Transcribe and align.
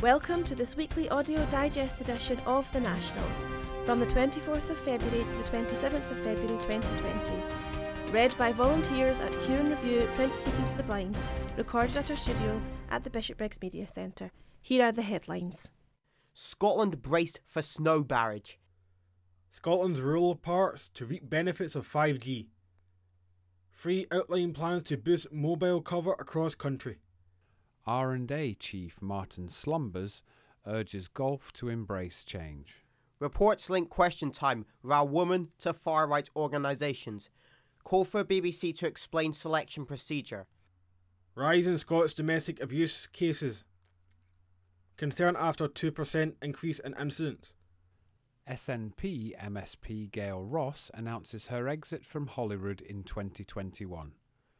Welcome 0.00 0.44
to 0.44 0.54
this 0.54 0.76
weekly 0.76 1.08
audio 1.08 1.44
digest 1.46 2.00
edition 2.00 2.38
of 2.46 2.70
The 2.70 2.78
National, 2.78 3.24
from 3.84 3.98
the 3.98 4.06
24th 4.06 4.70
of 4.70 4.78
February 4.78 5.28
to 5.28 5.36
the 5.36 5.42
27th 5.42 6.08
of 6.12 6.18
February 6.18 6.56
2020. 6.62 8.12
Read 8.12 8.38
by 8.38 8.52
volunteers 8.52 9.18
at 9.18 9.34
Huron 9.42 9.70
Review 9.70 10.08
Print 10.14 10.36
Speaking 10.36 10.64
to 10.66 10.76
the 10.76 10.84
Blind, 10.84 11.18
recorded 11.56 11.96
at 11.96 12.08
our 12.12 12.16
studios 12.16 12.68
at 12.92 13.02
the 13.02 13.10
Bishopbriggs 13.10 13.60
Media 13.60 13.88
Centre. 13.88 14.30
Here 14.62 14.84
are 14.84 14.92
the 14.92 15.02
headlines. 15.02 15.72
Scotland 16.32 17.02
braced 17.02 17.40
for 17.48 17.60
snow 17.60 18.04
barrage. 18.04 18.52
Scotland's 19.50 20.00
rural 20.00 20.36
parts 20.36 20.90
to 20.94 21.06
reap 21.06 21.28
benefits 21.28 21.74
of 21.74 21.92
5G. 21.92 22.46
Three 23.72 24.06
outline 24.12 24.52
plans 24.52 24.84
to 24.84 24.96
boost 24.96 25.32
mobile 25.32 25.80
cover 25.80 26.12
across 26.12 26.54
country. 26.54 26.98
R&A 27.88 28.52
Chief 28.52 29.00
Martin 29.00 29.48
Slumbers 29.48 30.22
urges 30.66 31.08
golf 31.08 31.50
to 31.54 31.70
embrace 31.70 32.22
change. 32.22 32.84
Reports 33.18 33.70
link 33.70 33.88
question 33.88 34.30
time 34.30 34.66
row 34.82 35.04
woman 35.04 35.48
to 35.60 35.72
far 35.72 36.06
right 36.06 36.28
organisations. 36.36 37.30
Call 37.84 38.04
for 38.04 38.22
BBC 38.24 38.76
to 38.76 38.86
explain 38.86 39.32
selection 39.32 39.86
procedure. 39.86 40.46
Rise 41.34 41.66
in 41.66 41.78
Scots 41.78 42.12
domestic 42.12 42.62
abuse 42.62 43.06
cases. 43.06 43.64
Concern 44.98 45.34
after 45.38 45.66
2% 45.66 46.34
increase 46.42 46.80
in 46.80 46.94
incidents. 47.00 47.54
SNP 48.46 49.34
MSP 49.40 50.10
Gail 50.12 50.44
Ross 50.44 50.90
announces 50.92 51.46
her 51.46 51.68
exit 51.68 52.04
from 52.04 52.26
Holyrood 52.26 52.82
in 52.82 53.02
2021. 53.02 54.12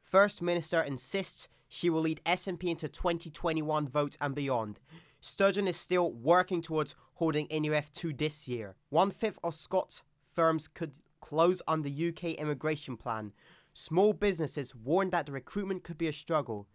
First 0.08 0.40
Minister 0.40 0.80
insists 0.80 1.48
she 1.69 1.91
will 1.91 2.00
lead 2.00 2.22
SNP 2.24 2.64
into 2.64 2.88
2021 2.88 3.86
vote 3.88 4.16
and 4.22 4.34
beyond. 4.34 4.80
Sturgeon 5.20 5.69
is 5.69 5.77
still 5.77 6.10
working 6.10 6.62
towards 6.62 6.94
holding 7.16 7.46
IndyRef 7.48 7.92
2 7.92 8.14
this 8.14 8.48
year. 8.48 8.77
One 8.88 9.10
fifth 9.10 9.38
of 9.44 9.55
Scots 9.55 10.02
firms 10.24 10.66
could 10.66 10.92
close 11.20 11.60
under 11.68 11.91
UK 11.91 12.34
immigration 12.34 12.96
plan. 12.96 13.34
Small 13.74 14.14
businesses 14.14 14.74
warned 14.74 15.12
that 15.12 15.27
the 15.27 15.33
recruitment 15.33 15.84
could 15.84 15.98
be 15.98 16.08
a 16.08 16.12
struggle. 16.14 16.66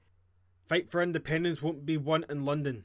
Fight 0.67 0.91
for 0.91 1.01
independence 1.01 1.59
won't 1.59 1.87
be 1.87 1.97
won 1.97 2.25
in 2.29 2.45
London. 2.45 2.83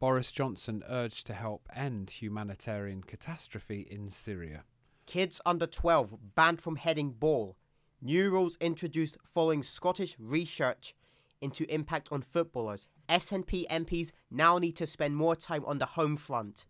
Boris 0.00 0.32
Johnson 0.32 0.82
urged 0.88 1.28
to 1.28 1.32
help 1.32 1.68
end 1.72 2.10
humanitarian 2.10 3.04
catastrophe 3.04 3.86
in 3.88 4.08
Syria. 4.08 4.64
Kids 5.06 5.40
under 5.46 5.66
12 5.66 6.34
banned 6.34 6.60
from 6.60 6.74
heading 6.74 7.12
ball. 7.12 7.56
New 8.00 8.30
rules 8.30 8.56
introduced 8.60 9.16
following 9.24 9.62
Scottish 9.62 10.16
research 10.18 10.94
into 11.40 11.64
impact 11.72 12.08
on 12.10 12.22
footballers. 12.22 12.86
SNP 13.08 13.66
MPs 13.68 14.10
now 14.30 14.58
need 14.58 14.76
to 14.76 14.86
spend 14.86 15.16
more 15.16 15.36
time 15.36 15.64
on 15.66 15.78
the 15.78 15.86
home 15.86 16.16
front. 16.16 16.66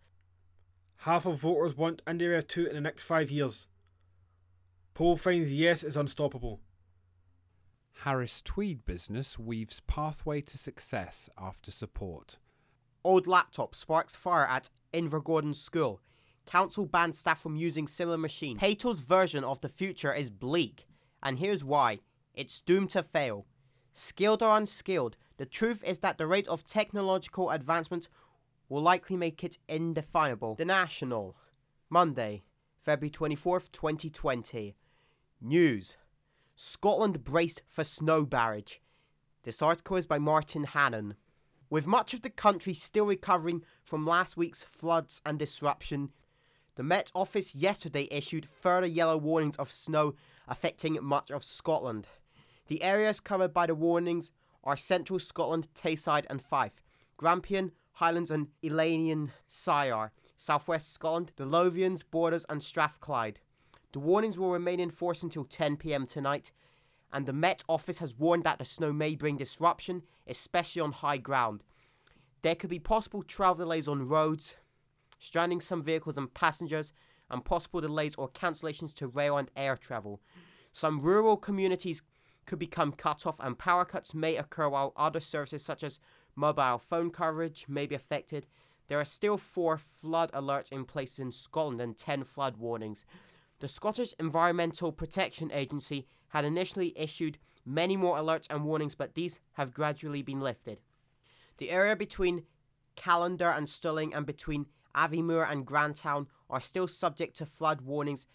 Half 0.99 1.27
of 1.27 1.41
voters 1.41 1.77
want 1.77 2.03
India 2.09 2.43
2 2.43 2.67
in 2.67 2.75
the 2.75 2.81
next 2.81 3.05
five 3.05 3.31
years. 3.31 3.67
Poll 4.95 5.17
finds 5.17 5.53
yes 5.53 5.83
is 5.83 5.97
unstoppable. 5.97 6.61
Harris 8.03 8.43
Tweed 8.43 8.85
business 8.85 9.39
weaves 9.39 9.81
pathway 9.87 10.41
to 10.41 10.59
success 10.59 11.29
after 11.39 11.71
support. 11.71 12.39
Old 13.03 13.27
laptop 13.27 13.75
sparks 13.75 14.17
fire 14.17 14.47
at 14.47 14.71
Invergordon 14.93 15.55
School. 15.55 16.01
Council 16.47 16.87
bans 16.87 17.19
staff 17.19 17.41
from 17.41 17.57
using 17.57 17.87
similar 17.87 18.19
machine. 18.19 18.59
Haytall's 18.59 19.01
version 19.01 19.45
of 19.45 19.61
the 19.61 19.69
future 19.69 20.13
is 20.13 20.31
bleak, 20.31 20.87
and 21.25 21.39
here's 21.39 21.65
why. 21.65 22.01
It's 22.35 22.61
doomed 22.61 22.91
to 22.91 23.03
fail. 23.03 23.47
Skilled 23.93 24.43
or 24.43 24.57
unskilled, 24.57 25.17
the 25.39 25.47
truth 25.47 25.83
is 25.85 26.01
that 26.01 26.19
the 26.19 26.27
rate 26.27 26.49
of 26.49 26.67
technological 26.67 27.51
advancement 27.51 28.09
will 28.69 28.83
likely 28.83 29.17
make 29.17 29.43
it 29.43 29.59
indefinable. 29.69 30.55
The 30.57 30.65
National, 30.65 31.37
Monday, 31.89 32.45
February 32.81 33.11
24th, 33.11 33.73
2020. 33.73 34.77
News 35.41 35.97
Scotland 36.57 37.25
braced 37.25 37.63
for 37.69 37.85
snow 37.85 38.25
barrage. 38.25 38.77
This 39.43 39.61
article 39.63 39.97
is 39.97 40.07
by 40.07 40.19
Martin 40.19 40.65
Hannon. 40.65 41.15
With 41.69 41.87
much 41.87 42.15
of 42.15 42.23
the 42.23 42.31
country 42.31 42.75
still 42.75 43.07
recovering 43.07 43.63
from 43.83 44.07
last 44.07 44.37
week's 44.37 44.65
floods 44.65 45.21
and 45.27 45.39
disruption, 45.39 46.11
the 46.77 46.83
Met 46.83 47.11
Office 47.15 47.55
yesterday 47.55 48.09
issued 48.11 48.49
further 48.49 48.87
yellow 48.87 49.17
warnings 49.17 49.57
of 49.57 49.71
snow 49.71 50.15
affecting 50.49 50.99
much 51.03 51.31
of 51.31 51.45
Scotland. 51.45 52.07
The 52.67 52.83
areas 52.83 53.21
covered 53.21 53.53
by 53.53 53.67
the 53.67 53.75
warnings 53.75 54.31
are 54.63 54.77
central 54.77 55.19
Scotland, 55.19 55.69
Tayside 55.75 56.27
and 56.31 56.41
Fife, 56.41 56.83
Grampian, 57.17 57.73
Highlands 57.93 58.31
and 58.31 58.49
Eilean 58.63 59.31
Siar, 59.49 60.11
southwest 60.37 60.93
Scotland, 60.93 61.33
the 61.37 61.45
Lothians, 61.45 62.03
Borders 62.03 62.47
and 62.49 62.63
Strathclyde. 62.63 63.39
The 63.93 64.01
warnings 64.01 64.39
will 64.39 64.51
remain 64.51 64.81
in 64.81 64.91
force 64.91 65.23
until 65.23 65.45
10pm 65.45 66.09
tonight, 66.09 66.51
and 67.13 67.27
the 67.27 67.33
Met 67.33 67.63
Office 67.69 67.99
has 67.99 68.19
warned 68.19 68.43
that 68.45 68.59
the 68.59 68.65
snow 68.65 68.93
may 68.93 69.15
bring 69.15 69.37
disruption, 69.37 70.03
especially 70.27 70.83
on 70.83 70.93
high 70.93 71.19
ground. 71.19 71.63
There 72.43 72.57
could 72.57 72.71
be 72.71 72.81
possible 72.81 73.23
travel 73.23 73.65
delays 73.65 73.87
on 73.87 74.09
roads, 74.09 74.57
stranding 75.21 75.61
some 75.61 75.83
vehicles 75.83 76.19
and 76.19 76.35
passengers, 76.35 76.93
and 77.31 77.45
possible 77.45 77.81
delays 77.81 78.15
or 78.17 78.29
cancellations 78.29 78.95
to 78.95 79.07
rail 79.07 79.37
and 79.37 79.51
air 79.57 79.77
travel. 79.77 80.21
Some 80.73 81.01
rural 81.01 81.37
communities 81.37 82.03
could 82.47 82.59
become 82.59 82.93
cut 82.93 83.27
off, 83.27 83.37
and 83.41 83.59
power 83.59 83.85
cuts 83.85 84.15
may 84.15 84.37
occur 84.37 84.69
while 84.69 84.93
other 84.97 85.21
services 85.21 85.65
such 85.65 85.83
as 85.83 86.01
mobile 86.37 86.79
phone 86.79 87.11
coverage 87.11 87.67
may 87.69 87.87
be 87.87 87.95
affected. 87.95 88.47
There 88.89 89.01
are 89.01 89.05
still 89.05 89.39
four 89.39 89.79
flood 89.79 90.31
alerts 90.33 90.71
in 90.71 90.85
place 90.85 91.19
in 91.19 91.31
Scotland 91.31 91.81
and 91.81 91.97
10 91.97 92.25
flood 92.25 92.57
warnings. 92.59 93.05
The 93.61 93.69
Scottish 93.69 94.15
Environmental 94.19 94.93
Protection 94.93 95.51
Agency 95.53 96.07
had 96.29 96.45
initially 96.45 96.93
issued 96.97 97.39
many 97.65 97.97
more 97.97 98.19
alerts 98.19 98.47
and 98.51 98.65
warnings, 98.65 98.95
but 98.95 99.15
these 99.15 99.41
have 99.53 99.73
gradually 99.73 100.23
been 100.23 100.41
lifted. 100.41 100.81
The 101.59 101.71
area 101.71 101.97
between 101.97 102.45
Callander 102.97 103.51
and 103.57 103.69
Stirling 103.69 104.13
and 104.13 104.27
between 104.27 104.67
Aviemore 104.95 105.51
and 105.51 105.67
Grantown 105.67 106.27
are 106.55 106.61
still 106.61 106.87
subject 106.87 107.37
to 107.37 107.47
flood 107.47 107.81
warnings, 107.81 108.27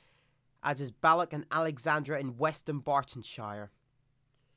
as 0.61 0.81
is 0.81 0.91
Balloch 0.91 1.31
and 1.31 1.45
Alexandria 1.51 2.19
in 2.19 2.37
West 2.37 2.65
Dunbartonshire. 2.65 3.69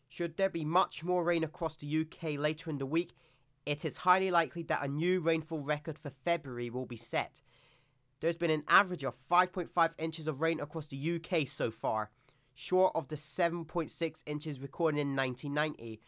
Should 0.09 0.37
there 0.37 0.51
be 0.51 0.65
much 0.65 1.05
more 1.05 1.23
rain 1.23 1.45
across 1.45 1.77
the 1.77 2.01
UK 2.01 2.39
later 2.39 2.69
in 2.69 2.79
the 2.79 2.87
week, 2.87 3.15
it 3.65 3.85
is 3.85 3.99
highly 3.99 4.33
likely 4.33 4.65
that 4.65 4.85
a 4.85 4.89
new 4.89 5.21
rainfall 5.21 5.63
record 5.63 5.97
for 5.97 6.11
February 6.11 6.71
will 6.71 6.87
be 6.87 6.97
set. 6.97 7.41
There's 8.21 8.37
been 8.37 8.51
an 8.51 8.65
average 8.67 9.05
of 9.05 9.15
5.5 9.31 9.93
inches 9.97 10.27
of 10.27 10.41
rain 10.41 10.59
across 10.59 10.89
the 10.89 11.21
UK 11.21 11.47
so 11.47 11.71
far, 11.71 12.11
short 12.55 12.93
of 12.97 13.09
the 13.09 13.17
7.6 13.17 14.23
inches 14.27 14.61
recorded 14.61 14.99
in 14.99 15.15
1990, 15.15 16.01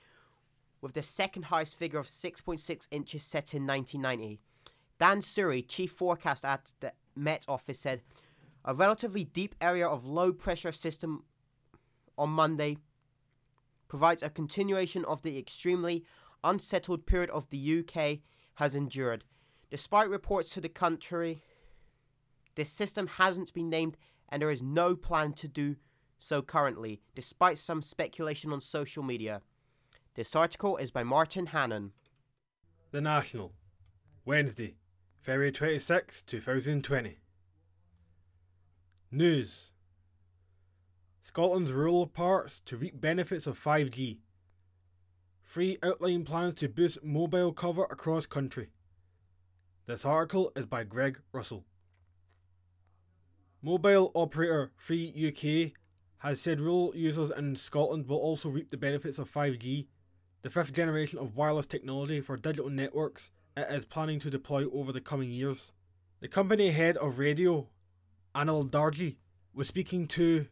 with 0.81 0.95
the 0.95 1.03
second 1.03 1.45
highest 1.45 1.77
figure 1.77 2.01
of 2.01 2.09
6.6 2.09 2.89
inches 2.91 3.23
set 3.23 3.55
in 3.55 3.65
1990. 3.65 4.41
Dan 4.99 5.21
Suri, 5.21 5.67
chief 5.67 5.93
forecaster 5.93 6.49
at 6.49 6.73
the 6.81 6.93
Met 7.17 7.45
Office, 7.49 7.81
said 7.81 8.03
a 8.65 8.75
relatively 8.75 9.25
deep 9.25 9.55
area 9.61 9.87
of 9.87 10.05
low 10.05 10.33
pressure 10.33 10.73
system 10.73 11.25
on 12.17 12.31
Monday 12.31 12.79
provides 13.89 14.23
a 14.23 14.31
continuation 14.31 15.05
of 15.05 15.23
the 15.23 15.39
extremely 15.39 16.05
unsettled 16.43 17.07
period 17.07 17.31
of 17.31 17.49
the 17.51 17.79
UK 17.81 18.19
has 18.55 18.75
endured. 18.75 19.25
Despite 19.71 20.09
reports 20.09 20.51
to 20.51 20.61
the 20.61 20.69
country, 20.69 21.41
this 22.55 22.71
system 22.71 23.07
hasn't 23.07 23.53
been 23.53 23.69
named 23.69 23.97
and 24.29 24.41
there 24.41 24.51
is 24.51 24.63
no 24.63 24.97
plan 24.97 25.33
to 25.35 25.49
do 25.49 25.77
so 26.19 26.41
currently, 26.41 27.03
despite 27.15 27.59
some 27.59 27.83
speculation 27.83 28.53
on 28.53 28.61
social 28.61 29.03
media. 29.03 29.43
This 30.15 30.35
article 30.35 30.77
is 30.77 30.91
by 30.91 31.03
Martin 31.03 31.47
Hannon. 31.47 31.93
The 32.93 33.01
National, 33.01 33.53
Wednesday, 34.25 34.77
February 35.25 35.53
26, 35.53 36.21
2020. 36.21 37.17
News 39.11 39.71
Scotland's 41.23 41.73
rural 41.73 42.07
parts 42.07 42.61
to 42.67 42.77
reap 42.77 43.01
benefits 43.01 43.47
of 43.47 43.59
5G. 43.59 44.19
Three 45.43 45.79
outline 45.83 46.25
plans 46.25 46.57
to 46.57 46.69
boost 46.69 47.03
mobile 47.03 47.55
cover 47.55 47.85
across 47.85 48.27
country. 48.27 48.69
This 49.87 50.05
article 50.05 50.53
is 50.55 50.67
by 50.67 50.85
Greg 50.85 51.19
Russell. 51.33 51.65
Mobile 53.63 54.13
operator 54.15 54.73
Three 54.79 55.09
UK 55.09 55.81
has 56.19 56.39
said 56.39 56.61
rural 56.61 56.93
users 56.95 57.31
in 57.31 57.57
Scotland 57.57 58.09
will 58.09 58.19
also 58.19 58.51
reap 58.51 58.71
the 58.71 58.77
benefits 58.77 59.19
of 59.19 59.33
5G, 59.33 59.87
the 60.43 60.51
fifth 60.51 60.75
generation 60.75 61.19
of 61.19 61.35
wireless 61.35 61.65
technology 61.65 62.21
for 62.21 62.37
digital 62.37 62.69
networks 62.69 63.31
it 63.57 63.67
is 63.71 63.85
planning 63.85 64.19
to 64.21 64.31
deploy 64.31 64.67
over 64.73 64.93
the 64.93 65.01
coming 65.01 65.31
years. 65.31 65.73
The 66.21 66.29
company 66.29 66.71
head 66.71 66.97
of 66.97 67.19
radio, 67.19 67.69
Anil 68.35 68.69
Darji, 68.69 69.17
was 69.55 69.69
speaking 69.69 70.07
to 70.09 70.47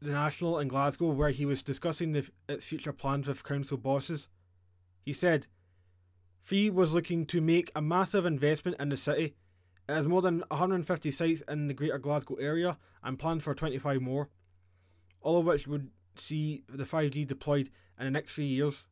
the 0.00 0.12
National 0.12 0.58
in 0.58 0.68
Glasgow 0.68 1.08
where 1.10 1.30
he 1.30 1.44
was 1.44 1.62
discussing 1.62 2.12
the, 2.12 2.26
its 2.48 2.64
future 2.64 2.92
plans 2.92 3.28
with 3.28 3.44
council 3.44 3.76
bosses. 3.76 4.28
He 5.04 5.12
said, 5.12 5.46
Three 6.42 6.70
was 6.70 6.94
looking 6.94 7.26
to 7.26 7.40
make 7.40 7.70
a 7.76 7.82
massive 7.82 8.24
investment 8.24 8.78
in 8.80 8.88
the 8.88 8.96
city. 8.96 9.34
It 9.88 9.94
has 9.94 10.08
more 10.08 10.22
than 10.22 10.42
150 10.48 11.10
sites 11.10 11.42
in 11.48 11.66
the 11.66 11.74
Greater 11.74 11.98
Glasgow 11.98 12.36
area 12.36 12.78
and 13.02 13.18
plans 13.18 13.42
for 13.42 13.54
25 13.54 14.00
more, 14.00 14.30
all 15.20 15.38
of 15.38 15.44
which 15.44 15.66
would 15.66 15.90
see 16.16 16.62
the 16.68 16.84
5G 16.84 17.26
deployed 17.26 17.68
in 17.98 18.06
the 18.06 18.10
next 18.10 18.34
three 18.34 18.46
years. 18.46 18.86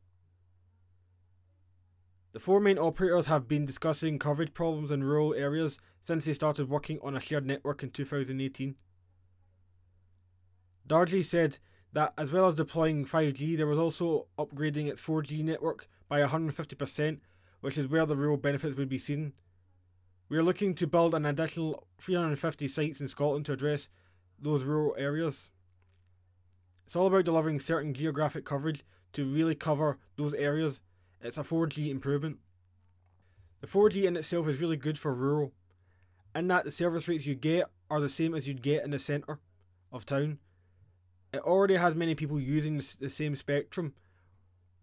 The 2.31 2.39
four 2.39 2.59
main 2.59 2.77
operators 2.77 3.25
have 3.25 3.47
been 3.47 3.65
discussing 3.65 4.19
coverage 4.19 4.53
problems 4.53 4.91
in 4.91 5.03
rural 5.03 5.33
areas 5.33 5.79
since 6.03 6.25
they 6.25 6.33
started 6.33 6.69
working 6.69 6.99
on 7.01 7.15
a 7.15 7.19
shared 7.19 7.45
network 7.45 7.81
in 7.81 7.89
2018. 7.89 8.75
Dardley 10.85 11.23
said 11.23 11.57
that 11.93 12.13
as 12.17 12.31
well 12.31 12.47
as 12.47 12.55
deploying 12.55 13.05
5G, 13.05 13.57
there 13.57 13.67
was 13.67 13.79
also 13.79 14.27
upgrading 14.37 14.87
its 14.87 15.03
4G 15.03 15.43
network 15.43 15.87
by 16.07 16.21
150%, 16.21 17.19
which 17.61 17.77
is 17.77 17.87
where 17.87 18.05
the 18.05 18.15
real 18.15 18.37
benefits 18.37 18.77
would 18.77 18.89
be 18.89 18.97
seen. 18.99 19.33
We 20.29 20.37
are 20.37 20.43
looking 20.43 20.75
to 20.75 20.85
build 20.87 21.15
an 21.15 21.25
additional 21.25 21.87
350 21.99 22.67
sites 22.67 23.01
in 23.01 23.07
Scotland 23.07 23.47
to 23.47 23.53
address 23.53 23.87
those 24.39 24.63
rural 24.63 24.95
areas. 24.97 25.49
It's 26.85 26.95
all 26.95 27.07
about 27.07 27.25
delivering 27.25 27.59
certain 27.59 27.95
geographic 27.95 28.45
coverage 28.45 28.83
to 29.13 29.25
really 29.25 29.55
cover 29.55 29.97
those 30.15 30.35
areas. 30.35 30.79
It's 31.21 31.37
a 31.37 31.41
4G 31.41 31.89
improvement. 31.89 32.39
The 33.61 33.67
4G 33.67 34.05
in 34.05 34.15
itself 34.15 34.47
is 34.47 34.61
really 34.61 34.77
good 34.77 34.97
for 34.97 35.13
rural, 35.13 35.51
in 36.33 36.47
that 36.47 36.63
the 36.63 36.71
service 36.71 37.07
rates 37.07 37.25
you 37.25 37.35
get 37.35 37.65
are 37.89 37.99
the 37.99 38.09
same 38.09 38.33
as 38.33 38.47
you'd 38.47 38.61
get 38.61 38.83
in 38.83 38.91
the 38.91 38.99
centre 38.99 39.39
of 39.91 40.05
town. 40.05 40.39
It 41.33 41.41
already 41.41 41.75
has 41.75 41.95
many 41.95 42.15
people 42.15 42.39
using 42.39 42.81
the 42.99 43.09
same 43.09 43.35
spectrum, 43.35 43.93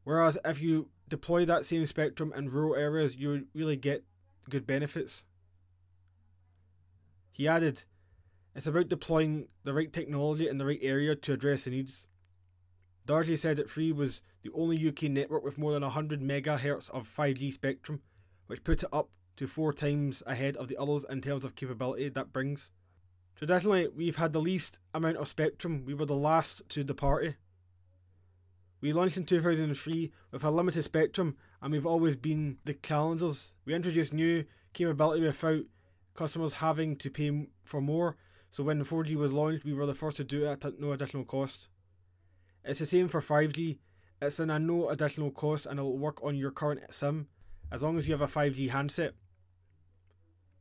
whereas 0.04 0.36
if 0.44 0.60
you 0.60 0.90
deploy 1.08 1.44
that 1.46 1.64
same 1.64 1.86
spectrum 1.86 2.32
in 2.36 2.50
rural 2.50 2.74
areas, 2.74 3.16
you 3.16 3.46
really 3.54 3.76
get 3.76 4.04
good 4.50 4.66
benefits. 4.66 5.24
He 7.32 7.48
added, 7.48 7.84
It's 8.54 8.66
about 8.66 8.88
deploying 8.88 9.48
the 9.64 9.74
right 9.74 9.92
technology 9.92 10.48
in 10.48 10.58
the 10.58 10.66
right 10.66 10.80
area 10.82 11.14
to 11.16 11.32
address 11.32 11.64
the 11.64 11.70
needs. 11.70 12.06
Dardley 13.06 13.38
said 13.38 13.56
that 13.56 13.70
Three 13.70 13.92
was 13.92 14.20
the 14.42 14.50
only 14.52 14.88
UK 14.88 15.04
network 15.04 15.44
with 15.44 15.58
more 15.58 15.72
than 15.72 15.82
100 15.82 16.20
MHz 16.20 16.90
of 16.90 17.08
5G 17.08 17.52
spectrum, 17.52 18.02
which 18.48 18.64
put 18.64 18.82
it 18.82 18.88
up 18.92 19.10
to 19.36 19.46
four 19.46 19.72
times 19.72 20.22
ahead 20.26 20.56
of 20.56 20.66
the 20.68 20.76
others 20.76 21.04
in 21.08 21.20
terms 21.20 21.44
of 21.44 21.54
capability 21.54 22.08
that 22.08 22.32
brings. 22.32 22.70
Traditionally, 23.36 23.86
we've 23.88 24.16
had 24.16 24.32
the 24.32 24.40
least 24.40 24.78
amount 24.92 25.18
of 25.18 25.28
spectrum, 25.28 25.84
we 25.86 25.94
were 25.94 26.06
the 26.06 26.14
last 26.14 26.62
to 26.70 26.82
the 26.82 26.94
party. 26.94 27.36
We 28.80 28.92
launched 28.92 29.16
in 29.16 29.24
2003 29.24 30.12
with 30.32 30.44
a 30.44 30.50
limited 30.50 30.82
spectrum, 30.82 31.36
and 31.62 31.72
we've 31.72 31.86
always 31.86 32.16
been 32.16 32.58
the 32.64 32.74
challengers. 32.74 33.52
We 33.64 33.74
introduced 33.74 34.12
new 34.12 34.44
capability 34.72 35.22
without 35.22 35.64
customers 36.14 36.54
having 36.54 36.96
to 36.96 37.10
pay 37.10 37.48
for 37.64 37.80
more, 37.80 38.16
so 38.50 38.64
when 38.64 38.82
4G 38.82 39.14
was 39.14 39.32
launched, 39.32 39.64
we 39.64 39.74
were 39.74 39.86
the 39.86 39.94
first 39.94 40.16
to 40.16 40.24
do 40.24 40.46
it 40.46 40.64
at 40.64 40.80
no 40.80 40.92
additional 40.92 41.24
cost. 41.24 41.68
It's 42.66 42.80
the 42.80 42.86
same 42.86 43.06
for 43.06 43.20
5G, 43.20 43.78
it's 44.20 44.40
in 44.40 44.50
a 44.50 44.58
no 44.58 44.88
additional 44.88 45.30
cost 45.30 45.66
and 45.66 45.78
it'll 45.78 45.96
work 45.96 46.22
on 46.22 46.34
your 46.34 46.50
current 46.50 46.82
SIM 46.90 47.28
as 47.70 47.80
long 47.80 47.96
as 47.96 48.08
you 48.08 48.14
have 48.16 48.22
a 48.22 48.26
5G 48.26 48.70
handset. 48.70 49.14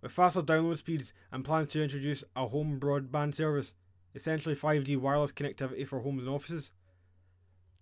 With 0.01 0.11
faster 0.11 0.43
download 0.43 0.77
speeds 0.77 1.13
and 1.31 1.43
plans 1.43 1.69
to 1.69 1.81
introduce 1.81 2.23
a 2.35 2.47
home 2.47 2.79
broadband 2.79 3.33
service, 3.33 3.73
essentially 4.13 4.55
5G 4.55 4.97
wireless 4.97 5.31
connectivity 5.31 5.87
for 5.87 6.01
homes 6.01 6.21
and 6.21 6.29
offices. 6.29 6.69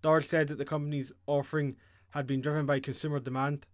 Dard 0.01 0.25
said 0.25 0.47
that 0.47 0.57
the 0.57 0.65
company's 0.65 1.11
offering 1.27 1.75
had 2.11 2.25
been 2.25 2.39
driven 2.39 2.65
by 2.65 2.79
consumer 2.79 3.19
demand. 3.19 3.65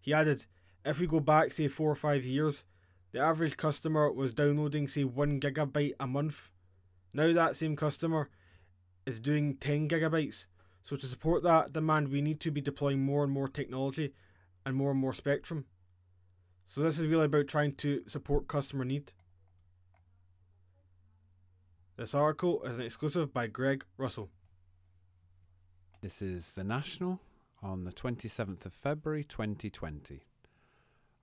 He 0.00 0.12
added, 0.12 0.44
if 0.84 1.00
we 1.00 1.06
go 1.08 1.18
back, 1.18 1.50
say, 1.50 1.66
four 1.66 1.90
or 1.90 1.96
five 1.96 2.24
years, 2.24 2.64
the 3.12 3.18
average 3.18 3.56
customer 3.56 4.12
was 4.12 4.34
downloading, 4.34 4.86
say, 4.86 5.04
one 5.04 5.40
gigabyte 5.40 5.94
a 5.98 6.06
month. 6.06 6.50
Now 7.12 7.32
that 7.32 7.56
same 7.56 7.74
customer 7.74 8.28
is 9.08 9.20
doing 9.20 9.56
10 9.56 9.88
gigabytes. 9.88 10.44
So 10.84 10.96
to 10.96 11.06
support 11.06 11.42
that 11.42 11.72
demand, 11.72 12.08
we 12.08 12.20
need 12.20 12.40
to 12.40 12.50
be 12.50 12.60
deploying 12.60 13.00
more 13.00 13.24
and 13.24 13.32
more 13.32 13.48
technology 13.48 14.12
and 14.66 14.76
more 14.76 14.90
and 14.90 15.00
more 15.00 15.14
spectrum. 15.14 15.64
So 16.66 16.82
this 16.82 16.98
is 16.98 17.08
really 17.08 17.24
about 17.24 17.48
trying 17.48 17.74
to 17.76 18.02
support 18.06 18.48
customer 18.48 18.84
need. 18.84 19.12
This 21.96 22.14
article 22.14 22.62
is 22.64 22.76
an 22.76 22.84
exclusive 22.84 23.32
by 23.32 23.46
Greg 23.46 23.84
Russell. 23.96 24.28
This 26.02 26.20
is 26.20 26.52
The 26.52 26.62
National 26.62 27.20
on 27.62 27.84
the 27.84 27.92
27th 27.92 28.66
of 28.66 28.74
February 28.74 29.24
2020. 29.24 30.22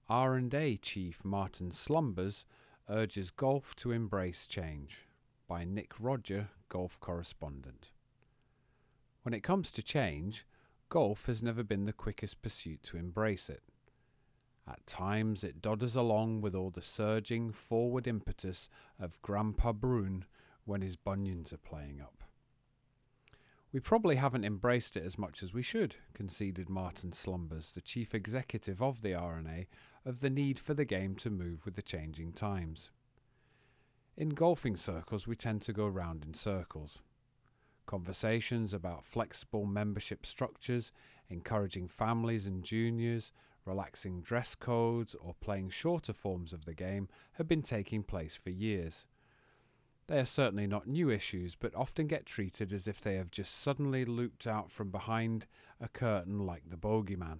R&A 0.10 0.78
Chief 0.78 1.24
Martin 1.24 1.72
Slumbers 1.72 2.46
urges 2.90 3.30
golf 3.30 3.76
to 3.76 3.92
embrace 3.92 4.48
change 4.48 5.02
by 5.48 5.64
Nick 5.64 5.94
Rodger, 6.00 6.50
golf 6.70 7.00
correspondent. 7.00 7.90
When 9.24 9.34
it 9.34 9.44
comes 9.44 9.72
to 9.72 9.82
change, 9.82 10.46
golf 10.90 11.26
has 11.26 11.42
never 11.42 11.64
been 11.64 11.86
the 11.86 11.94
quickest 11.94 12.42
pursuit 12.42 12.84
to 12.84 12.98
embrace 12.98 13.50
it. 13.50 13.64
At 14.68 14.86
times 14.88 15.44
it 15.44 15.62
dodders 15.62 15.96
along 15.96 16.42
with 16.42 16.56
all 16.56 16.72
the 16.72 16.82
surging 16.82 17.52
forward 17.52 18.08
impetus 18.08 18.70
of 19.00 19.22
Grandpa 19.22 19.74
Broon 19.74 20.26
when 20.66 20.82
his 20.82 20.96
bunions 20.96 21.54
are 21.54 21.58
playing 21.58 22.02
up. 22.02 22.24
We 23.72 23.80
probably 23.80 24.16
haven't 24.16 24.46
embraced 24.46 24.96
it 24.96 25.04
as 25.04 25.18
much 25.18 25.44
as 25.44 25.54
we 25.54 25.62
should, 25.62 25.98
conceded 26.14 26.70
Martin 26.70 27.12
Slumbers, 27.12 27.72
the 27.72 27.82
chief 27.82 28.16
executive 28.16 28.82
of 28.82 29.02
the 29.02 29.14
R&A, 29.14 29.68
of 30.06 30.22
the 30.22 30.30
need 30.30 30.60
for 30.60 30.74
the 30.74 30.86
game 30.86 31.16
to 31.16 31.30
move 31.30 31.66
with 31.66 31.76
the 31.76 31.82
changing 31.82 32.32
times. 32.32 32.90
In 34.18 34.30
golfing 34.30 34.78
circles, 34.78 35.28
we 35.28 35.36
tend 35.36 35.62
to 35.64 35.74
go 35.74 35.86
round 35.88 36.24
in 36.24 36.34
circles. 36.34 37.02
Conversations 37.86 38.74
about 38.74 39.06
flexible 39.06 39.66
membership 39.66 40.26
structures, 40.26 40.94
encouraging 41.30 41.90
families 41.90 42.48
and 42.48 42.64
juniors, 42.64 43.34
relaxing 43.66 44.22
dress 44.22 44.56
codes, 44.56 45.16
or 45.16 45.36
playing 45.42 45.70
shorter 45.70 46.14
forms 46.14 46.54
of 46.54 46.64
the 46.64 46.74
game 46.74 47.10
have 47.34 47.48
been 47.48 47.62
taking 47.62 48.04
place 48.04 48.38
for 48.38 48.52
years. 48.52 49.06
They 50.08 50.20
are 50.20 50.26
certainly 50.26 50.68
not 50.68 50.88
new 50.88 51.10
issues, 51.10 51.56
but 51.56 51.76
often 51.76 52.08
get 52.08 52.26
treated 52.26 52.72
as 52.72 52.88
if 52.88 53.02
they 53.02 53.16
have 53.16 53.32
just 53.32 53.54
suddenly 53.54 54.06
looped 54.06 54.48
out 54.48 54.72
from 54.72 54.92
behind 54.92 55.46
a 55.82 55.90
curtain 55.90 56.46
like 56.46 56.70
the 56.70 56.78
bogeyman. 56.78 57.40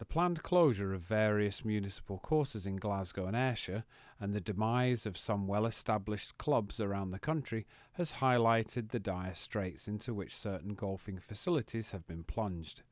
The 0.00 0.06
planned 0.06 0.42
closure 0.42 0.94
of 0.94 1.02
various 1.02 1.62
municipal 1.62 2.16
courses 2.16 2.64
in 2.64 2.76
Glasgow 2.76 3.26
and 3.26 3.36
Ayrshire 3.36 3.84
and 4.18 4.32
the 4.32 4.40
demise 4.40 5.04
of 5.04 5.18
some 5.18 5.46
well 5.46 5.66
established 5.66 6.38
clubs 6.38 6.80
around 6.80 7.10
the 7.10 7.18
country 7.18 7.66
has 7.92 8.14
highlighted 8.14 8.88
the 8.88 8.98
dire 8.98 9.34
straits 9.34 9.86
into 9.86 10.14
which 10.14 10.34
certain 10.34 10.72
golfing 10.72 11.18
facilities 11.18 11.90
have 11.90 12.06
been 12.06 12.24
plunged. 12.24 12.82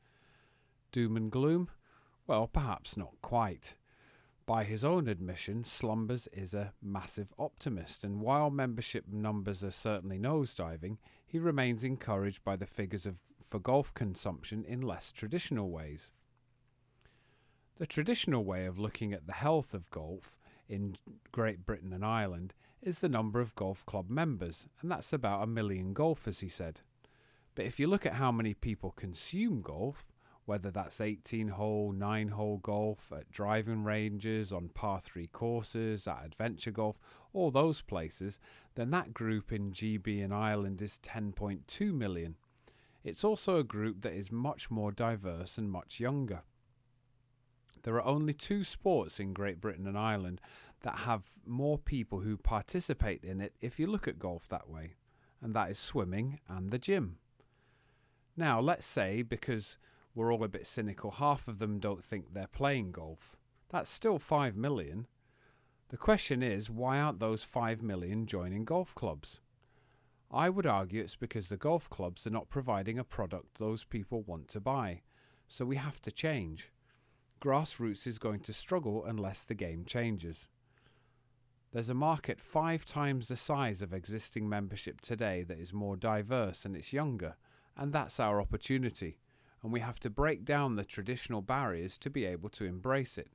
Doom 0.93 1.17
and 1.17 1.33
gloom? 1.33 1.71
Well, 2.27 2.47
perhaps 2.47 2.95
not 2.95 3.15
quite. 3.23 3.75
By 4.45 4.65
his 4.65 4.85
own 4.85 5.09
admission, 5.09 5.65
Slumbers 5.65 6.29
is 6.31 6.53
a 6.53 6.75
massive 6.83 7.33
optimist, 7.39 8.05
and 8.05 8.21
while 8.21 8.51
membership 8.51 9.07
numbers 9.11 9.65
are 9.65 9.71
certainly 9.71 10.19
nosediving, 10.19 10.99
he 11.27 11.39
remains 11.39 11.85
encouraged 11.85 12.45
by 12.45 12.57
the 12.57 12.67
figures 12.67 13.07
of, 13.07 13.17
for 13.43 13.59
golf 13.59 13.95
consumption 13.95 14.63
in 14.63 14.83
less 14.83 15.11
traditional 15.11 15.71
ways. 15.71 16.11
The 17.79 17.87
traditional 17.87 18.45
way 18.45 18.67
of 18.67 18.77
looking 18.81 19.13
at 19.13 19.29
the 19.29 19.35
health 19.35 19.73
of 19.73 19.89
golf 19.91 20.37
in 20.69 20.97
Great 21.31 21.65
Britain 21.65 21.93
and 21.93 22.05
Ireland 22.05 22.53
is 22.83 22.99
the 22.99 23.09
number 23.09 23.41
of 23.41 23.55
golf 23.55 23.87
club 23.87 24.11
members, 24.11 24.67
and 24.81 24.91
that's 24.91 25.13
about 25.13 25.45
a 25.45 25.47
million 25.47 25.93
golfers, 25.93 26.41
he 26.41 26.49
said. 26.49 26.81
But 27.55 27.67
if 27.67 27.79
you 27.79 27.87
look 27.87 28.05
at 28.05 28.15
how 28.15 28.33
many 28.33 28.53
people 28.53 28.91
consume 28.91 29.63
golf, 29.63 30.09
whether 30.45 30.73
that's 30.73 31.01
18 31.01 31.49
hole, 31.49 31.93
9 31.93 32.29
hole 32.29 32.59
golf, 32.59 33.13
at 33.17 33.31
driving 33.31 33.85
ranges, 33.85 34.53
on 34.53 34.71
par 34.71 34.99
3 34.99 35.29
courses, 35.29 36.09
at 36.09 36.25
adventure 36.25 36.73
golf, 36.73 36.99
all 37.33 37.53
those 37.53 37.81
places, 37.81 38.41
then 38.75 38.91
that 38.91 39.15
group 39.15 39.53
in 39.53 39.71
GB 39.71 40.25
and 40.25 40.35
Ireland 40.35 40.83
is 40.83 40.99
10.2 41.05 41.93
million. 41.95 42.35
It's 43.05 43.23
also 43.23 43.59
a 43.59 43.65
group 43.65 44.03
that 44.03 44.15
is 44.15 44.33
much 44.33 44.69
more 44.69 44.91
diverse 44.91 45.59
and 45.59 45.71
much 45.71 46.01
younger. 46.01 46.43
There 47.83 47.95
are 47.95 48.05
only 48.05 48.33
two 48.33 48.65
sports 48.65 49.21
in 49.21 49.33
Great 49.33 49.61
Britain 49.61 49.87
and 49.87 49.99
Ireland 49.99 50.41
that 50.83 51.01
have 51.01 51.25
more 51.47 51.79
people 51.79 52.21
who 52.21 52.37
participate 52.37 53.25
in 53.25 53.41
it 53.41 53.55
if 53.61 53.79
you 53.79 53.87
look 53.87 54.07
at 54.07 54.19
golf 54.19 54.49
that 54.49 54.69
way, 54.69 54.95
and 55.41 55.55
that 55.55 55.71
is 55.71 55.79
swimming 55.79 56.41
and 56.49 56.71
the 56.71 56.79
gym. 56.79 57.19
Now, 58.37 58.61
let's 58.61 58.87
say 58.87 59.23
because 59.23 59.79
we're 60.15 60.33
all 60.33 60.45
a 60.45 60.49
bit 60.49 60.67
cynical, 60.67 61.13
half 61.13 61.49
of 61.49 61.59
them 61.59 61.79
don't 61.79 62.03
think 62.05 62.33
they're 62.33 62.47
playing 62.47 62.93
golf. 62.93 63.37
That's 63.71 63.91
still 63.91 64.19
5 64.19 64.57
million. 64.57 65.07
The 65.91 65.97
question 65.97 66.43
is, 66.43 66.71
why 66.71 67.01
aren't 67.01 67.19
those 67.21 67.45
5 67.45 67.83
million 67.83 68.27
joining 68.27 68.65
golf 68.65 68.95
clubs? 68.95 69.41
I 70.31 70.51
would 70.51 70.67
argue 70.67 71.01
it's 71.01 71.17
because 71.17 71.49
the 71.49 71.57
golf 71.57 71.89
clubs 71.89 72.27
are 72.27 72.31
not 72.31 72.51
providing 72.51 72.99
a 72.99 73.05
product 73.05 73.59
those 73.59 73.85
people 73.85 74.23
want 74.23 74.49
to 74.49 74.61
buy. 74.61 75.03
so 75.51 75.65
we 75.65 75.77
have 75.77 76.01
to 76.03 76.13
change. 76.13 76.71
Grassroots 77.41 78.07
is 78.07 78.19
going 78.19 78.41
to 78.41 78.53
struggle 78.53 79.05
unless 79.05 79.45
the 79.45 79.55
game 79.55 79.85
changes. 79.85 80.49
There's 81.73 81.91
a 81.91 81.95
market 81.95 82.41
five 82.41 82.85
times 82.85 83.29
the 83.29 83.37
size 83.37 83.83
of 83.83 83.93
existing 83.93 84.49
membership 84.49 85.01
today 85.01 85.45
that 85.45 85.59
is 85.59 85.73
more 85.73 85.97
diverse 85.97 86.65
and 86.65 86.75
it's 86.75 86.93
younger, 86.93 87.37
and 87.77 87.93
that's 87.93 88.19
our 88.19 88.41
opportunity, 88.41 89.19
and 89.63 89.73
we 89.73 89.81
have 89.81 90.01
to 90.01 90.11
break 90.11 90.45
down 90.45 90.77
the 90.77 90.85
traditional 90.85 91.43
barriers 91.43 91.99
to 91.99 92.11
be 92.11 92.25
able 92.25 92.49
to 92.51 92.65
embrace 92.65 93.19
it. 93.19 93.31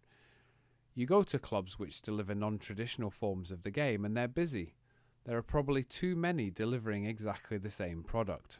You 0.95 1.05
go 1.05 1.24
to 1.24 1.39
clubs 1.39 1.79
which 1.79 2.01
deliver 2.01 2.36
non 2.36 2.57
traditional 2.57 3.10
forms 3.10 3.51
of 3.51 3.62
the 3.62 3.72
game 3.72 4.03
and 4.03 4.17
they're 4.17 4.27
busy. 4.27 4.75
There 5.25 5.38
are 5.38 5.43
probably 5.43 5.83
too 5.83 6.15
many 6.15 6.50
delivering 6.50 7.05
exactly 7.05 7.57
the 7.57 7.69
same 7.69 8.03
product. 8.03 8.60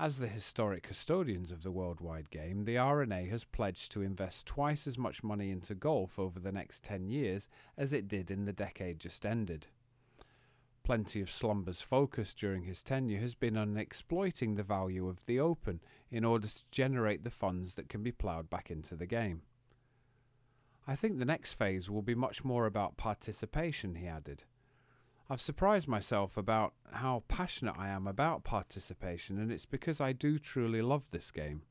As 0.00 0.20
the 0.20 0.28
historic 0.28 0.84
custodians 0.84 1.50
of 1.50 1.64
the 1.64 1.72
worldwide 1.72 2.30
game, 2.30 2.66
the 2.66 2.78
R&A 2.78 3.26
has 3.26 3.42
pledged 3.42 3.90
to 3.92 4.02
invest 4.02 4.46
twice 4.46 4.86
as 4.86 4.96
much 4.96 5.24
money 5.24 5.50
into 5.50 5.74
golf 5.74 6.20
over 6.20 6.38
the 6.38 6.52
next 6.52 6.84
10 6.84 7.08
years 7.08 7.48
as 7.76 7.92
it 7.92 8.06
did 8.06 8.30
in 8.30 8.44
the 8.44 8.52
decade 8.52 9.00
just 9.00 9.26
ended. 9.26 9.66
Plenty 10.84 11.20
of 11.20 11.28
Slumber's 11.28 11.82
focus 11.82 12.32
during 12.32 12.62
his 12.62 12.84
tenure 12.84 13.18
has 13.18 13.34
been 13.34 13.56
on 13.56 13.76
exploiting 13.76 14.54
the 14.54 14.62
value 14.62 15.08
of 15.08 15.26
the 15.26 15.40
Open 15.40 15.80
in 16.12 16.24
order 16.24 16.46
to 16.46 16.62
generate 16.70 17.24
the 17.24 17.30
funds 17.30 17.74
that 17.74 17.88
can 17.88 18.04
be 18.04 18.12
ploughed 18.12 18.48
back 18.48 18.70
into 18.70 18.94
the 18.94 19.04
game. 19.04 19.42
I 20.86 20.94
think 20.94 21.18
the 21.18 21.24
next 21.24 21.54
phase 21.54 21.90
will 21.90 22.02
be 22.02 22.14
much 22.14 22.44
more 22.44 22.66
about 22.66 22.96
participation, 22.96 23.96
he 23.96 24.06
added. 24.06 24.44
I've 25.30 25.40
surprised 25.42 25.86
myself 25.86 26.38
about 26.38 26.72
how 26.90 27.22
passionate 27.28 27.74
I 27.78 27.88
am 27.88 28.06
about 28.06 28.44
participation, 28.44 29.38
and 29.38 29.52
it's 29.52 29.66
because 29.66 30.00
I 30.00 30.12
do 30.12 30.38
truly 30.38 30.80
love 30.80 31.10
this 31.10 31.30
game. 31.30 31.62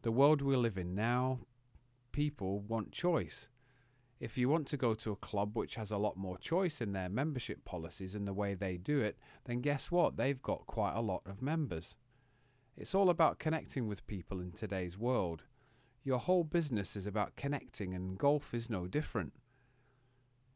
The 0.00 0.12
world 0.12 0.40
we 0.40 0.56
live 0.56 0.78
in 0.78 0.94
now, 0.94 1.40
people 2.10 2.60
want 2.60 2.90
choice. 2.90 3.48
If 4.18 4.38
you 4.38 4.48
want 4.48 4.66
to 4.68 4.78
go 4.78 4.94
to 4.94 5.12
a 5.12 5.16
club 5.16 5.56
which 5.58 5.74
has 5.74 5.90
a 5.90 5.98
lot 5.98 6.16
more 6.16 6.38
choice 6.38 6.80
in 6.80 6.92
their 6.92 7.10
membership 7.10 7.66
policies 7.66 8.14
and 8.14 8.26
the 8.26 8.32
way 8.32 8.54
they 8.54 8.78
do 8.78 9.00
it, 9.00 9.18
then 9.44 9.60
guess 9.60 9.90
what? 9.90 10.16
They've 10.16 10.40
got 10.40 10.66
quite 10.66 10.94
a 10.94 11.02
lot 11.02 11.22
of 11.26 11.42
members. 11.42 11.96
It's 12.78 12.94
all 12.94 13.10
about 13.10 13.38
connecting 13.38 13.86
with 13.86 14.06
people 14.06 14.40
in 14.40 14.52
today's 14.52 14.96
world. 14.96 15.44
Your 16.02 16.18
whole 16.18 16.44
business 16.44 16.96
is 16.96 17.06
about 17.06 17.36
connecting, 17.36 17.92
and 17.92 18.16
golf 18.16 18.54
is 18.54 18.70
no 18.70 18.86
different. 18.86 19.34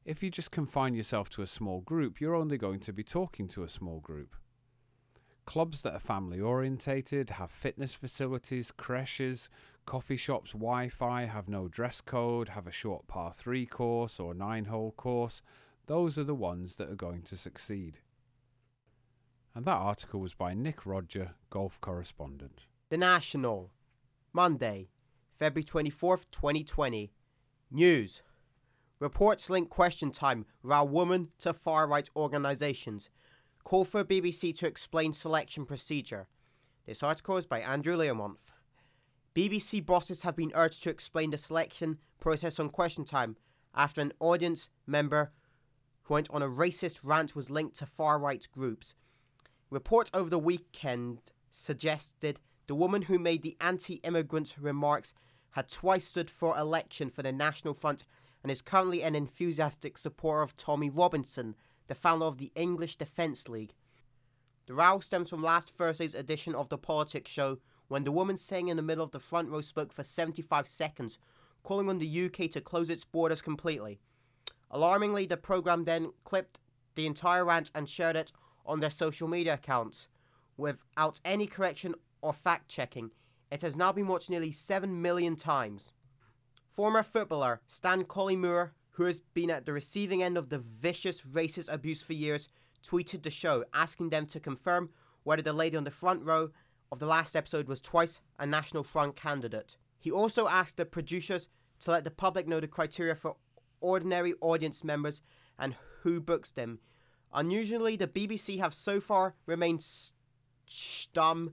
If 0.04 0.20
you 0.20 0.30
just 0.30 0.50
confine 0.50 0.94
yourself 0.94 1.30
to 1.30 1.42
a 1.42 1.46
small 1.46 1.80
group, 1.80 2.20
you're 2.20 2.34
only 2.34 2.58
going 2.58 2.80
to 2.80 2.92
be 2.92 3.04
talking 3.04 3.46
to 3.48 3.62
a 3.62 3.68
small 3.68 4.00
group. 4.00 4.34
Clubs 5.44 5.82
that 5.82 5.94
are 5.94 6.00
family 6.00 6.40
orientated, 6.40 7.30
have 7.30 7.50
fitness 7.52 7.94
facilities, 7.94 8.72
creches, 8.72 9.48
coffee 9.86 10.16
shops, 10.16 10.52
Wi 10.52 10.88
Fi, 10.88 11.26
have 11.26 11.48
no 11.48 11.68
dress 11.68 12.00
code, 12.00 12.50
have 12.50 12.66
a 12.66 12.72
short 12.72 13.06
par 13.06 13.32
3 13.32 13.64
course 13.66 14.18
or 14.18 14.34
9 14.34 14.64
hole 14.64 14.92
course, 14.92 15.40
those 15.86 16.18
are 16.18 16.24
the 16.24 16.34
ones 16.34 16.76
that 16.76 16.90
are 16.90 16.96
going 16.96 17.22
to 17.22 17.36
succeed. 17.36 17.98
And 19.54 19.64
that 19.66 19.72
article 19.76 20.20
was 20.20 20.34
by 20.34 20.54
Nick 20.54 20.84
Rodger, 20.84 21.34
golf 21.50 21.80
correspondent. 21.80 22.66
The 22.88 22.96
National, 22.96 23.70
Monday, 24.32 24.88
February 25.34 25.64
24th, 25.64 26.24
2020. 26.32 27.12
News. 27.70 28.22
Reports 29.02 29.50
link 29.50 29.68
question 29.68 30.12
time 30.12 30.46
row 30.62 30.84
woman 30.84 31.30
to 31.40 31.52
far 31.52 31.88
right 31.88 32.08
organisations. 32.14 33.10
Call 33.64 33.84
for 33.84 34.04
BBC 34.04 34.56
to 34.58 34.66
explain 34.68 35.12
selection 35.12 35.66
procedure. 35.66 36.28
This 36.86 37.02
article 37.02 37.36
is 37.36 37.44
by 37.44 37.58
Andrew 37.62 37.96
Learmonth. 37.96 38.52
BBC 39.34 39.84
bosses 39.84 40.22
have 40.22 40.36
been 40.36 40.52
urged 40.54 40.84
to 40.84 40.90
explain 40.90 41.30
the 41.30 41.36
selection 41.36 41.98
process 42.20 42.60
on 42.60 42.68
question 42.68 43.04
time 43.04 43.36
after 43.74 44.00
an 44.00 44.12
audience 44.20 44.68
member 44.86 45.32
who 46.04 46.14
went 46.14 46.30
on 46.30 46.40
a 46.40 46.48
racist 46.48 47.00
rant 47.02 47.34
was 47.34 47.50
linked 47.50 47.74
to 47.78 47.86
far 47.86 48.20
right 48.20 48.46
groups. 48.52 48.94
Reports 49.68 50.12
over 50.14 50.30
the 50.30 50.38
weekend 50.38 51.18
suggested 51.50 52.38
the 52.68 52.76
woman 52.76 53.02
who 53.02 53.18
made 53.18 53.42
the 53.42 53.56
anti 53.60 53.94
immigrant 54.04 54.54
remarks 54.60 55.12
had 55.50 55.68
twice 55.68 56.06
stood 56.06 56.30
for 56.30 56.56
election 56.56 57.10
for 57.10 57.24
the 57.24 57.32
National 57.32 57.74
Front 57.74 58.04
and 58.42 58.50
is 58.50 58.62
currently 58.62 59.02
an 59.02 59.14
enthusiastic 59.14 59.96
supporter 59.96 60.42
of 60.42 60.56
Tommy 60.56 60.90
Robinson, 60.90 61.54
the 61.86 61.94
founder 61.94 62.26
of 62.26 62.38
the 62.38 62.52
English 62.54 62.96
Defence 62.96 63.48
League. 63.48 63.74
The 64.66 64.74
row 64.74 65.00
stems 65.00 65.30
from 65.30 65.42
last 65.42 65.70
Thursday's 65.70 66.14
edition 66.14 66.54
of 66.54 66.68
the 66.68 66.78
Politics 66.78 67.30
Show 67.30 67.58
when 67.88 68.04
the 68.04 68.12
woman 68.12 68.36
sitting 68.36 68.68
in 68.68 68.76
the 68.76 68.82
middle 68.82 69.04
of 69.04 69.10
the 69.10 69.20
front 69.20 69.50
row 69.50 69.60
spoke 69.60 69.92
for 69.92 70.04
75 70.04 70.66
seconds, 70.66 71.18
calling 71.62 71.88
on 71.88 71.98
the 71.98 72.24
UK 72.24 72.50
to 72.50 72.60
close 72.60 72.88
its 72.90 73.04
borders 73.04 73.42
completely. 73.42 74.00
Alarmingly, 74.70 75.26
the 75.26 75.36
programme 75.36 75.84
then 75.84 76.12
clipped 76.24 76.58
the 76.94 77.06
entire 77.06 77.44
rant 77.44 77.70
and 77.74 77.88
shared 77.88 78.16
it 78.16 78.32
on 78.64 78.80
their 78.80 78.90
social 78.90 79.28
media 79.28 79.54
accounts. 79.54 80.08
Without 80.56 81.20
any 81.24 81.46
correction 81.46 81.94
or 82.20 82.32
fact 82.32 82.68
checking, 82.68 83.10
it 83.50 83.62
has 83.62 83.76
now 83.76 83.92
been 83.92 84.08
watched 84.08 84.30
nearly 84.30 84.52
7 84.52 85.02
million 85.02 85.36
times. 85.36 85.92
Former 86.72 87.02
footballer 87.02 87.60
Stan 87.66 88.04
Collymore, 88.04 88.70
who 88.92 89.04
has 89.04 89.20
been 89.20 89.50
at 89.50 89.66
the 89.66 89.74
receiving 89.74 90.22
end 90.22 90.38
of 90.38 90.48
the 90.48 90.58
vicious 90.58 91.20
racist 91.20 91.70
abuse 91.70 92.00
for 92.00 92.14
years, 92.14 92.48
tweeted 92.82 93.22
the 93.22 93.30
show 93.30 93.64
asking 93.74 94.08
them 94.08 94.24
to 94.26 94.40
confirm 94.40 94.88
whether 95.22 95.42
the 95.42 95.52
lady 95.52 95.76
on 95.76 95.84
the 95.84 95.90
front 95.90 96.24
row 96.24 96.48
of 96.90 96.98
the 96.98 97.04
last 97.06 97.36
episode 97.36 97.68
was 97.68 97.82
twice 97.82 98.20
a 98.38 98.46
National 98.46 98.82
Front 98.82 99.16
candidate. 99.16 99.76
He 99.98 100.10
also 100.10 100.48
asked 100.48 100.78
the 100.78 100.86
producers 100.86 101.46
to 101.80 101.90
let 101.90 102.04
the 102.04 102.10
public 102.10 102.48
know 102.48 102.58
the 102.58 102.66
criteria 102.66 103.14
for 103.14 103.36
ordinary 103.82 104.32
audience 104.40 104.82
members 104.82 105.20
and 105.58 105.76
who 106.00 106.22
books 106.22 106.50
them. 106.50 106.78
Unusually, 107.34 107.96
the 107.96 108.08
BBC 108.08 108.58
have 108.60 108.72
so 108.72 108.98
far 108.98 109.34
remained 109.44 109.84
stum, 110.66 111.52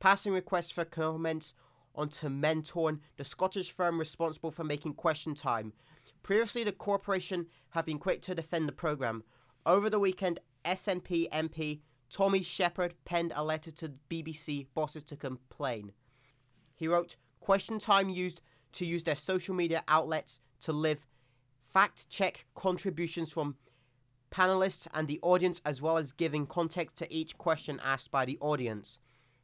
passing 0.00 0.32
requests 0.32 0.72
for 0.72 0.84
comments 0.84 1.54
onto 1.96 2.28
Mentorn, 2.28 3.00
the 3.16 3.24
Scottish 3.24 3.70
firm 3.70 3.98
responsible 3.98 4.50
for 4.50 4.64
making 4.64 4.94
Question 4.94 5.34
Time. 5.34 5.72
Previously, 6.22 6.64
the 6.64 6.72
corporation 6.72 7.46
have 7.70 7.86
been 7.86 7.98
quick 7.98 8.22
to 8.22 8.34
defend 8.34 8.68
the 8.68 8.72
programme. 8.72 9.24
Over 9.64 9.90
the 9.90 9.98
weekend, 9.98 10.40
SNP 10.64 11.28
MP 11.30 11.80
Tommy 12.10 12.42
Sheppard 12.42 12.94
penned 13.04 13.32
a 13.34 13.44
letter 13.44 13.70
to 13.72 13.92
BBC 14.08 14.66
bosses 14.74 15.04
to 15.04 15.16
complain. 15.16 15.92
He 16.74 16.88
wrote, 16.88 17.16
Question 17.40 17.78
Time 17.78 18.08
used 18.08 18.40
to 18.72 18.84
use 18.84 19.04
their 19.04 19.14
social 19.14 19.54
media 19.54 19.82
outlets 19.88 20.40
to 20.60 20.72
live 20.72 21.06
fact 21.62 22.08
check 22.08 22.46
contributions 22.54 23.30
from 23.30 23.56
panelists 24.30 24.86
and 24.92 25.08
the 25.08 25.20
audience, 25.22 25.60
as 25.64 25.80
well 25.80 25.96
as 25.96 26.12
giving 26.12 26.46
context 26.46 26.96
to 26.96 27.12
each 27.12 27.38
question 27.38 27.80
asked 27.82 28.10
by 28.10 28.24
the 28.24 28.38
audience. 28.40 28.98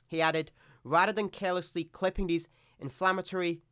He 0.07 0.21
added, 0.21 0.51
Rather 0.85 1.13
than 1.13 1.29
carelessly 1.29 1.85
clipping 1.85 2.27
these 2.27 2.49
inflammatory 2.79 3.63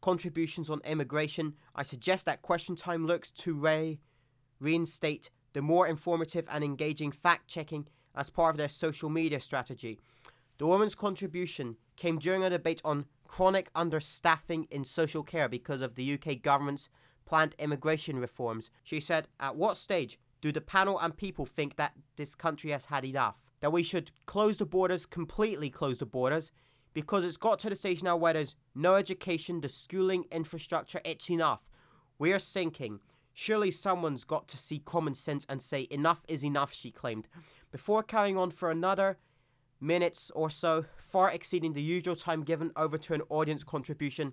contributions 0.00 0.70
on 0.70 0.80
immigration, 0.84 1.54
I 1.74 1.82
suggest 1.82 2.26
that 2.26 2.42
Question 2.42 2.76
Time 2.76 3.06
looks 3.06 3.30
to 3.32 3.54
re- 3.54 4.00
reinstate 4.60 5.30
the 5.52 5.62
more 5.62 5.86
informative 5.86 6.46
and 6.50 6.62
engaging 6.62 7.12
fact 7.12 7.48
checking 7.48 7.88
as 8.14 8.30
part 8.30 8.54
of 8.54 8.56
their 8.56 8.68
social 8.68 9.08
media 9.08 9.40
strategy. 9.40 9.98
The 10.58 10.66
woman's 10.66 10.94
contribution 10.94 11.76
came 11.96 12.18
during 12.18 12.44
a 12.44 12.50
debate 12.50 12.82
on 12.84 13.06
chronic 13.26 13.72
understaffing 13.74 14.66
in 14.70 14.84
social 14.84 15.22
care 15.22 15.48
because 15.48 15.80
of 15.82 15.94
the 15.94 16.14
UK 16.14 16.42
government's 16.42 16.88
planned 17.24 17.54
immigration 17.58 18.18
reforms. 18.18 18.70
She 18.82 19.00
said, 19.00 19.28
At 19.38 19.56
what 19.56 19.76
stage 19.76 20.18
do 20.40 20.52
the 20.52 20.60
panel 20.60 20.98
and 20.98 21.16
people 21.16 21.46
think 21.46 21.76
that 21.76 21.94
this 22.16 22.34
country 22.34 22.70
has 22.70 22.86
had 22.86 23.04
enough? 23.04 23.49
That 23.60 23.72
we 23.72 23.82
should 23.82 24.10
close 24.26 24.56
the 24.56 24.66
borders, 24.66 25.06
completely 25.06 25.70
close 25.70 25.98
the 25.98 26.06
borders, 26.06 26.50
because 26.92 27.24
it's 27.24 27.36
got 27.36 27.58
to 27.60 27.70
the 27.70 27.76
stage 27.76 28.02
now 28.02 28.16
where 28.16 28.32
there's 28.32 28.56
no 28.74 28.94
education, 28.94 29.60
the 29.60 29.68
schooling 29.68 30.24
infrastructure, 30.32 31.00
it's 31.04 31.30
enough. 31.30 31.68
We 32.18 32.32
are 32.32 32.38
sinking. 32.38 33.00
Surely 33.32 33.70
someone's 33.70 34.24
got 34.24 34.48
to 34.48 34.56
see 34.56 34.80
common 34.80 35.14
sense 35.14 35.46
and 35.48 35.62
say 35.62 35.86
enough 35.90 36.24
is 36.26 36.44
enough, 36.44 36.72
she 36.72 36.90
claimed. 36.90 37.28
Before 37.70 38.02
carrying 38.02 38.36
on 38.36 38.50
for 38.50 38.70
another 38.70 39.18
minutes 39.80 40.30
or 40.34 40.50
so, 40.50 40.84
far 40.98 41.30
exceeding 41.30 41.72
the 41.72 41.82
usual 41.82 42.16
time 42.16 42.42
given 42.42 42.72
over 42.76 42.98
to 42.98 43.14
an 43.14 43.22
audience 43.28 43.64
contribution, 43.64 44.32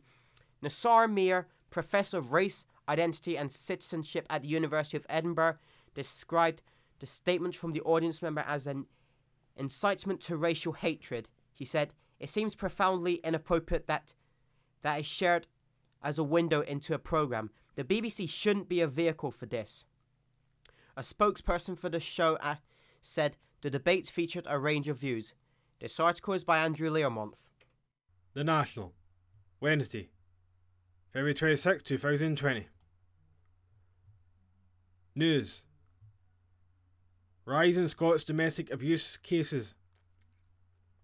Nasar 0.62 1.08
Meer, 1.08 1.48
professor 1.70 2.18
of 2.18 2.34
race, 2.34 2.66
identity, 2.90 3.38
and 3.38 3.52
citizenship 3.52 4.26
at 4.30 4.42
the 4.42 4.48
University 4.48 4.98
of 4.98 5.06
Edinburgh, 5.10 5.58
described 5.94 6.62
the 7.00 7.06
statement 7.06 7.56
from 7.56 7.74
the 7.74 7.82
audience 7.82 8.22
member 8.22 8.44
as 8.48 8.66
an 8.66 8.88
incitement 9.58 10.22
to 10.22 10.38
racial 10.38 10.74
hatred. 10.74 11.30
He 11.54 11.66
said, 11.66 11.94
It 12.20 12.30
seems 12.30 12.56
profoundly 12.56 13.16
inappropriate 13.16 13.88
that 13.88 14.14
that 14.82 15.00
is 15.00 15.06
shared 15.06 15.48
as 16.04 16.18
a 16.18 16.24
window 16.24 16.62
into 16.62 16.94
a 16.94 17.00
program. 17.00 17.50
The 17.76 17.84
BBC 17.84 18.30
shouldn't 18.30 18.70
be 18.70 18.82
a 18.82 18.88
vehicle 18.88 19.32
for 19.32 19.46
this. 19.46 19.86
A 20.96 21.02
spokesperson 21.02 21.78
for 21.78 21.90
the 21.90 22.00
show 22.00 22.38
uh, 22.42 22.56
said 23.02 23.38
the 23.62 23.70
debates 23.70 24.10
featured 24.10 24.46
a 24.48 24.58
range 24.58 24.88
of 24.88 24.98
views. 24.98 25.34
This 25.80 26.00
article 26.00 26.34
is 26.34 26.44
by 26.44 26.60
Andrew 26.60 26.90
Learmonth. 26.90 27.48
The 28.34 28.44
National, 28.44 28.94
Wednesday, 29.60 30.10
February 31.14 31.34
26, 31.34 31.84
2020. 31.84 32.68
News 35.16 35.62
Rise 37.48 37.78
in 37.78 37.88
Scots 37.88 38.26
domestic 38.26 38.70
abuse 38.74 39.16
cases. 39.16 39.74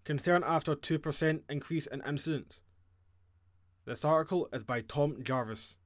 Concern 0.04 0.44
after 0.46 0.76
2% 0.76 1.40
increase 1.48 1.86
in 1.86 2.02
incidents. 2.06 2.60
This 3.86 4.04
article 4.04 4.50
is 4.52 4.62
by 4.62 4.82
Tom 4.82 5.22
Jarvis. 5.22 5.78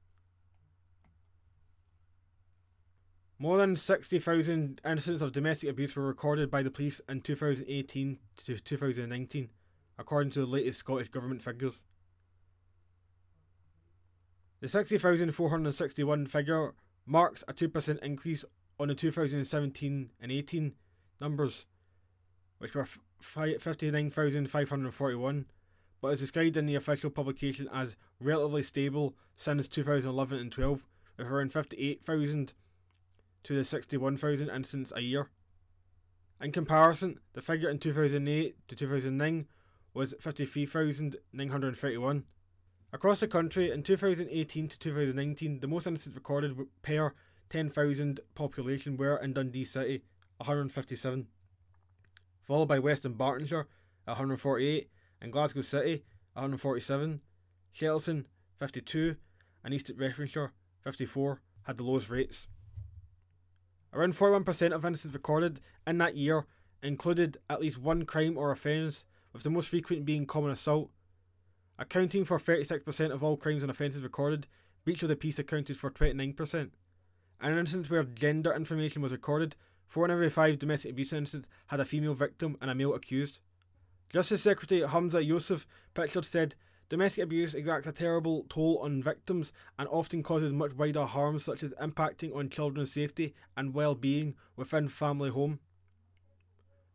More 3.37 3.57
than 3.57 3.77
60,000 3.77 4.81
incidents 4.83 5.23
of 5.23 5.31
domestic 5.31 5.69
abuse 5.69 5.95
were 5.95 6.05
recorded 6.05 6.51
by 6.51 6.61
the 6.61 6.69
police 6.69 6.99
in 7.07 7.21
2018 7.21 8.17
to 8.43 8.59
2019, 8.59 9.49
according 9.97 10.31
to 10.31 10.41
the 10.41 10.45
latest 10.45 10.79
Scottish 10.79 11.07
Government 11.07 11.41
figures. 11.41 11.85
The 14.59 14.67
60,461 14.67 16.27
figure 16.27 16.73
marks 17.05 17.45
a 17.47 17.53
2% 17.53 17.99
increase 18.03 18.43
on 18.79 18.87
the 18.87 18.95
2017 18.95 20.09
and 20.21 20.31
18 20.31 20.73
numbers, 21.19 21.65
which 22.59 22.73
were 22.73 22.87
59,541, 23.21 25.45
but 26.01 26.13
is 26.13 26.21
described 26.21 26.55
in 26.55 26.65
the 26.65 26.75
official 26.75 27.09
publication 27.09 27.67
as 27.73 27.97
relatively 28.21 28.63
stable 28.63 29.13
since 29.35 29.67
2011 29.67 30.39
and 30.39 30.49
12, 30.51 30.85
with 31.17 31.27
around 31.27 31.51
58,000 31.51 32.53
to 33.43 33.55
the 33.55 33.65
61,000 33.65 34.49
incidents 34.49 34.93
a 34.95 35.01
year. 35.01 35.29
In 36.41 36.53
comparison, 36.53 37.19
the 37.33 37.41
figure 37.41 37.69
in 37.69 37.79
2008 37.79 38.55
to 38.69 38.75
2009 38.75 39.45
was 39.93 40.13
53,931. 40.19 42.23
Across 42.91 43.19
the 43.19 43.27
country, 43.27 43.69
in 43.71 43.83
2018 43.83 44.67
to 44.69 44.79
2019, 44.79 45.59
the 45.59 45.67
most 45.67 45.85
incidents 45.85 46.15
recorded 46.15 46.57
per 46.81 47.13
10,000 47.49 48.19
population 48.35 48.97
were 48.97 49.17
in 49.17 49.33
Dundee 49.33 49.65
City, 49.65 50.03
157, 50.37 51.27
followed 52.41 52.67
by 52.67 52.79
West 52.79 53.03
Dunbartonshire, 53.03 53.65
148, 54.05 54.89
and 55.21 55.31
Glasgow 55.31 55.61
City, 55.61 56.03
147, 56.33 57.21
Shetland, 57.71 58.25
52, 58.57 59.15
and 59.63 59.73
East 59.73 59.91
Renfrewshire, 59.95 60.53
54, 60.81 61.41
had 61.63 61.77
the 61.77 61.83
lowest 61.83 62.09
rates. 62.09 62.47
Around 63.93 64.13
41% 64.13 64.71
of 64.71 64.85
incidents 64.85 65.13
recorded 65.13 65.59
in 65.85 65.97
that 65.97 66.15
year 66.15 66.45
included 66.83 67.37
at 67.49 67.61
least 67.61 67.77
one 67.77 68.05
crime 68.05 68.37
or 68.37 68.51
offence, 68.51 69.03
with 69.33 69.43
the 69.43 69.49
most 69.49 69.69
frequent 69.69 70.05
being 70.05 70.25
common 70.25 70.51
assault. 70.51 70.89
Accounting 71.77 72.25
for 72.25 72.37
36% 72.37 73.11
of 73.11 73.23
all 73.23 73.37
crimes 73.37 73.63
and 73.63 73.69
offences 73.69 74.03
recorded, 74.03 74.47
breach 74.83 75.03
of 75.03 75.09
the 75.09 75.15
peace 75.15 75.39
accounted 75.39 75.77
for 75.77 75.91
29%. 75.91 76.71
An 77.41 77.57
instance 77.57 77.89
where 77.89 78.03
gender 78.03 78.53
information 78.53 79.01
was 79.01 79.11
recorded, 79.11 79.55
4 79.87 80.05
in 80.05 80.11
every 80.11 80.29
5 80.29 80.59
domestic 80.59 80.91
abuse 80.91 81.13
incidents 81.13 81.47
had 81.67 81.79
a 81.79 81.85
female 81.85 82.13
victim 82.13 82.57
and 82.61 82.69
a 82.69 82.75
male 82.75 82.93
accused. 82.93 83.39
Justice 84.09 84.43
Secretary 84.43 84.81
Humza 84.81 85.25
Yousaf 85.25 85.65
pictured 85.93 86.25
said, 86.25 86.55
Domestic 86.89 87.23
abuse 87.23 87.53
exacts 87.53 87.87
a 87.87 87.91
terrible 87.91 88.47
toll 88.49 88.79
on 88.81 89.03
victims 89.03 89.51
and 89.77 89.87
often 89.89 90.23
causes 90.23 90.51
much 90.51 90.73
wider 90.73 91.05
harms, 91.05 91.45
such 91.45 91.61
as 91.61 91.69
impacting 91.73 92.35
on 92.35 92.49
children's 92.49 92.91
safety 92.91 93.35
and 93.55 93.75
well 93.75 93.93
being 93.93 94.33
within 94.55 94.89
family 94.89 95.29
home. 95.29 95.59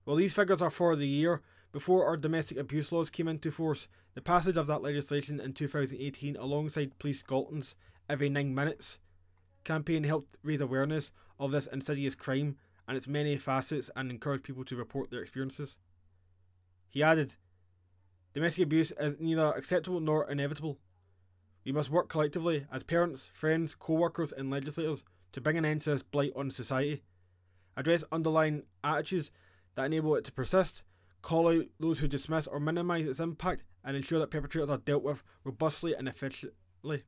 While 0.05 0.17
these 0.17 0.35
figures 0.35 0.61
are 0.61 0.71
for 0.71 0.97
the 0.97 1.07
year 1.07 1.43
before 1.71 2.07
our 2.07 2.17
domestic 2.17 2.59
abuse 2.59 2.91
laws 2.91 3.09
came 3.09 3.29
into 3.29 3.53
force, 3.53 3.87
the 4.15 4.21
passage 4.21 4.57
of 4.57 4.67
that 4.67 4.83
legislation 4.83 5.39
in 5.39 5.53
2018 5.53 6.37
alongside 6.37 6.99
Police 6.99 7.21
Scotland's 7.21 7.77
Every 8.09 8.29
Nine 8.29 8.53
Minutes 8.53 8.99
campaign 9.65 10.05
helped 10.05 10.37
raise 10.43 10.61
awareness 10.61 11.11
of 11.39 11.51
this 11.51 11.67
insidious 11.67 12.15
crime 12.15 12.57
and 12.87 12.97
its 12.97 13.09
many 13.09 13.37
facets 13.37 13.91
and 13.97 14.11
encourage 14.11 14.43
people 14.43 14.65
to 14.65 14.77
report 14.77 15.11
their 15.11 15.23
experiences. 15.23 15.77
He 16.89 17.03
added, 17.03 17.35
Domestic 18.35 18.65
abuse 18.65 18.93
is 18.99 19.17
neither 19.21 19.53
acceptable 19.53 20.01
nor 20.01 20.29
inevitable. 20.29 20.79
We 21.65 21.73
must 21.73 21.91
work 21.91 22.09
collectively 22.09 22.67
as 22.71 22.83
parents, 22.83 23.29
friends, 23.33 23.75
co 23.75 23.95
workers, 23.95 24.33
and 24.33 24.51
legislators 24.51 25.05
to 25.33 25.41
bring 25.41 25.57
an 25.57 25.65
end 25.65 25.83
to 25.83 25.91
this 25.91 26.03
blight 26.03 26.33
on 26.37 26.51
society, 26.51 27.03
address 27.77 28.05
underlying 28.13 28.65
attitudes 28.83 29.31
that 29.75 29.87
enable 29.87 30.15
it 30.17 30.25
to 30.25 30.33
persist, 30.33 30.83
call 31.23 31.49
out 31.49 31.67
those 31.81 32.01
who 32.01 32.09
dismiss 32.09 32.47
or 32.47 32.61
minimise 32.61 33.07
its 33.07 33.21
impact, 33.21 33.65
and 33.85 33.97
ensure 33.97 34.19
that 34.19 34.31
perpetrators 34.31 34.71
are 34.71 34.79
dealt 34.79 35.03
with 35.03 35.23
robustly 35.43 35.95
and 35.95 36.09
efficiently. 36.09 37.05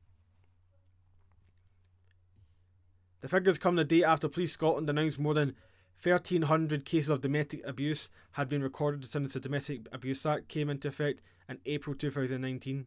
The 3.27 3.35
figures 3.35 3.57
come 3.57 3.75
the 3.75 3.83
day 3.83 4.05
after 4.05 4.29
Police 4.29 4.53
Scotland 4.53 4.89
announced 4.89 5.19
more 5.19 5.33
than 5.33 5.53
1,300 6.01 6.85
cases 6.85 7.09
of 7.09 7.19
domestic 7.19 7.61
abuse 7.67 8.09
had 8.31 8.47
been 8.47 8.63
recorded 8.63 9.03
since 9.03 9.33
the 9.33 9.41
Domestic 9.41 9.81
Abuse 9.91 10.25
Act 10.25 10.47
came 10.47 10.69
into 10.69 10.87
effect 10.87 11.19
in 11.49 11.59
April 11.65 11.93
2019. 11.93 12.85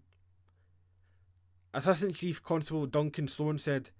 Assistant 1.74 2.14
Chief 2.14 2.42
Constable 2.42 2.87
Duncan 2.87 3.29
Sloan 3.29 3.59
said, 3.59 3.90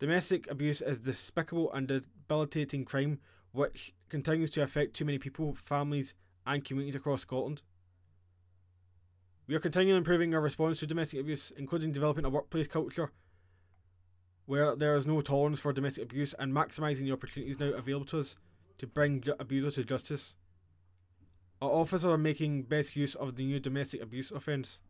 Domestic 0.00 0.50
abuse 0.50 0.80
is 0.80 0.98
despicable 0.98 1.72
and 1.72 1.86
debilitating 1.86 2.84
crime 2.84 3.20
which 3.52 3.94
continues 4.08 4.50
to 4.50 4.64
affect 4.64 4.94
too 4.94 5.04
many 5.04 5.18
people, 5.18 5.54
families, 5.54 6.14
and 6.44 6.64
communities 6.64 6.96
across 6.96 7.20
Scotland. 7.20 7.62
We 9.46 9.54
are 9.54 9.60
continually 9.60 9.98
improving 9.98 10.34
our 10.34 10.40
response 10.40 10.80
to 10.80 10.86
domestic 10.88 11.20
abuse, 11.20 11.52
including 11.56 11.92
developing 11.92 12.24
a 12.24 12.28
workplace 12.28 12.66
culture 12.66 13.12
where 14.46 14.74
there 14.74 14.96
is 14.96 15.06
no 15.06 15.20
tolerance 15.20 15.60
for 15.60 15.72
domestic 15.72 16.04
abuse 16.04 16.34
and 16.38 16.52
maximising 16.52 17.04
the 17.04 17.12
opportunities 17.12 17.58
now 17.58 17.66
available 17.66 18.06
to 18.06 18.20
us 18.20 18.36
to 18.78 18.86
bring 18.86 19.22
abusers 19.38 19.74
to 19.74 19.84
justice. 19.84 20.34
Our 21.60 21.70
officers 21.70 22.04
are 22.04 22.18
making 22.18 22.64
best 22.64 22.96
use 22.96 23.14
of 23.14 23.36
the 23.36 23.44
new 23.44 23.60
domestic 23.60 24.02
abuse 24.02 24.30
offence. 24.30 24.80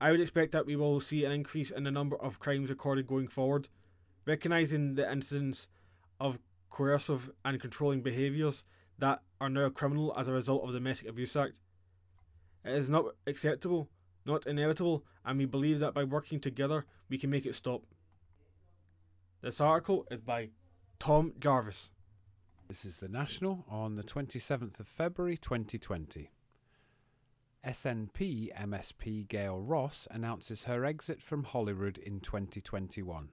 I 0.00 0.10
would 0.10 0.20
expect 0.20 0.52
that 0.52 0.66
we 0.66 0.76
will 0.76 1.00
see 1.00 1.24
an 1.24 1.32
increase 1.32 1.70
in 1.70 1.84
the 1.84 1.90
number 1.90 2.16
of 2.16 2.38
crimes 2.38 2.70
recorded 2.70 3.06
going 3.06 3.28
forward, 3.28 3.68
recognising 4.26 4.94
the 4.94 5.10
incidence 5.10 5.66
of 6.20 6.38
coercive 6.70 7.30
and 7.44 7.60
controlling 7.60 8.00
behaviours 8.02 8.64
that 8.98 9.22
are 9.40 9.48
now 9.48 9.68
criminal 9.68 10.14
as 10.16 10.28
a 10.28 10.32
result 10.32 10.62
of 10.62 10.72
the 10.72 10.78
Domestic 10.78 11.08
Abuse 11.08 11.36
Act. 11.36 11.52
It 12.64 12.72
is 12.72 12.88
not 12.88 13.06
acceptable, 13.26 13.88
not 14.24 14.46
inevitable, 14.46 15.04
and 15.24 15.38
we 15.38 15.44
believe 15.44 15.80
that 15.80 15.94
by 15.94 16.04
working 16.04 16.40
together 16.40 16.86
we 17.08 17.18
can 17.18 17.30
make 17.30 17.44
it 17.44 17.54
stop. 17.54 17.82
This 19.44 19.60
article 19.60 20.06
is 20.10 20.22
by 20.22 20.48
Tom 20.98 21.34
Jarvis. 21.38 21.90
This 22.66 22.86
is 22.86 23.00
the 23.00 23.10
National 23.10 23.66
on 23.68 23.96
the 23.96 24.02
27th 24.02 24.80
of 24.80 24.88
February 24.88 25.36
2020. 25.36 26.30
SNP 27.62 28.56
MSP 28.56 29.28
Gail 29.28 29.60
Ross 29.60 30.08
announces 30.10 30.64
her 30.64 30.86
exit 30.86 31.20
from 31.20 31.44
Holyrood 31.44 31.98
in 31.98 32.20
2021 32.20 33.28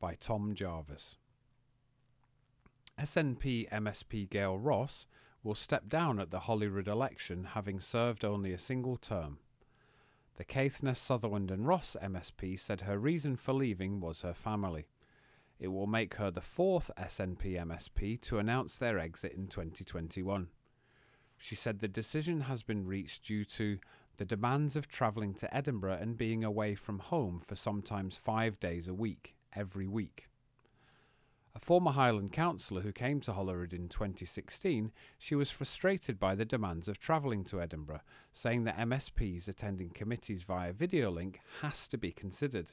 by 0.00 0.14
Tom 0.14 0.54
Jarvis. 0.54 1.18
SNP 2.98 3.68
MSP 3.68 4.30
Gail 4.30 4.56
Ross 4.56 5.04
will 5.42 5.54
step 5.54 5.86
down 5.86 6.18
at 6.18 6.30
the 6.30 6.40
Holyrood 6.40 6.88
election 6.88 7.48
having 7.52 7.78
served 7.78 8.24
only 8.24 8.54
a 8.54 8.58
single 8.58 8.96
term. 8.96 9.36
The 10.36 10.44
Caithness, 10.44 10.98
Sutherland 10.98 11.50
and 11.50 11.68
Ross 11.68 11.94
MSP 12.02 12.58
said 12.58 12.80
her 12.80 12.98
reason 12.98 13.36
for 13.36 13.52
leaving 13.52 14.00
was 14.00 14.22
her 14.22 14.32
family. 14.32 14.86
It 15.64 15.72
will 15.72 15.86
make 15.86 16.16
her 16.16 16.30
the 16.30 16.42
fourth 16.42 16.90
SNP 16.98 17.58
MSP 17.58 18.20
to 18.20 18.38
announce 18.38 18.76
their 18.76 18.98
exit 18.98 19.32
in 19.32 19.46
2021. 19.46 20.48
She 21.38 21.54
said 21.54 21.78
the 21.78 21.88
decision 21.88 22.42
has 22.42 22.62
been 22.62 22.86
reached 22.86 23.24
due 23.24 23.46
to 23.46 23.78
the 24.18 24.26
demands 24.26 24.76
of 24.76 24.88
travelling 24.88 25.32
to 25.36 25.56
Edinburgh 25.56 25.96
and 26.02 26.18
being 26.18 26.44
away 26.44 26.74
from 26.74 26.98
home 26.98 27.38
for 27.38 27.56
sometimes 27.56 28.18
five 28.18 28.60
days 28.60 28.88
a 28.88 28.92
week, 28.92 29.36
every 29.54 29.88
week. 29.88 30.28
A 31.54 31.60
former 31.60 31.92
Highland 31.92 32.32
councillor 32.32 32.82
who 32.82 32.92
came 32.92 33.20
to 33.20 33.32
Holyrood 33.32 33.72
in 33.72 33.88
2016, 33.88 34.92
she 35.16 35.34
was 35.34 35.50
frustrated 35.50 36.20
by 36.20 36.34
the 36.34 36.44
demands 36.44 36.88
of 36.88 36.98
travelling 36.98 37.42
to 37.44 37.62
Edinburgh, 37.62 38.02
saying 38.34 38.64
that 38.64 38.76
MSPs 38.76 39.48
attending 39.48 39.88
committees 39.88 40.42
via 40.42 40.74
video 40.74 41.10
link 41.10 41.40
has 41.62 41.88
to 41.88 41.96
be 41.96 42.12
considered. 42.12 42.72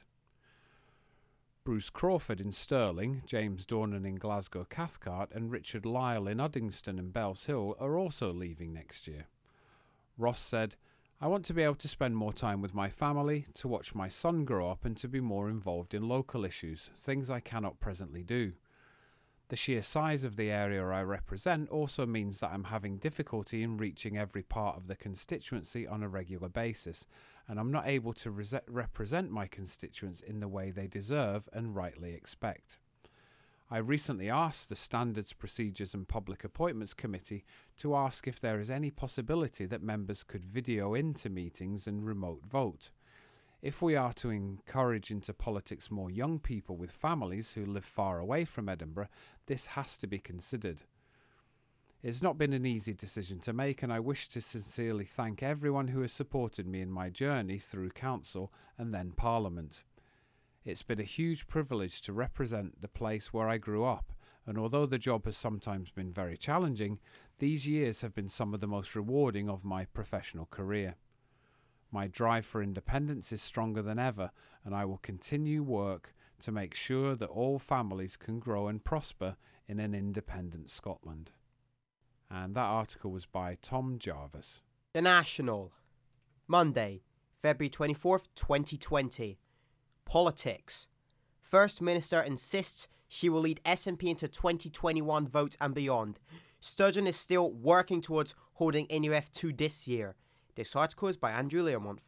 Bruce 1.64 1.90
Crawford 1.90 2.40
in 2.40 2.50
Stirling, 2.50 3.22
James 3.24 3.64
Dornan 3.64 4.04
in 4.04 4.16
Glasgow 4.16 4.66
Cathcart, 4.68 5.30
and 5.32 5.52
Richard 5.52 5.86
Lyle 5.86 6.26
in 6.26 6.38
Uddingston 6.38 6.98
and 6.98 7.12
Bellshill 7.12 7.80
are 7.80 7.96
also 7.96 8.32
leaving 8.32 8.72
next 8.72 9.06
year. 9.06 9.26
Ross 10.18 10.40
said, 10.40 10.74
I 11.20 11.28
want 11.28 11.44
to 11.44 11.54
be 11.54 11.62
able 11.62 11.76
to 11.76 11.86
spend 11.86 12.16
more 12.16 12.32
time 12.32 12.60
with 12.60 12.74
my 12.74 12.90
family, 12.90 13.46
to 13.54 13.68
watch 13.68 13.94
my 13.94 14.08
son 14.08 14.44
grow 14.44 14.72
up, 14.72 14.84
and 14.84 14.96
to 14.96 15.06
be 15.06 15.20
more 15.20 15.48
involved 15.48 15.94
in 15.94 16.08
local 16.08 16.44
issues, 16.44 16.90
things 16.96 17.30
I 17.30 17.38
cannot 17.38 17.78
presently 17.78 18.24
do. 18.24 18.54
The 19.48 19.54
sheer 19.54 19.82
size 19.82 20.24
of 20.24 20.34
the 20.34 20.50
area 20.50 20.84
I 20.84 21.02
represent 21.02 21.68
also 21.68 22.06
means 22.06 22.40
that 22.40 22.50
I'm 22.50 22.64
having 22.64 22.96
difficulty 22.96 23.62
in 23.62 23.76
reaching 23.76 24.18
every 24.18 24.42
part 24.42 24.76
of 24.76 24.88
the 24.88 24.96
constituency 24.96 25.86
on 25.86 26.02
a 26.02 26.08
regular 26.08 26.48
basis, 26.48 27.06
and 27.48 27.58
I'm 27.58 27.72
not 27.72 27.86
able 27.86 28.12
to 28.14 28.30
re- 28.30 28.46
represent 28.68 29.30
my 29.30 29.46
constituents 29.46 30.20
in 30.20 30.40
the 30.40 30.48
way 30.48 30.70
they 30.70 30.86
deserve 30.86 31.48
and 31.52 31.76
rightly 31.76 32.14
expect. 32.14 32.78
I 33.70 33.78
recently 33.78 34.28
asked 34.28 34.68
the 34.68 34.76
Standards, 34.76 35.32
Procedures 35.32 35.94
and 35.94 36.06
Public 36.06 36.44
Appointments 36.44 36.92
Committee 36.92 37.44
to 37.78 37.96
ask 37.96 38.28
if 38.28 38.38
there 38.38 38.60
is 38.60 38.70
any 38.70 38.90
possibility 38.90 39.64
that 39.64 39.82
members 39.82 40.22
could 40.22 40.44
video 40.44 40.92
into 40.92 41.30
meetings 41.30 41.86
and 41.86 42.04
remote 42.04 42.42
vote. 42.46 42.90
If 43.62 43.80
we 43.80 43.96
are 43.96 44.12
to 44.14 44.28
encourage 44.28 45.10
into 45.10 45.32
politics 45.32 45.90
more 45.90 46.10
young 46.10 46.38
people 46.38 46.76
with 46.76 46.90
families 46.90 47.54
who 47.54 47.64
live 47.64 47.84
far 47.84 48.18
away 48.18 48.44
from 48.44 48.68
Edinburgh, 48.68 49.08
this 49.46 49.68
has 49.68 49.96
to 49.98 50.06
be 50.06 50.18
considered. 50.18 50.82
It's 52.02 52.20
not 52.20 52.36
been 52.36 52.52
an 52.52 52.66
easy 52.66 52.94
decision 52.94 53.38
to 53.40 53.52
make, 53.52 53.80
and 53.80 53.92
I 53.92 54.00
wish 54.00 54.26
to 54.30 54.40
sincerely 54.40 55.04
thank 55.04 55.40
everyone 55.40 55.86
who 55.86 56.00
has 56.00 56.12
supported 56.12 56.66
me 56.66 56.80
in 56.80 56.90
my 56.90 57.10
journey 57.10 57.60
through 57.60 57.90
Council 57.90 58.52
and 58.76 58.92
then 58.92 59.12
Parliament. 59.12 59.84
It's 60.64 60.82
been 60.82 60.98
a 60.98 61.04
huge 61.04 61.46
privilege 61.46 62.02
to 62.02 62.12
represent 62.12 62.82
the 62.82 62.88
place 62.88 63.32
where 63.32 63.48
I 63.48 63.58
grew 63.58 63.84
up, 63.84 64.12
and 64.44 64.58
although 64.58 64.84
the 64.84 64.98
job 64.98 65.26
has 65.26 65.36
sometimes 65.36 65.92
been 65.92 66.12
very 66.12 66.36
challenging, 66.36 66.98
these 67.38 67.68
years 67.68 68.00
have 68.00 68.16
been 68.16 68.28
some 68.28 68.52
of 68.52 68.58
the 68.58 68.66
most 68.66 68.96
rewarding 68.96 69.48
of 69.48 69.64
my 69.64 69.84
professional 69.84 70.46
career. 70.46 70.96
My 71.92 72.08
drive 72.08 72.44
for 72.44 72.64
independence 72.64 73.30
is 73.30 73.42
stronger 73.42 73.80
than 73.80 74.00
ever, 74.00 74.32
and 74.64 74.74
I 74.74 74.84
will 74.86 74.98
continue 74.98 75.62
work 75.62 76.16
to 76.40 76.50
make 76.50 76.74
sure 76.74 77.14
that 77.14 77.28
all 77.28 77.60
families 77.60 78.16
can 78.16 78.40
grow 78.40 78.66
and 78.66 78.82
prosper 78.82 79.36
in 79.68 79.78
an 79.78 79.94
independent 79.94 80.68
Scotland. 80.68 81.30
And 82.34 82.54
that 82.54 82.62
article 82.62 83.10
was 83.10 83.26
by 83.26 83.58
Tom 83.60 83.98
Jarvis. 83.98 84.62
The 84.94 85.02
National. 85.02 85.72
Monday, 86.48 87.02
February 87.42 87.68
24th, 87.68 88.28
2020. 88.34 89.38
Politics. 90.06 90.86
First 91.42 91.82
Minister 91.82 92.22
insists 92.22 92.88
she 93.06 93.28
will 93.28 93.42
lead 93.42 93.60
SNP 93.66 94.04
into 94.04 94.28
2021 94.28 95.28
vote 95.28 95.56
and 95.60 95.74
beyond. 95.74 96.18
Sturgeon 96.58 97.06
is 97.06 97.16
still 97.16 97.52
working 97.52 98.00
towards 98.00 98.34
holding 98.54 98.86
IndyRef2 98.86 99.58
this 99.58 99.86
year. 99.86 100.14
This 100.54 100.74
article 100.74 101.08
is 101.08 101.18
by 101.18 101.32
Andrew 101.32 101.62
Learmonth. 101.62 101.98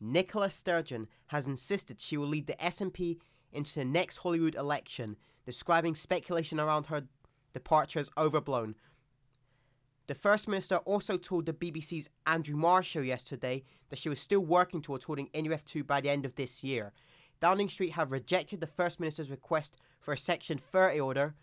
Nicola 0.00 0.50
Sturgeon 0.50 1.08
has 1.28 1.48
insisted 1.48 2.00
she 2.00 2.16
will 2.16 2.28
lead 2.28 2.46
the 2.46 2.54
SNP 2.54 3.18
into 3.52 3.74
the 3.74 3.84
next 3.84 4.18
Holyrood 4.18 4.54
election, 4.54 5.16
describing 5.44 5.96
speculation 5.96 6.60
around 6.60 6.86
her 6.86 7.04
departure 7.52 7.98
as 7.98 8.10
overblown. 8.16 8.76
The 10.06 10.14
First 10.14 10.48
Minister 10.48 10.76
also 10.78 11.16
told 11.16 11.46
the 11.46 11.54
BBC's 11.54 12.10
Andrew 12.26 12.56
Marr 12.56 12.82
show 12.82 13.00
yesterday 13.00 13.64
that 13.88 13.98
she 13.98 14.10
was 14.10 14.20
still 14.20 14.44
working 14.44 14.82
towards 14.82 15.04
holding 15.04 15.28
IndyRef2 15.28 15.86
by 15.86 16.02
the 16.02 16.10
end 16.10 16.26
of 16.26 16.34
this 16.34 16.62
year. 16.62 16.92
Downing 17.40 17.70
Street 17.70 17.92
have 17.92 18.12
rejected 18.12 18.60
the 18.60 18.66
First 18.66 19.00
Minister's 19.00 19.30
request 19.30 19.76
for 19.98 20.12
a 20.12 20.18
Section 20.18 20.58
30 20.58 21.00
order, 21.00 21.34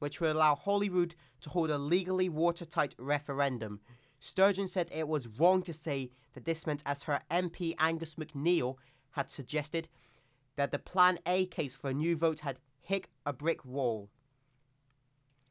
which 0.00 0.20
would 0.20 0.34
allow 0.34 0.56
Holyrood 0.56 1.14
to 1.40 1.50
hold 1.50 1.70
a 1.70 1.78
legally 1.78 2.28
watertight 2.28 2.94
referendum. 2.98 3.80
Sturgeon 4.18 4.66
said 4.66 4.88
it 4.90 5.06
was 5.06 5.28
wrong 5.28 5.62
to 5.62 5.72
say 5.72 6.10
that 6.32 6.46
this 6.46 6.66
meant, 6.66 6.82
as 6.84 7.04
her 7.04 7.20
MP 7.30 7.74
Angus 7.78 8.16
MacNeil 8.16 8.76
had 9.12 9.30
suggested, 9.30 9.88
that 10.56 10.72
the 10.72 10.78
Plan 10.80 11.18
A 11.26 11.46
case 11.46 11.74
for 11.74 11.90
a 11.90 11.94
new 11.94 12.16
vote 12.16 12.40
had 12.40 12.58
hit 12.80 13.06
a 13.24 13.32
brick 13.32 13.64
wall. 13.64 14.10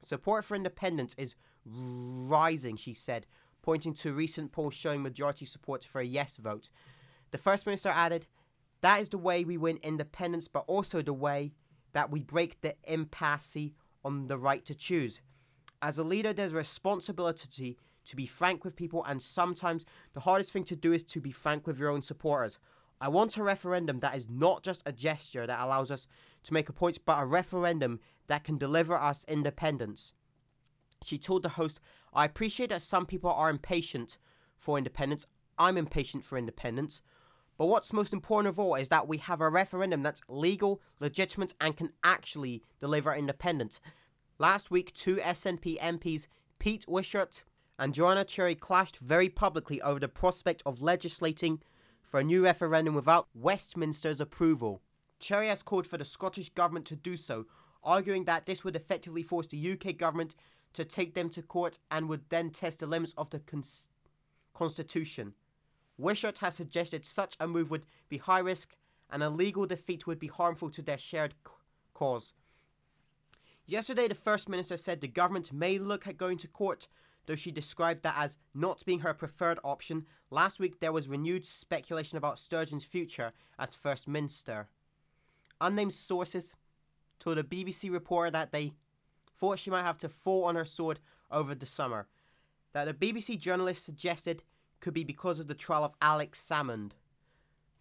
Support 0.04 0.46
for 0.46 0.56
independence 0.56 1.16
is 1.18 1.36
rising, 1.66 2.76
she 2.76 2.94
said, 2.94 3.26
pointing 3.62 3.94
to 3.96 4.14
recent 4.14 4.52
polls 4.52 4.74
showing 4.74 5.02
majority 5.02 5.46
support 5.46 5.86
for 5.86 6.02
a 6.02 6.06
yes 6.06 6.38
vote. 6.38 6.70
The 7.32 7.38
First 7.38 7.66
Minister 7.66 7.90
added, 7.90 8.28
That 8.82 9.02
is 9.02 9.10
the 9.10 9.18
way 9.18 9.44
we 9.44 9.58
win 9.58 9.80
independence, 9.82 10.48
but 10.48 10.66
also 10.68 11.02
the 11.02 11.14
way 11.14 11.54
that 11.94 12.12
we 12.12 12.22
break 12.22 12.62
the 12.62 12.76
impasse 12.84 13.72
on 14.04 14.28
the 14.28 14.38
right 14.38 14.66
to 14.66 14.76
choose. 14.76 15.22
As 15.82 15.98
a 15.98 16.04
leader, 16.04 16.34
there's 16.34 16.54
a 16.54 16.58
responsibility 16.58 17.78
to 18.06 18.16
be 18.16 18.26
frank 18.26 18.66
with 18.66 18.76
people, 18.76 19.04
and 19.06 19.22
sometimes 19.22 19.86
the 20.14 20.22
hardest 20.22 20.52
thing 20.52 20.64
to 20.66 20.76
do 20.76 20.92
is 20.92 21.04
to 21.04 21.22
be 21.22 21.32
frank 21.32 21.66
with 21.66 21.80
your 21.80 21.90
own 21.90 22.02
supporters. 22.02 22.60
I 23.00 23.10
want 23.10 23.38
a 23.38 23.44
referendum 23.44 24.00
that 24.00 24.16
is 24.16 24.28
not 24.30 24.64
just 24.64 24.84
a 24.86 24.92
gesture 24.92 25.46
that 25.46 25.60
allows 25.60 25.92
us 25.92 26.08
to 26.44 26.54
make 26.54 26.70
a 26.70 26.74
point, 26.74 27.00
but 27.06 27.22
a 27.22 27.26
referendum 27.26 28.00
that 28.28 28.44
can 28.44 28.58
deliver 28.58 28.98
us 28.98 29.26
independence. 29.28 30.14
She 31.04 31.18
told 31.18 31.44
the 31.44 31.50
host, 31.50 31.80
I 32.14 32.26
appreciate 32.26 32.70
that 32.70 32.82
some 32.82 33.06
people 33.06 33.30
are 33.30 33.50
impatient 33.50 34.18
for 34.58 34.78
independence. 34.78 35.28
I'm 35.58 35.78
impatient 35.78 36.24
for 36.24 36.38
independence. 36.38 37.02
But 37.58 37.68
what's 37.68 37.94
most 37.94 38.14
important 38.14 38.50
of 38.50 38.60
all 38.60 38.76
is 38.76 38.90
that 38.90 39.08
we 39.08 39.18
have 39.18 39.42
a 39.42 39.50
referendum 39.50 40.02
that's 40.02 40.22
legal, 40.28 40.82
legitimate, 41.00 41.54
and 41.62 41.78
can 41.78 41.92
actually 42.04 42.64
deliver 42.80 43.14
independence. 43.14 43.80
Last 44.40 44.72
week, 44.72 44.94
two 44.94 45.18
SNP 45.18 45.80
MPs, 45.80 46.28
Pete 46.58 46.86
Wishart 46.88 47.44
and 47.78 47.94
Joanna 47.94 48.24
Cherry, 48.26 48.56
clashed 48.56 48.98
very 48.98 49.30
publicly 49.30 49.82
over 49.82 50.00
the 50.00 50.08
prospect 50.08 50.64
of 50.66 50.82
legislating 50.82 51.62
for 52.02 52.20
a 52.20 52.24
new 52.24 52.44
referendum 52.44 52.96
without 52.96 53.28
Westminster's 53.34 54.22
approval. 54.22 54.82
Cherry 55.20 55.48
has 55.48 55.64
called 55.64 55.88
for 55.88 55.98
the 55.98 56.06
Scottish 56.06 56.50
Government 56.50 56.86
to 56.88 56.96
do 56.96 57.16
so, 57.16 57.46
arguing 57.84 58.26
that 58.26 58.46
this 58.46 58.64
would 58.64 58.76
effectively 58.76 59.24
force 59.24 59.48
the 59.48 59.72
UK 59.72 59.98
government 59.98 60.36
to 60.74 60.84
take 60.86 61.14
them 61.14 61.30
to 61.30 61.42
court 61.42 61.80
and 61.92 62.10
would 62.10 62.30
then 62.30 62.50
test 62.50 62.80
the 62.80 62.88
limits 62.88 63.14
of 63.18 63.30
the 63.30 63.40
cons- 63.40 63.90
Constitution. 64.54 65.34
Wishart 65.98 66.40
has 66.40 66.56
suggested 66.56 67.06
such 67.06 67.36
a 67.40 67.48
move 67.48 67.70
would 67.70 67.86
be 68.10 68.18
high 68.18 68.40
risk 68.40 68.76
and 69.10 69.22
a 69.22 69.30
legal 69.30 69.66
defeat 69.66 70.08
would 70.08 70.20
be 70.20 70.28
harmful 70.28 70.70
to 70.72 70.82
their 70.82 70.98
shared 70.98 71.34
c- 71.46 71.54
cause. 71.94 72.34
Yesterday, 73.66 74.08
the 74.08 74.16
First 74.16 74.50
Minister 74.50 74.76
said 74.76 75.00
the 75.00 75.08
government 75.08 75.54
may 75.54 75.78
look 75.78 76.06
at 76.08 76.18
going 76.18 76.38
to 76.40 76.48
court, 76.48 76.88
though 77.26 77.36
she 77.36 77.52
described 77.52 78.04
that 78.04 78.16
as 78.18 78.38
not 78.54 78.84
being 78.86 79.00
her 79.00 79.14
preferred 79.14 79.60
option. 79.64 80.06
Last 80.30 80.60
week, 80.60 80.80
there 80.80 80.92
was 80.92 81.08
renewed 81.08 81.46
speculation 81.46 82.18
about 82.18 82.40
Sturgeon's 82.40 82.84
future 82.84 83.32
as 83.58 83.76
First 83.76 84.08
Minister. 84.08 84.68
Unnamed 85.62 85.94
sources 85.94 86.56
told 87.20 87.38
a 87.38 87.44
BBC 87.44 87.92
reporter 87.92 88.32
that 88.32 88.52
they 88.52 88.74
thought 89.38 89.60
she 89.60 89.70
might 89.70 89.84
have 89.84 89.98
to 90.00 90.10
fall 90.10 90.46
on 90.46 90.56
her 90.56 90.66
sword 90.66 91.00
over 91.32 91.56
the 91.56 91.66
summer. 91.66 92.08
That 92.74 92.88
a 92.88 92.94
BBC 92.94 93.40
journalist 93.40 93.84
suggested 93.84 94.44
could 94.80 94.94
be 94.94 95.04
because 95.04 95.40
of 95.40 95.48
the 95.48 95.56
trial 95.56 95.84
of 95.84 95.94
Alex 96.02 96.44
Salmond. 96.44 96.92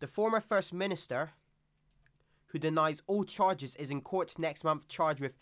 The 0.01 0.07
former 0.07 0.41
First 0.41 0.73
Minister, 0.73 1.33
who 2.47 2.59
denies 2.59 3.03
all 3.07 3.25
charges, 3.25 3.77
is 3.77 3.91
in 3.91 4.01
court 4.01 4.39
next 4.39 4.65
month 4.65 4.89
charged 4.89 5.21
with 5.21 5.37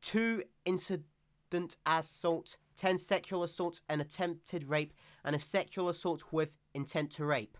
two 0.00 0.42
incident 0.64 1.76
assaults, 1.86 2.56
10 2.76 2.98
sexual 2.98 3.42
assaults, 3.42 3.82
an 3.88 4.00
attempted 4.00 4.68
rape, 4.68 4.92
and 5.24 5.34
a 5.34 5.38
sexual 5.38 5.88
assault 5.88 6.24
with 6.30 6.54
intent 6.74 7.10
to 7.12 7.24
rape. 7.24 7.56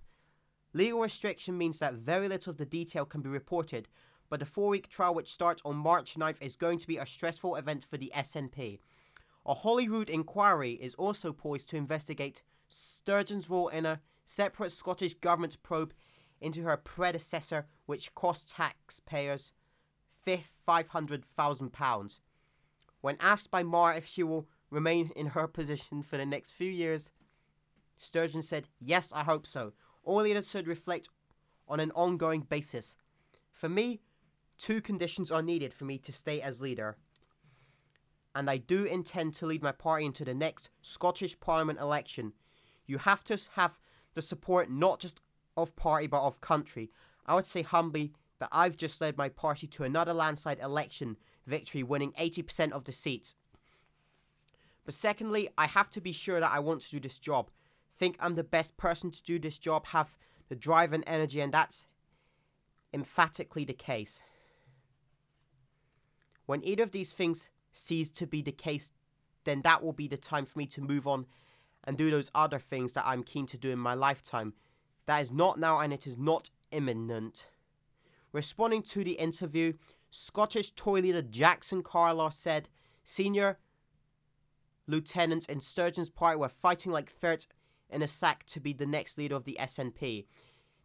Legal 0.72 1.00
restriction 1.00 1.56
means 1.56 1.78
that 1.78 1.94
very 1.94 2.28
little 2.28 2.50
of 2.50 2.58
the 2.58 2.66
detail 2.66 3.06
can 3.06 3.22
be 3.22 3.30
reported, 3.30 3.88
but 4.28 4.40
the 4.40 4.46
four 4.46 4.68
week 4.68 4.88
trial, 4.88 5.14
which 5.14 5.32
starts 5.32 5.62
on 5.64 5.76
March 5.76 6.14
9th, 6.14 6.40
is 6.40 6.56
going 6.56 6.78
to 6.78 6.86
be 6.86 6.96
a 6.96 7.06
stressful 7.06 7.56
event 7.56 7.84
for 7.84 7.96
the 7.96 8.12
SNP. 8.14 8.78
A 9.44 9.54
Holyrood 9.54 10.10
inquiry 10.10 10.72
is 10.72 10.94
also 10.96 11.32
poised 11.32 11.68
to 11.70 11.76
investigate 11.76 12.42
Sturgeon's 12.68 13.48
role 13.48 13.68
in 13.68 13.86
a 13.86 14.00
separate 14.24 14.72
Scottish 14.72 15.14
Government 15.14 15.56
probe 15.62 15.94
into 16.40 16.62
her 16.62 16.76
predecessor, 16.76 17.66
which 17.86 18.14
cost 18.14 18.50
taxpayers 18.50 19.52
£500,000. 20.26 22.20
When 23.00 23.16
asked 23.20 23.50
by 23.50 23.62
Marr 23.62 23.94
if 23.94 24.06
she 24.06 24.22
will 24.22 24.48
remain 24.70 25.12
in 25.14 25.28
her 25.28 25.46
position 25.46 26.02
for 26.02 26.16
the 26.16 26.26
next 26.26 26.50
few 26.50 26.70
years, 26.70 27.12
Sturgeon 27.96 28.42
said, 28.42 28.68
Yes, 28.80 29.12
I 29.14 29.22
hope 29.22 29.46
so. 29.46 29.72
All 30.02 30.22
leaders 30.22 30.50
should 30.50 30.66
reflect 30.66 31.08
on 31.68 31.80
an 31.80 31.92
ongoing 31.92 32.42
basis. 32.42 32.96
For 33.52 33.68
me, 33.68 34.00
two 34.58 34.80
conditions 34.80 35.30
are 35.30 35.42
needed 35.42 35.72
for 35.72 35.84
me 35.84 35.98
to 35.98 36.12
stay 36.12 36.40
as 36.40 36.60
leader. 36.60 36.96
And 38.34 38.50
I 38.50 38.58
do 38.58 38.84
intend 38.84 39.34
to 39.34 39.46
lead 39.46 39.62
my 39.62 39.72
party 39.72 40.04
into 40.04 40.24
the 40.24 40.34
next 40.34 40.68
Scottish 40.82 41.38
Parliament 41.40 41.78
election. 41.78 42.32
You 42.86 42.98
have 42.98 43.24
to 43.24 43.38
have 43.54 43.78
the 44.14 44.22
support 44.22 44.70
not 44.70 45.00
just 45.00 45.20
of 45.56 45.74
party 45.76 46.06
but 46.06 46.22
of 46.22 46.40
country. 46.40 46.90
I 47.24 47.34
would 47.34 47.46
say 47.46 47.62
humbly 47.62 48.12
that 48.38 48.50
I've 48.52 48.76
just 48.76 49.00
led 49.00 49.16
my 49.16 49.28
party 49.28 49.66
to 49.68 49.84
another 49.84 50.12
landslide 50.12 50.60
election 50.60 51.16
victory, 51.46 51.82
winning 51.82 52.12
80% 52.12 52.72
of 52.72 52.84
the 52.84 52.92
seats. 52.92 53.34
But 54.84 54.94
secondly, 54.94 55.48
I 55.56 55.66
have 55.66 55.90
to 55.90 56.00
be 56.00 56.12
sure 56.12 56.40
that 56.40 56.52
I 56.52 56.60
want 56.60 56.82
to 56.82 56.90
do 56.90 57.00
this 57.00 57.18
job. 57.18 57.50
Think 57.98 58.16
I'm 58.20 58.34
the 58.34 58.44
best 58.44 58.76
person 58.76 59.10
to 59.10 59.22
do 59.22 59.38
this 59.38 59.58
job, 59.58 59.86
have 59.86 60.16
the 60.48 60.54
drive 60.54 60.92
and 60.92 61.02
energy, 61.06 61.40
and 61.40 61.52
that's 61.52 61.86
emphatically 62.92 63.64
the 63.64 63.72
case. 63.72 64.20
When 66.46 66.64
either 66.64 66.82
of 66.82 66.92
these 66.92 67.12
things 67.12 67.48
cease 67.72 68.10
to 68.12 68.26
be 68.26 68.42
the 68.42 68.52
case, 68.52 68.92
then 69.44 69.62
that 69.62 69.82
will 69.82 69.92
be 69.92 70.08
the 70.08 70.16
time 70.16 70.46
for 70.46 70.58
me 70.58 70.66
to 70.66 70.80
move 70.80 71.06
on 71.06 71.26
and 71.84 71.96
do 71.96 72.10
those 72.10 72.30
other 72.34 72.58
things 72.58 72.92
that 72.94 73.06
I'm 73.06 73.22
keen 73.22 73.46
to 73.46 73.58
do 73.58 73.70
in 73.70 73.78
my 73.78 73.94
lifetime. 73.94 74.54
That 75.06 75.20
is 75.20 75.30
not 75.30 75.58
now 75.58 75.78
and 75.78 75.92
it 75.92 76.06
is 76.06 76.16
not 76.16 76.50
imminent. 76.72 77.46
Responding 78.32 78.82
to 78.82 79.04
the 79.04 79.12
interview, 79.12 79.74
Scottish 80.10 80.72
Tory 80.72 81.02
leader 81.02 81.22
Jackson 81.22 81.82
Carlaw 81.82 82.32
said 82.32 82.68
senior 83.04 83.58
lieutenants 84.86 85.46
in 85.46 85.60
Sturgeon's 85.60 86.10
party 86.10 86.38
were 86.38 86.48
fighting 86.48 86.92
like 86.92 87.10
ferrets 87.10 87.46
in 87.88 88.02
a 88.02 88.08
sack 88.08 88.44
to 88.46 88.60
be 88.60 88.72
the 88.72 88.86
next 88.86 89.16
leader 89.16 89.36
of 89.36 89.44
the 89.44 89.56
SNP. 89.60 90.26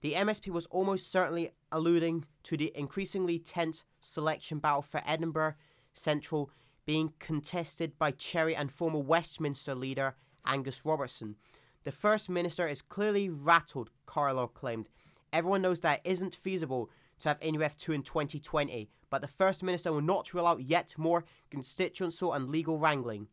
The 0.02 0.14
MSP 0.14 0.50
was 0.50 0.66
almost 0.68 1.12
certainly 1.12 1.52
alluding 1.72 2.26
to 2.44 2.58
the 2.58 2.72
increasingly 2.76 3.38
tense 3.38 3.84
selection 4.00 4.58
battle 4.60 4.82
for 4.82 5.02
Edinburgh 5.06 5.54
Central 5.94 6.50
being 6.86 7.14
contested 7.20 7.98
by 8.00 8.12
Cherry 8.12 8.56
and 8.56 8.72
former 8.72 9.00
Westminster 9.00 9.76
leader 9.76 10.16
Angus 10.46 10.84
Robertson. 10.84 11.36
The 11.84 11.92
First 11.92 12.30
Minister 12.30 12.68
is 12.68 12.82
clearly 12.82 13.30
rattled, 13.30 13.92
Carlaw 14.08 14.52
claimed. 14.52 14.90
Everyone 15.32 15.62
knows 15.62 15.80
that 15.82 16.02
it 16.04 16.10
isn't 16.10 16.36
feasible 16.36 16.90
to 17.20 17.30
have 17.30 17.40
IndyRef2 17.40 17.94
in 17.94 18.04
2020, 18.04 18.90
but 19.12 19.22
the 19.22 19.28
First 19.28 19.62
Minister 19.62 19.94
will 19.94 20.02
not 20.02 20.34
rule 20.34 20.48
out 20.48 20.62
yet 20.62 20.96
more 20.98 21.26
constituency 21.52 22.28
and 22.34 22.50
legal 22.50 22.80
wrangling. 22.80 23.28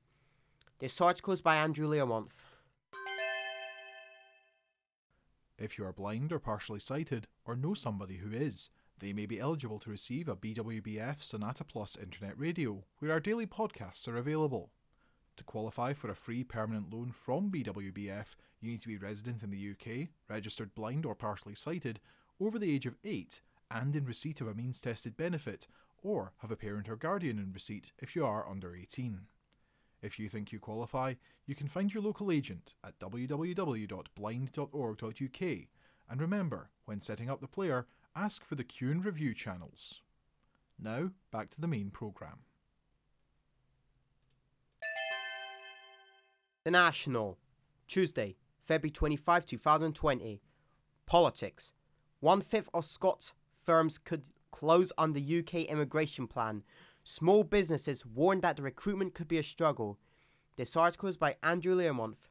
This 0.78 1.00
article 1.00 1.32
is 1.32 1.40
by 1.40 1.56
Andrew 1.56 1.88
Learmonth. 1.88 2.47
If 5.58 5.76
you 5.76 5.84
are 5.84 5.92
blind 5.92 6.32
or 6.32 6.38
partially 6.38 6.78
sighted, 6.78 7.26
or 7.44 7.56
know 7.56 7.74
somebody 7.74 8.18
who 8.18 8.30
is, 8.30 8.70
they 9.00 9.12
may 9.12 9.26
be 9.26 9.40
eligible 9.40 9.80
to 9.80 9.90
receive 9.90 10.28
a 10.28 10.36
BWBF 10.36 11.22
Sonata 11.22 11.64
Plus 11.64 11.96
internet 11.96 12.38
radio, 12.38 12.84
where 12.98 13.10
our 13.10 13.20
daily 13.20 13.46
podcasts 13.46 14.06
are 14.06 14.16
available. 14.16 14.70
To 15.36 15.44
qualify 15.44 15.92
for 15.92 16.10
a 16.10 16.16
free 16.16 16.44
permanent 16.44 16.92
loan 16.92 17.10
from 17.10 17.50
BWBF, 17.50 18.36
you 18.60 18.70
need 18.70 18.82
to 18.82 18.88
be 18.88 18.96
resident 18.96 19.42
in 19.42 19.50
the 19.50 19.70
UK, 19.70 20.08
registered 20.28 20.74
blind 20.74 21.04
or 21.04 21.14
partially 21.14 21.54
sighted, 21.54 22.00
over 22.40 22.58
the 22.58 22.72
age 22.72 22.86
of 22.86 22.96
8, 23.04 23.40
and 23.70 23.96
in 23.96 24.04
receipt 24.04 24.40
of 24.40 24.46
a 24.46 24.54
means 24.54 24.80
tested 24.80 25.16
benefit, 25.16 25.66
or 26.02 26.32
have 26.38 26.52
a 26.52 26.56
parent 26.56 26.88
or 26.88 26.96
guardian 26.96 27.38
in 27.38 27.52
receipt 27.52 27.92
if 27.98 28.14
you 28.14 28.24
are 28.24 28.48
under 28.48 28.76
18. 28.76 29.22
If 30.00 30.18
you 30.18 30.28
think 30.28 30.52
you 30.52 30.58
qualify, 30.58 31.14
you 31.46 31.54
can 31.54 31.68
find 31.68 31.92
your 31.92 32.02
local 32.02 32.30
agent 32.30 32.74
at 32.84 32.98
www.blind.org.uk 32.98 35.68
and 36.10 36.20
remember, 36.20 36.70
when 36.86 37.00
setting 37.00 37.28
up 37.28 37.40
the 37.40 37.48
player, 37.48 37.86
ask 38.16 38.44
for 38.44 38.54
the 38.54 38.64
Q 38.64 38.90
and 38.90 39.04
Review 39.04 39.34
channels. 39.34 40.00
Now, 40.78 41.10
back 41.30 41.50
to 41.50 41.60
the 41.60 41.66
main 41.66 41.90
programme. 41.90 42.40
The 46.64 46.70
National, 46.70 47.38
Tuesday, 47.86 48.36
February 48.62 48.90
25, 48.90 49.44
2020. 49.44 50.40
Politics. 51.06 51.72
One 52.20 52.40
fifth 52.40 52.68
of 52.74 52.84
Scots 52.84 53.32
firms 53.56 53.98
could 53.98 54.24
close 54.50 54.92
under 54.98 55.20
UK 55.20 55.64
immigration 55.64 56.26
plan. 56.26 56.62
Small 57.10 57.42
businesses 57.42 58.04
warned 58.04 58.42
that 58.42 58.56
the 58.56 58.62
recruitment 58.62 59.14
could 59.14 59.28
be 59.28 59.38
a 59.38 59.42
struggle. 59.42 59.98
This 60.56 60.76
article 60.76 61.08
is 61.08 61.16
by 61.16 61.36
Andrew 61.42 61.74
Learmonth. 61.74 62.28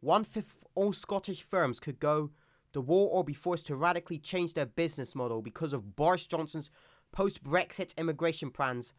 One 0.00 0.22
fifth 0.22 0.58
of 0.58 0.66
all 0.74 0.92
Scottish 0.92 1.42
firms 1.42 1.80
could 1.80 1.98
go 1.98 2.30
the 2.74 2.82
wall 2.82 3.08
or 3.10 3.24
be 3.24 3.32
forced 3.32 3.64
to 3.68 3.74
radically 3.74 4.18
change 4.18 4.52
their 4.52 4.66
business 4.66 5.14
model 5.14 5.40
because 5.40 5.72
of 5.72 5.96
Boris 5.96 6.26
Johnson's 6.26 6.68
post 7.10 7.42
Brexit 7.42 7.96
immigration 7.96 8.50
plans, 8.50 8.92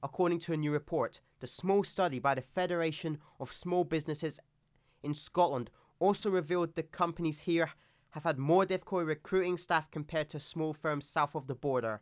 according 0.00 0.38
to 0.38 0.52
a 0.52 0.56
new 0.56 0.70
report. 0.70 1.20
The 1.40 1.48
small 1.48 1.82
study 1.82 2.20
by 2.20 2.36
the 2.36 2.40
Federation 2.40 3.18
of 3.40 3.52
Small 3.52 3.82
Businesses 3.82 4.38
in 5.02 5.14
Scotland 5.14 5.70
also 5.98 6.30
revealed 6.30 6.76
the 6.76 6.84
companies 6.84 7.40
here 7.40 7.72
have 8.10 8.22
had 8.22 8.38
more 8.38 8.64
difficulty 8.64 9.06
recruiting 9.06 9.56
staff 9.56 9.90
compared 9.90 10.30
to 10.30 10.38
small 10.38 10.72
firms 10.72 11.08
south 11.08 11.34
of 11.34 11.48
the 11.48 11.56
border. 11.56 12.00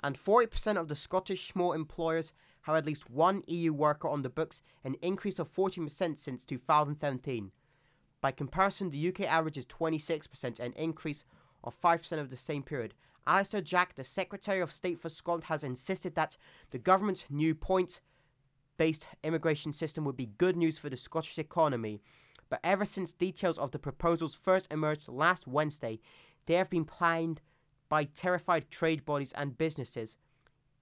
And 0.00 0.18
40% 0.18 0.76
of 0.76 0.88
the 0.88 0.96
Scottish 0.96 1.48
small 1.48 1.72
employers 1.72 2.32
have 2.62 2.76
at 2.76 2.86
least 2.86 3.10
one 3.10 3.42
EU 3.46 3.72
worker 3.72 4.08
on 4.08 4.22
the 4.22 4.30
books, 4.30 4.62
an 4.84 4.94
increase 5.02 5.38
of 5.38 5.52
14% 5.52 6.18
since 6.18 6.44
2017. 6.44 7.50
By 8.20 8.32
comparison, 8.32 8.90
the 8.90 9.08
UK 9.08 9.20
average 9.22 9.56
is 9.56 9.66
26%, 9.66 10.60
an 10.60 10.72
increase 10.74 11.24
of 11.64 11.80
5% 11.80 12.20
of 12.20 12.30
the 12.30 12.36
same 12.36 12.62
period. 12.62 12.94
Alister 13.26 13.60
Jack, 13.60 13.94
the 13.94 14.04
Secretary 14.04 14.60
of 14.60 14.72
State 14.72 14.98
for 14.98 15.08
Scotland, 15.08 15.44
has 15.44 15.62
insisted 15.62 16.14
that 16.14 16.36
the 16.70 16.78
government's 16.78 17.26
new 17.28 17.54
points 17.54 18.00
based 18.76 19.06
immigration 19.22 19.72
system 19.72 20.04
would 20.04 20.16
be 20.16 20.26
good 20.38 20.56
news 20.56 20.78
for 20.78 20.88
the 20.88 20.96
Scottish 20.96 21.38
economy. 21.38 22.00
But 22.48 22.60
ever 22.64 22.86
since 22.86 23.12
details 23.12 23.58
of 23.58 23.72
the 23.72 23.78
proposals 23.78 24.34
first 24.34 24.66
emerged 24.70 25.08
last 25.08 25.46
Wednesday, 25.46 26.00
they 26.46 26.54
have 26.54 26.70
been 26.70 26.86
planned 26.86 27.42
by 27.88 28.04
terrified 28.04 28.70
trade 28.70 29.04
bodies 29.04 29.32
and 29.32 29.58
businesses. 29.58 30.16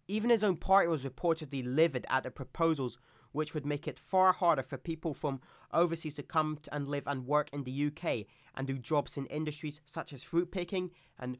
Even 0.09 0.31
his 0.31 0.45
own 0.45 0.57
party 0.57 0.89
was 0.89 1.05
reportedly 1.05 1.63
livid 1.65 2.07
at 2.09 2.23
the 2.23 2.31
proposals, 2.31 2.99
which 3.33 3.55
would 3.55 3.67
make 3.67 3.89
it 3.89 3.99
far 3.99 4.33
harder 4.33 4.63
for 4.63 4.79
people 4.79 5.13
from 5.13 5.41
overseas 5.73 6.17
to 6.17 6.23
come 6.23 6.59
and 6.71 6.89
live 6.89 7.07
and 7.07 7.27
work 7.27 7.51
in 7.53 7.65
the 7.65 7.87
UK 7.87 8.27
and 8.55 8.67
do 8.67 8.79
jobs 8.79 9.17
in 9.17 9.27
industries 9.27 9.81
such 9.85 10.13
as 10.13 10.23
fruit 10.23 10.51
picking 10.51 10.91
and 11.19 11.39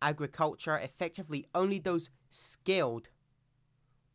agriculture. 0.00 0.78
Effectively, 0.78 1.46
only 1.54 1.78
those 1.78 2.10
skilled 2.30 3.08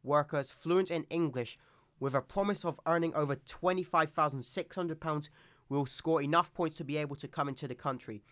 workers 0.04 0.52
fluent 0.52 0.90
in 0.90 1.04
English 1.10 1.58
with 2.00 2.16
a 2.16 2.22
promise 2.22 2.64
of 2.64 2.80
earning 2.86 3.14
over 3.14 3.36
£25,600 3.36 5.30
will 5.68 5.86
score 5.86 6.22
enough 6.22 6.54
points 6.54 6.78
to 6.78 6.84
be 6.84 6.98
able 6.98 7.16
to 7.18 7.28
come 7.28 7.50
into 7.50 7.68
the 7.68 7.76
country. 7.76 8.24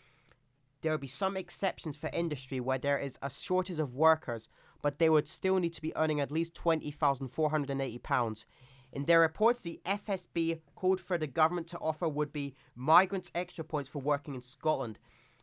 There 0.82 0.92
will 0.92 1.00
be 1.00 1.08
some 1.08 1.36
exceptions 1.36 1.96
for 1.98 2.10
industry 2.14 2.60
where 2.60 2.78
there 2.78 3.00
is 3.00 3.18
a 3.22 3.30
shortage 3.30 3.80
of 3.80 3.96
workers, 3.96 4.48
but 4.82 5.00
they 5.00 5.10
would 5.10 5.28
still 5.28 5.58
need 5.60 5.74
to 5.74 5.82
be 5.82 5.96
earning 5.96 6.20
at 6.20 6.32
least 6.32 6.54
£20,480. 6.54 8.46
In 8.94 9.06
their 9.06 9.20
report, 9.20 9.64
the 9.64 9.82
FSB 9.86 10.62
called 10.76 11.02
for 11.02 11.18
the 11.18 11.28
government 11.28 11.68
to 11.68 11.80
offer 11.80 12.08
would 12.08 12.32
be 12.32 12.56
migrants 12.76 13.32
extra 13.36 13.64
points 13.64 13.90
for 13.90 14.00
working 14.00 14.36
in 14.36 14.42
Scotland. 14.42 15.00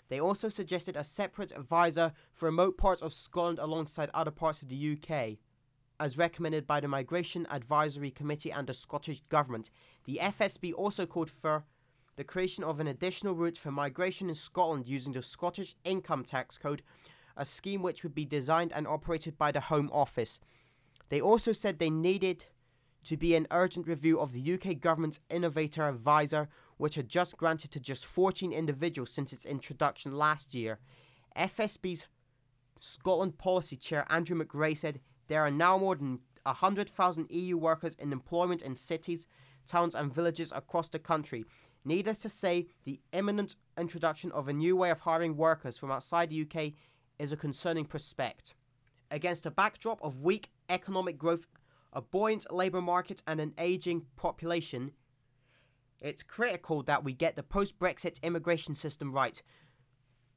They 0.09 0.20
also 0.20 0.49
suggested 0.49 0.97
a 0.97 1.05
separate 1.05 1.53
advisor 1.53 2.12
for 2.33 2.47
remote 2.47 2.79
parts 2.79 3.03
of 3.03 3.12
Scotland 3.12 3.59
alongside 3.59 4.11
other 4.14 4.31
parts 4.31 4.62
of 4.62 4.68
the 4.68 4.99
UK 4.99 5.38
as 6.01 6.18
recommended 6.18 6.66
by 6.66 6.81
the 6.81 6.88
Migration 6.88 7.47
Advisory 7.51 8.11
Committee 8.11 8.51
and 8.51 8.66
the 8.66 8.75
Scottish 8.75 9.20
Government. 9.29 9.70
The 10.05 10.18
FSB 10.20 10.73
also 10.75 11.07
called 11.07 11.31
for 11.31 11.64
the 12.16 12.24
creation 12.24 12.64
of 12.64 12.81
an 12.81 12.87
additional 12.87 13.35
route 13.35 13.59
for 13.59 13.70
migration 13.70 14.29
in 14.29 14.35
Scotland 14.35 14.87
using 14.87 15.12
the 15.12 15.22
Scottish 15.22 15.74
Income 15.85 16.24
Tax 16.24 16.59
Code, 16.59 16.83
a 17.37 17.44
scheme 17.44 17.83
which 17.83 18.03
would 18.03 18.14
be 18.14 18.24
designed 18.24 18.72
and 18.72 18.87
operated 18.87 19.37
by 19.37 19.50
the 19.50 19.61
Home 19.61 19.90
Office. 19.92 20.40
They 21.09 21.20
also 21.20 21.53
said 21.53 21.79
they 21.79 21.90
needed 21.90 22.46
to 23.05 23.16
be 23.16 23.35
an 23.35 23.46
urgent 23.50 23.87
review 23.87 24.18
of 24.18 24.33
the 24.33 24.55
UK 24.55 24.81
government's 24.81 25.20
Innovator 25.29 25.92
visa, 25.92 26.48
which 26.77 26.94
had 26.94 27.09
just 27.09 27.37
granted 27.37 27.70
to 27.72 27.81
just 27.81 28.07
14 28.07 28.53
individuals 28.53 29.11
since 29.11 29.33
its 29.33 29.44
introduction 29.44 30.12
last 30.12 30.55
year. 30.55 30.79
FSB's 31.37 32.07
Scotland 32.81 33.38
Policy 33.38 33.77
Chair 33.77 34.05
Andrew 34.09 34.40
McRae 34.42 34.77
said 34.77 35.00
there 35.29 35.42
are 35.42 35.50
now 35.50 35.79
more 35.79 35.96
than 35.96 36.20
100,000 36.44 37.27
EU 37.31 37.57
workers 37.57 37.94
in 37.96 38.12
employment 38.12 38.62
in 38.62 38.77
cities, 38.77 39.27
towns, 39.66 39.94
and 39.94 40.12
villages 40.12 40.53
across 40.55 40.88
the 40.88 40.98
country. 40.98 41.44
Needless 41.85 42.18
to 42.20 42.29
say, 42.29 42.66
the 42.85 43.01
imminent 43.12 43.57
introduction 43.79 44.33
of 44.33 44.49
a 44.49 44.53
new 44.53 44.77
way 44.77 44.90
of 44.90 45.01
hiring 45.01 45.37
workers 45.37 45.77
from 45.77 45.90
outside 45.90 46.31
the 46.31 46.42
UK 46.42 46.73
is 47.18 47.33
a 47.33 47.37
concerning 47.37 47.85
prospect. 47.85 48.55
Against 49.11 49.47
a 49.47 49.51
backdrop 49.51 50.03
of 50.03 50.20
weak 50.20 50.51
economic 50.68 51.18
growth, 51.18 51.47
a 51.92 52.01
buoyant 52.01 52.53
labour 52.53 52.81
market, 52.81 53.23
and 53.27 53.40
an 53.40 53.53
ageing 53.59 54.07
population, 54.16 54.92
it's 56.01 56.23
critical 56.23 56.83
that 56.85 57.05
we 57.05 57.12
get 57.12 57.37
the 57.37 57.42
post 57.42 57.79
Brexit 57.79 58.20
immigration 58.23 58.75
system 58.75 59.12
right. 59.12 59.42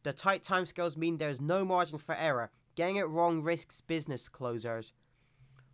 The 0.03 0.13
tight 0.13 0.43
timescales 0.43 0.97
mean 0.97 1.17
there 1.17 1.29
is 1.29 1.41
no 1.41 1.65
margin 1.65 1.97
for 1.97 2.15
error, 2.15 2.51
Getting 2.77 2.97
it 2.97 3.09
wrong 3.09 3.41
risks 3.41 3.81
business 3.81 4.29
closures. 4.29 4.91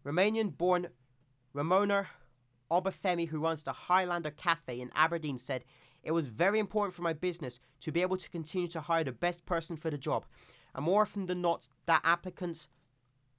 Romanian 0.05 0.57
born 0.57 0.87
Ramona 1.51 2.07
Obafemi, 2.81 3.29
who 3.29 3.39
runs 3.39 3.63
the 3.63 3.73
Highlander 3.73 4.31
Cafe 4.31 4.79
in 4.79 4.91
Aberdeen, 4.95 5.37
said, 5.37 5.63
It 6.03 6.11
was 6.11 6.27
very 6.27 6.59
important 6.59 6.93
for 6.93 7.01
my 7.01 7.13
business 7.13 7.59
to 7.81 7.91
be 7.91 8.01
able 8.01 8.17
to 8.17 8.29
continue 8.29 8.67
to 8.69 8.81
hire 8.81 9.03
the 9.03 9.11
best 9.11 9.45
person 9.45 9.77
for 9.77 9.89
the 9.89 9.97
job. 9.97 10.25
And 10.75 10.85
more 10.85 11.03
often 11.03 11.27
than 11.27 11.41
not, 11.41 11.67
that 11.85 12.01
applicants 12.03 12.67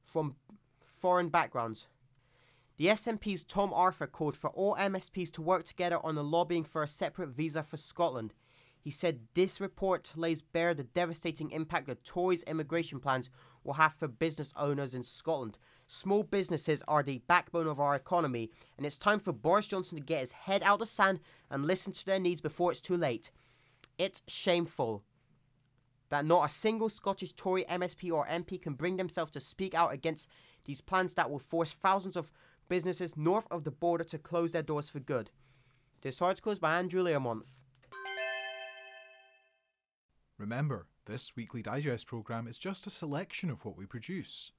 from 0.04 0.36
foreign 0.80 1.28
backgrounds. 1.28 1.86
The 2.76 2.86
SNP's 2.86 3.44
Tom 3.44 3.72
Arthur 3.72 4.06
called 4.06 4.36
for 4.36 4.50
all 4.50 4.74
MSPs 4.76 5.30
to 5.32 5.42
work 5.42 5.64
together 5.64 5.98
on 6.04 6.16
the 6.16 6.24
lobbying 6.24 6.64
for 6.64 6.82
a 6.82 6.88
separate 6.88 7.28
visa 7.28 7.62
for 7.62 7.76
Scotland. 7.76 8.34
He 8.80 8.90
said 8.90 9.20
this 9.34 9.60
report 9.60 10.12
lays 10.16 10.42
bare 10.42 10.74
the 10.74 10.84
devastating 10.84 11.52
impact 11.52 11.86
that 11.86 12.04
Tories' 12.04 12.42
immigration 12.42 13.00
plans 13.00 13.30
will 13.62 13.74
have 13.74 13.94
for 13.94 14.08
business 14.08 14.52
owners 14.56 14.94
in 14.94 15.02
Scotland. 15.02 15.56
Small 15.86 16.22
businesses 16.22 16.82
are 16.88 17.02
the 17.02 17.18
backbone 17.26 17.66
of 17.66 17.78
our 17.78 17.94
economy, 17.94 18.50
and 18.76 18.86
it's 18.86 18.96
time 18.96 19.20
for 19.20 19.32
Boris 19.32 19.66
Johnson 19.66 19.98
to 19.98 20.04
get 20.04 20.20
his 20.20 20.32
head 20.32 20.62
out 20.62 20.74
of 20.74 20.80
the 20.80 20.86
sand 20.86 21.20
and 21.50 21.66
listen 21.66 21.92
to 21.92 22.06
their 22.06 22.18
needs 22.18 22.40
before 22.40 22.70
it's 22.70 22.80
too 22.80 22.96
late. 22.96 23.30
It's 23.98 24.22
shameful 24.26 25.02
that 26.08 26.24
not 26.24 26.48
a 26.48 26.52
single 26.52 26.88
Scottish 26.88 27.32
Tory 27.32 27.64
MSP 27.64 28.10
or 28.12 28.26
MP 28.26 28.60
can 28.60 28.74
bring 28.74 28.96
themselves 28.96 29.32
to 29.32 29.40
speak 29.40 29.74
out 29.74 29.92
against 29.92 30.28
these 30.64 30.80
plans 30.80 31.14
that 31.14 31.30
will 31.30 31.38
force 31.38 31.72
thousands 31.72 32.16
of 32.16 32.30
businesses 32.68 33.16
north 33.16 33.46
of 33.50 33.64
the 33.64 33.70
border 33.70 34.04
to 34.04 34.18
close 34.18 34.52
their 34.52 34.62
doors 34.62 34.88
for 34.88 35.00
good. 35.00 35.30
This 36.00 36.22
article 36.22 36.52
is 36.52 36.58
by 36.58 36.78
Andrew 36.78 37.02
Learmonth. 37.02 37.58
Remember, 40.38 40.86
this 41.06 41.36
weekly 41.36 41.62
digest 41.62 42.06
programme 42.06 42.48
is 42.48 42.58
just 42.58 42.86
a 42.86 42.90
selection 42.90 43.50
of 43.50 43.64
what 43.64 43.76
we 43.76 43.86
produce. 43.86 44.52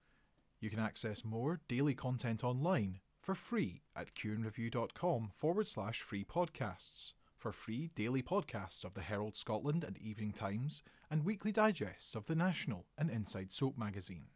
You 0.59 0.69
can 0.69 0.79
access 0.79 1.25
more 1.25 1.59
daily 1.67 1.93
content 1.93 2.43
online 2.43 2.99
for 3.19 3.35
free 3.35 3.81
at 3.95 4.15
kieranreview.com 4.15 5.31
forward 5.35 5.67
slash 5.67 6.01
free 6.01 6.23
podcasts 6.23 7.13
for 7.37 7.51
free 7.51 7.91
daily 7.95 8.23
podcasts 8.23 8.83
of 8.83 8.93
the 8.93 9.01
Herald 9.01 9.35
Scotland 9.35 9.83
and 9.83 9.97
Evening 9.97 10.31
Times 10.31 10.81
and 11.11 11.25
weekly 11.25 11.51
digests 11.51 12.15
of 12.15 12.25
the 12.25 12.35
National 12.35 12.85
and 12.97 13.09
Inside 13.09 13.51
Soap 13.51 13.77
magazine. 13.77 14.27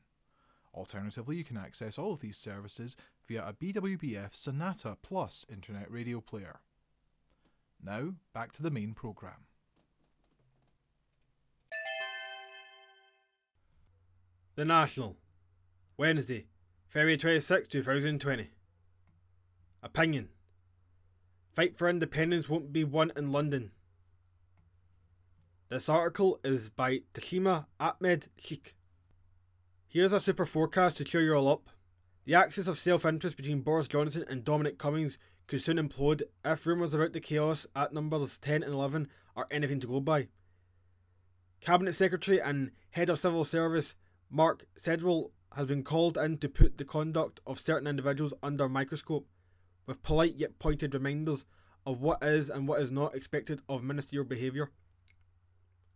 Alternatively, 0.75 1.35
you 1.35 1.43
can 1.43 1.57
access 1.57 1.97
all 1.97 2.13
of 2.13 2.19
these 2.19 2.37
services 2.37 2.95
via 3.27 3.43
a 3.47 3.53
BWBF 3.53 4.35
Sonata 4.35 4.97
Plus 5.01 5.45
internet 5.51 5.89
radio 5.91 6.21
player. 6.21 6.59
Now, 7.83 8.13
back 8.33 8.51
to 8.53 8.61
the 8.61 8.69
main 8.69 8.93
programme. 8.93 9.45
The 14.55 14.65
National, 14.65 15.15
Wednesday, 15.99 16.45
February 16.87 17.17
26, 17.17 17.67
2020. 17.67 18.51
Opinion 19.83 20.29
Fight 21.51 21.77
for 21.77 21.89
independence 21.89 22.47
won't 22.47 22.71
be 22.71 22.85
won 22.85 23.11
in 23.17 23.33
London. 23.33 23.71
This 25.67 25.89
article 25.89 26.39
is 26.41 26.69
by 26.69 27.01
Tasmina 27.13 27.65
Ahmed 27.81 28.27
Sheikh. 28.37 28.77
Here's 29.89 30.13
a 30.13 30.21
super 30.21 30.45
forecast 30.45 30.95
to 30.95 31.03
cheer 31.03 31.19
you 31.19 31.33
all 31.33 31.49
up. 31.49 31.69
The 32.23 32.33
axis 32.33 32.67
of 32.67 32.77
self 32.77 33.05
interest 33.05 33.35
between 33.35 33.59
Boris 33.59 33.89
Johnson 33.89 34.23
and 34.29 34.45
Dominic 34.45 34.77
Cummings 34.77 35.17
could 35.47 35.61
soon 35.61 35.75
implode 35.75 36.21
if 36.45 36.65
rumours 36.65 36.93
about 36.93 37.11
the 37.11 37.19
chaos 37.19 37.67
at 37.75 37.93
numbers 37.93 38.37
10 38.37 38.63
and 38.63 38.73
11 38.73 39.09
are 39.35 39.47
anything 39.51 39.81
to 39.81 39.87
go 39.87 39.99
by. 39.99 40.29
Cabinet 41.59 41.93
Secretary 41.93 42.41
and 42.41 42.71
Head 42.91 43.09
of 43.09 43.19
Civil 43.19 43.43
Service 43.43 43.95
Mark 44.29 44.65
Sedwill 44.81 45.31
has 45.55 45.67
been 45.67 45.83
called 45.83 46.17
in 46.17 46.37
to 46.37 46.49
put 46.49 46.77
the 46.77 46.85
conduct 46.85 47.39
of 47.45 47.59
certain 47.59 47.87
individuals 47.87 48.33
under 48.43 48.69
microscope, 48.69 49.27
with 49.85 50.03
polite 50.03 50.35
yet 50.35 50.59
pointed 50.59 50.93
reminders 50.93 51.45
of 51.85 52.01
what 52.01 52.23
is 52.23 52.49
and 52.49 52.67
what 52.67 52.81
is 52.81 52.91
not 52.91 53.15
expected 53.15 53.61
of 53.67 53.83
ministerial 53.83 54.25
behaviour. 54.25 54.69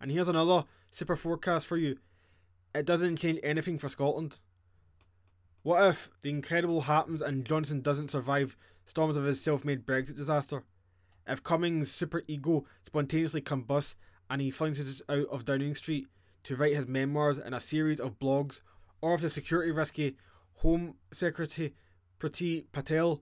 And 0.01 0.11
here's 0.11 0.27
another 0.27 0.65
super 0.91 1.15
forecast 1.15 1.67
for 1.67 1.77
you. 1.77 1.97
It 2.73 2.85
doesn't 2.85 3.17
change 3.17 3.39
anything 3.43 3.77
for 3.77 3.89
Scotland. 3.89 4.37
What 5.61 5.87
if 5.87 6.09
the 6.21 6.29
incredible 6.29 6.81
happens 6.81 7.21
and 7.21 7.45
Johnson 7.45 7.81
doesn't 7.81 8.11
survive 8.11 8.57
storms 8.85 9.15
of 9.15 9.23
his 9.23 9.41
self 9.41 9.63
made 9.63 9.85
Brexit 9.85 10.17
disaster? 10.17 10.63
If 11.27 11.43
Cummings' 11.43 11.91
super 11.91 12.23
ego 12.27 12.65
spontaneously 12.85 13.41
combusts 13.41 13.95
and 14.29 14.41
he 14.41 14.51
flinches 14.51 15.01
out 15.07 15.27
of 15.27 15.45
Downing 15.45 15.75
Street 15.75 16.07
to 16.43 16.55
write 16.55 16.75
his 16.75 16.87
memoirs 16.87 17.37
in 17.37 17.53
a 17.53 17.61
series 17.61 17.99
of 17.99 18.19
blogs, 18.19 18.59
or 19.03 19.15
if 19.15 19.21
the 19.21 19.29
security 19.29 19.69
risky 19.69 20.15
Home 20.59 20.95
Secretary 21.11 21.73
Priti 22.21 22.63
Patel 22.71 23.21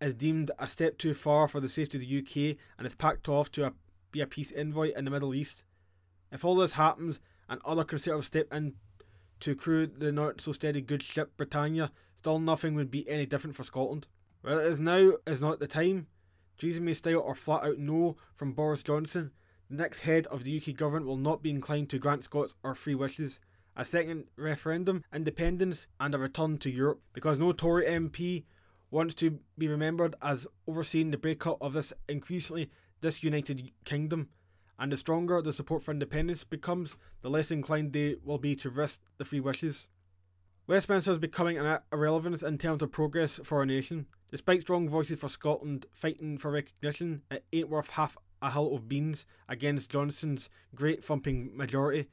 is 0.00 0.16
deemed 0.16 0.50
a 0.58 0.66
step 0.66 0.98
too 0.98 1.14
far 1.14 1.46
for 1.46 1.60
the 1.60 1.68
safety 1.68 1.96
of 1.96 2.02
the 2.02 2.18
UK 2.18 2.58
and 2.76 2.88
is 2.88 2.96
packed 2.96 3.28
off 3.28 3.48
to 3.52 3.66
a, 3.66 3.72
be 4.10 4.20
a 4.20 4.26
peace 4.26 4.52
envoy 4.56 4.90
in 4.96 5.04
the 5.04 5.12
Middle 5.12 5.32
East. 5.32 5.62
If 6.32 6.44
all 6.44 6.56
this 6.56 6.72
happens 6.72 7.20
and 7.48 7.60
other 7.64 7.84
Conservatives 7.84 8.26
step 8.26 8.52
in 8.52 8.74
to 9.38 9.54
crew 9.54 9.86
the 9.86 10.10
not 10.10 10.40
so 10.40 10.50
steady 10.50 10.80
good 10.80 11.04
ship 11.04 11.36
Britannia, 11.36 11.92
still 12.16 12.40
nothing 12.40 12.74
would 12.74 12.90
be 12.90 13.08
any 13.08 13.26
different 13.26 13.54
for 13.54 13.62
Scotland. 13.62 14.08
Well, 14.42 14.58
it 14.58 14.66
is 14.66 14.80
now 14.80 15.12
is 15.24 15.40
not 15.40 15.60
the 15.60 15.68
time. 15.68 16.08
Theresa 16.58 16.80
May 16.80 16.94
style 16.94 17.20
or 17.20 17.36
flat 17.36 17.62
out 17.62 17.78
no 17.78 18.16
from 18.34 18.54
Boris 18.54 18.82
Johnson. 18.82 19.30
The 19.70 19.76
next 19.76 20.00
head 20.00 20.26
of 20.26 20.42
the 20.42 20.60
UK 20.60 20.74
government 20.74 21.06
will 21.06 21.16
not 21.16 21.44
be 21.44 21.50
inclined 21.50 21.90
to 21.90 21.98
grant 22.00 22.24
Scots 22.24 22.54
our 22.64 22.74
free 22.74 22.96
wishes. 22.96 23.38
A 23.76 23.84
second 23.84 24.24
referendum, 24.36 25.04
independence, 25.12 25.86
and 26.00 26.14
a 26.14 26.18
return 26.18 26.56
to 26.58 26.70
Europe, 26.70 27.02
because 27.12 27.38
no 27.38 27.52
Tory 27.52 27.86
MP 27.86 28.44
wants 28.90 29.14
to 29.16 29.40
be 29.58 29.68
remembered 29.68 30.14
as 30.22 30.46
overseeing 30.66 31.10
the 31.10 31.18
breakup 31.18 31.58
of 31.60 31.74
this 31.74 31.92
increasingly 32.08 32.70
disunited 33.02 33.70
kingdom. 33.84 34.30
And 34.78 34.92
the 34.92 34.96
stronger 34.96 35.42
the 35.42 35.52
support 35.52 35.82
for 35.82 35.90
independence 35.90 36.44
becomes, 36.44 36.96
the 37.20 37.28
less 37.28 37.50
inclined 37.50 37.92
they 37.92 38.16
will 38.24 38.38
be 38.38 38.56
to 38.56 38.70
risk 38.70 39.00
the 39.18 39.24
free 39.24 39.40
wishes. 39.40 39.88
Westminster 40.66 41.12
is 41.12 41.18
becoming 41.18 41.58
an 41.58 41.78
irrelevance 41.92 42.42
in 42.42 42.58
terms 42.58 42.82
of 42.82 42.90
progress 42.90 43.38
for 43.44 43.58
our 43.58 43.66
nation. 43.66 44.06
Despite 44.30 44.62
strong 44.62 44.88
voices 44.88 45.20
for 45.20 45.28
Scotland 45.28 45.86
fighting 45.92 46.38
for 46.38 46.50
recognition, 46.50 47.22
it 47.30 47.44
ain't 47.52 47.68
worth 47.68 47.90
half 47.90 48.16
a 48.42 48.50
hill 48.50 48.74
of 48.74 48.88
beans 48.88 49.26
against 49.48 49.90
Johnson's 49.90 50.48
great 50.74 51.04
thumping 51.04 51.56
majority. 51.56 52.08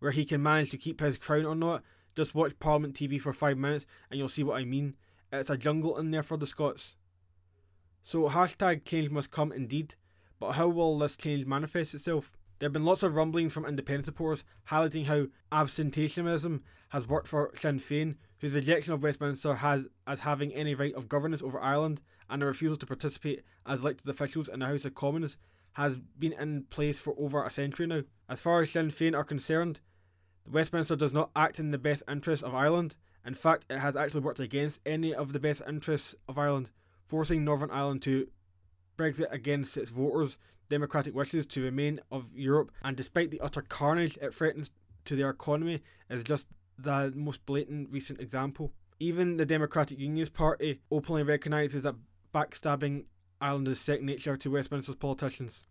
Where 0.00 0.12
he 0.12 0.24
can 0.24 0.42
manage 0.42 0.70
to 0.70 0.78
keep 0.78 1.00
his 1.00 1.18
crown 1.18 1.46
or 1.46 1.54
not, 1.54 1.82
just 2.16 2.34
watch 2.34 2.58
Parliament 2.58 2.94
TV 2.94 3.20
for 3.20 3.32
five 3.32 3.56
minutes 3.56 3.86
and 4.10 4.18
you'll 4.18 4.28
see 4.28 4.42
what 4.42 4.60
I 4.60 4.64
mean. 4.64 4.96
It's 5.32 5.50
a 5.50 5.56
jungle 5.56 5.96
in 5.98 6.10
there 6.10 6.22
for 6.22 6.36
the 6.36 6.46
Scots. 6.46 6.96
So 8.02 8.28
hashtag 8.28 8.84
change 8.84 9.10
must 9.10 9.30
come 9.30 9.52
indeed, 9.52 9.94
but 10.38 10.52
how 10.52 10.68
will 10.68 10.98
this 10.98 11.16
change 11.16 11.46
manifest 11.46 11.94
itself? 11.94 12.32
There 12.58 12.66
have 12.66 12.72
been 12.72 12.84
lots 12.84 13.02
of 13.02 13.16
rumblings 13.16 13.52
from 13.52 13.64
independent 13.64 14.06
supporters 14.06 14.44
highlighting 14.68 15.06
how 15.06 15.28
absenteeism 15.50 16.62
has 16.90 17.08
worked 17.08 17.28
for 17.28 17.50
Sinn 17.54 17.78
Féin, 17.78 18.16
whose 18.40 18.52
rejection 18.52 18.92
of 18.92 19.02
Westminster 19.02 19.54
has 19.56 19.84
as 20.06 20.20
having 20.20 20.52
any 20.52 20.74
right 20.74 20.94
of 20.94 21.08
governance 21.08 21.42
over 21.42 21.60
Ireland 21.60 22.00
and 22.28 22.42
a 22.42 22.46
refusal 22.46 22.76
to 22.76 22.86
participate 22.86 23.42
as 23.66 23.80
elected 23.80 24.08
officials 24.08 24.48
in 24.48 24.60
the 24.60 24.66
House 24.66 24.84
of 24.84 24.94
Commons 24.94 25.36
has 25.74 25.98
been 26.18 26.32
in 26.32 26.64
place 26.64 26.98
for 26.98 27.14
over 27.18 27.44
a 27.44 27.50
century 27.50 27.86
now. 27.86 28.02
As 28.28 28.40
far 28.40 28.60
as 28.60 28.70
Sinn 28.70 28.90
Féin 28.90 29.16
are 29.16 29.24
concerned, 29.24 29.80
Westminster 30.46 30.96
does 30.96 31.12
not 31.12 31.30
act 31.36 31.58
in 31.58 31.70
the 31.70 31.78
best 31.78 32.02
interests 32.08 32.44
of 32.44 32.54
Ireland. 32.54 32.96
In 33.24 33.34
fact, 33.34 33.66
it 33.70 33.78
has 33.78 33.96
actually 33.96 34.22
worked 34.22 34.40
against 34.40 34.80
any 34.86 35.14
of 35.14 35.32
the 35.32 35.40
best 35.40 35.62
interests 35.68 36.14
of 36.28 36.38
Ireland, 36.38 36.70
forcing 37.06 37.44
Northern 37.44 37.70
Ireland 37.70 38.02
to 38.02 38.28
Brexit 38.96 39.30
against 39.30 39.76
its 39.76 39.90
voters' 39.90 40.38
democratic 40.68 41.14
wishes 41.14 41.46
to 41.46 41.62
remain 41.62 42.00
of 42.10 42.26
Europe, 42.34 42.70
and 42.82 42.96
despite 42.96 43.30
the 43.30 43.40
utter 43.40 43.62
carnage 43.62 44.16
it 44.18 44.34
threatens 44.34 44.70
to 45.04 45.16
their 45.16 45.30
economy, 45.30 45.82
is 46.08 46.24
just 46.24 46.46
the 46.78 47.12
most 47.14 47.44
blatant 47.46 47.90
recent 47.90 48.20
example. 48.20 48.72
Even 48.98 49.36
the 49.36 49.46
Democratic 49.46 49.98
Unionist 49.98 50.34
Party 50.34 50.80
openly 50.90 51.22
recognises 51.22 51.82
that 51.82 51.96
backstabbing 52.34 53.04
Ireland 53.40 53.68
is 53.68 53.80
second 53.80 54.06
nature 54.06 54.36
to 54.36 54.50
Westminster's 54.50 54.96
politicians. 54.96 55.64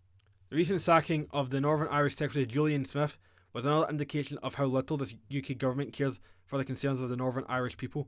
The 0.49 0.55
recent 0.55 0.81
sacking 0.81 1.27
of 1.31 1.51
the 1.51 1.61
Northern 1.61 1.87
Irish 1.89 2.15
Secretary 2.15 2.45
Julian 2.45 2.85
Smith 2.85 3.17
was 3.53 3.65
another 3.65 3.89
indication 3.89 4.37
of 4.43 4.55
how 4.55 4.65
little 4.65 4.97
this 4.97 5.15
UK 5.35 5.57
government 5.57 5.93
cares 5.93 6.19
for 6.45 6.57
the 6.57 6.65
concerns 6.65 7.01
of 7.01 7.09
the 7.09 7.17
Northern 7.17 7.45
Irish 7.47 7.77
people. 7.77 8.07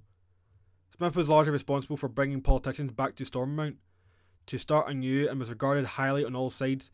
Smith 0.96 1.16
was 1.16 1.30
largely 1.30 1.52
responsible 1.52 1.98
for 1.98 2.10
bringing 2.10 2.42
politicians 2.42 2.92
back 2.92 3.16
to 3.16 3.26
Stormont 3.26 3.78
to 4.48 4.58
start 4.58 4.90
anew 4.90 5.28
and 5.30 5.40
was 5.40 5.50
regarded 5.50 5.86
highly 5.86 6.26
on 6.26 6.36
all 6.36 6.50
sides 6.50 6.92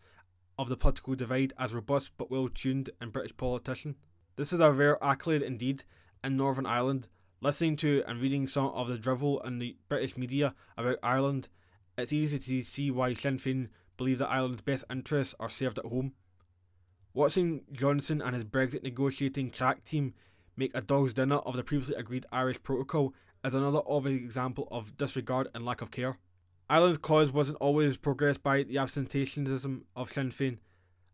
of 0.58 0.70
the 0.70 0.78
political 0.78 1.16
divide 1.16 1.54
as 1.58 1.72
a 1.72 1.76
robust 1.76 2.12
but 2.18 2.32
well 2.32 2.48
tuned 2.48 2.90
and 3.02 3.12
British 3.12 3.36
politician. 3.36 3.96
This 4.36 4.54
is 4.54 4.60
a 4.60 4.72
rare 4.72 5.04
accolade 5.04 5.42
indeed 5.42 5.84
in 6.24 6.38
Northern 6.38 6.66
Ireland. 6.66 7.08
Listening 7.42 7.76
to 7.78 8.04
and 8.08 8.22
reading 8.22 8.48
some 8.48 8.68
of 8.68 8.88
the 8.88 8.98
drivel 8.98 9.40
in 9.42 9.60
the 9.60 9.78
British 9.90 10.18
media 10.18 10.56
about 10.78 10.98
Ireland, 11.04 11.50
it's 11.98 12.14
easy 12.14 12.40
to 12.40 12.64
see 12.64 12.92
why 12.92 13.14
Sinn 13.14 13.38
Féin 13.38 13.70
believe 13.96 14.20
that 14.20 14.30
Ireland's 14.30 14.62
best 14.62 14.86
interests 14.90 15.36
are 15.40 15.50
served 15.50 15.80
at 15.80 15.86
home. 15.86 16.14
Watching 17.14 17.62
Johnson 17.72 18.22
and 18.22 18.36
his 18.36 18.46
Brexit 18.46 18.84
negotiating 18.84 19.52
crack 19.52 19.84
team 19.84 20.14
make 20.56 20.72
a 20.76 20.82
dog's 20.82 21.14
dinner 21.14 21.38
of 21.38 21.56
the 21.56 21.64
previously 21.64 21.96
agreed 21.96 22.26
Irish 22.32 22.62
protocol 22.62 23.14
is 23.44 23.54
another 23.54 23.82
obvious 23.88 24.22
example 24.22 24.68
of 24.72 24.98
disregard 24.98 25.48
and 25.54 25.66
lack 25.66 25.82
of 25.82 25.92
care. 25.92 26.18
Ireland's 26.70 26.98
cause 26.98 27.32
wasn't 27.32 27.60
always 27.60 27.98
progressed 27.98 28.44
by 28.44 28.64
the 28.64 28.78
absenteeism 28.78 29.86
of 29.96 30.12
Sinn 30.12 30.32
Féin. 30.32 30.58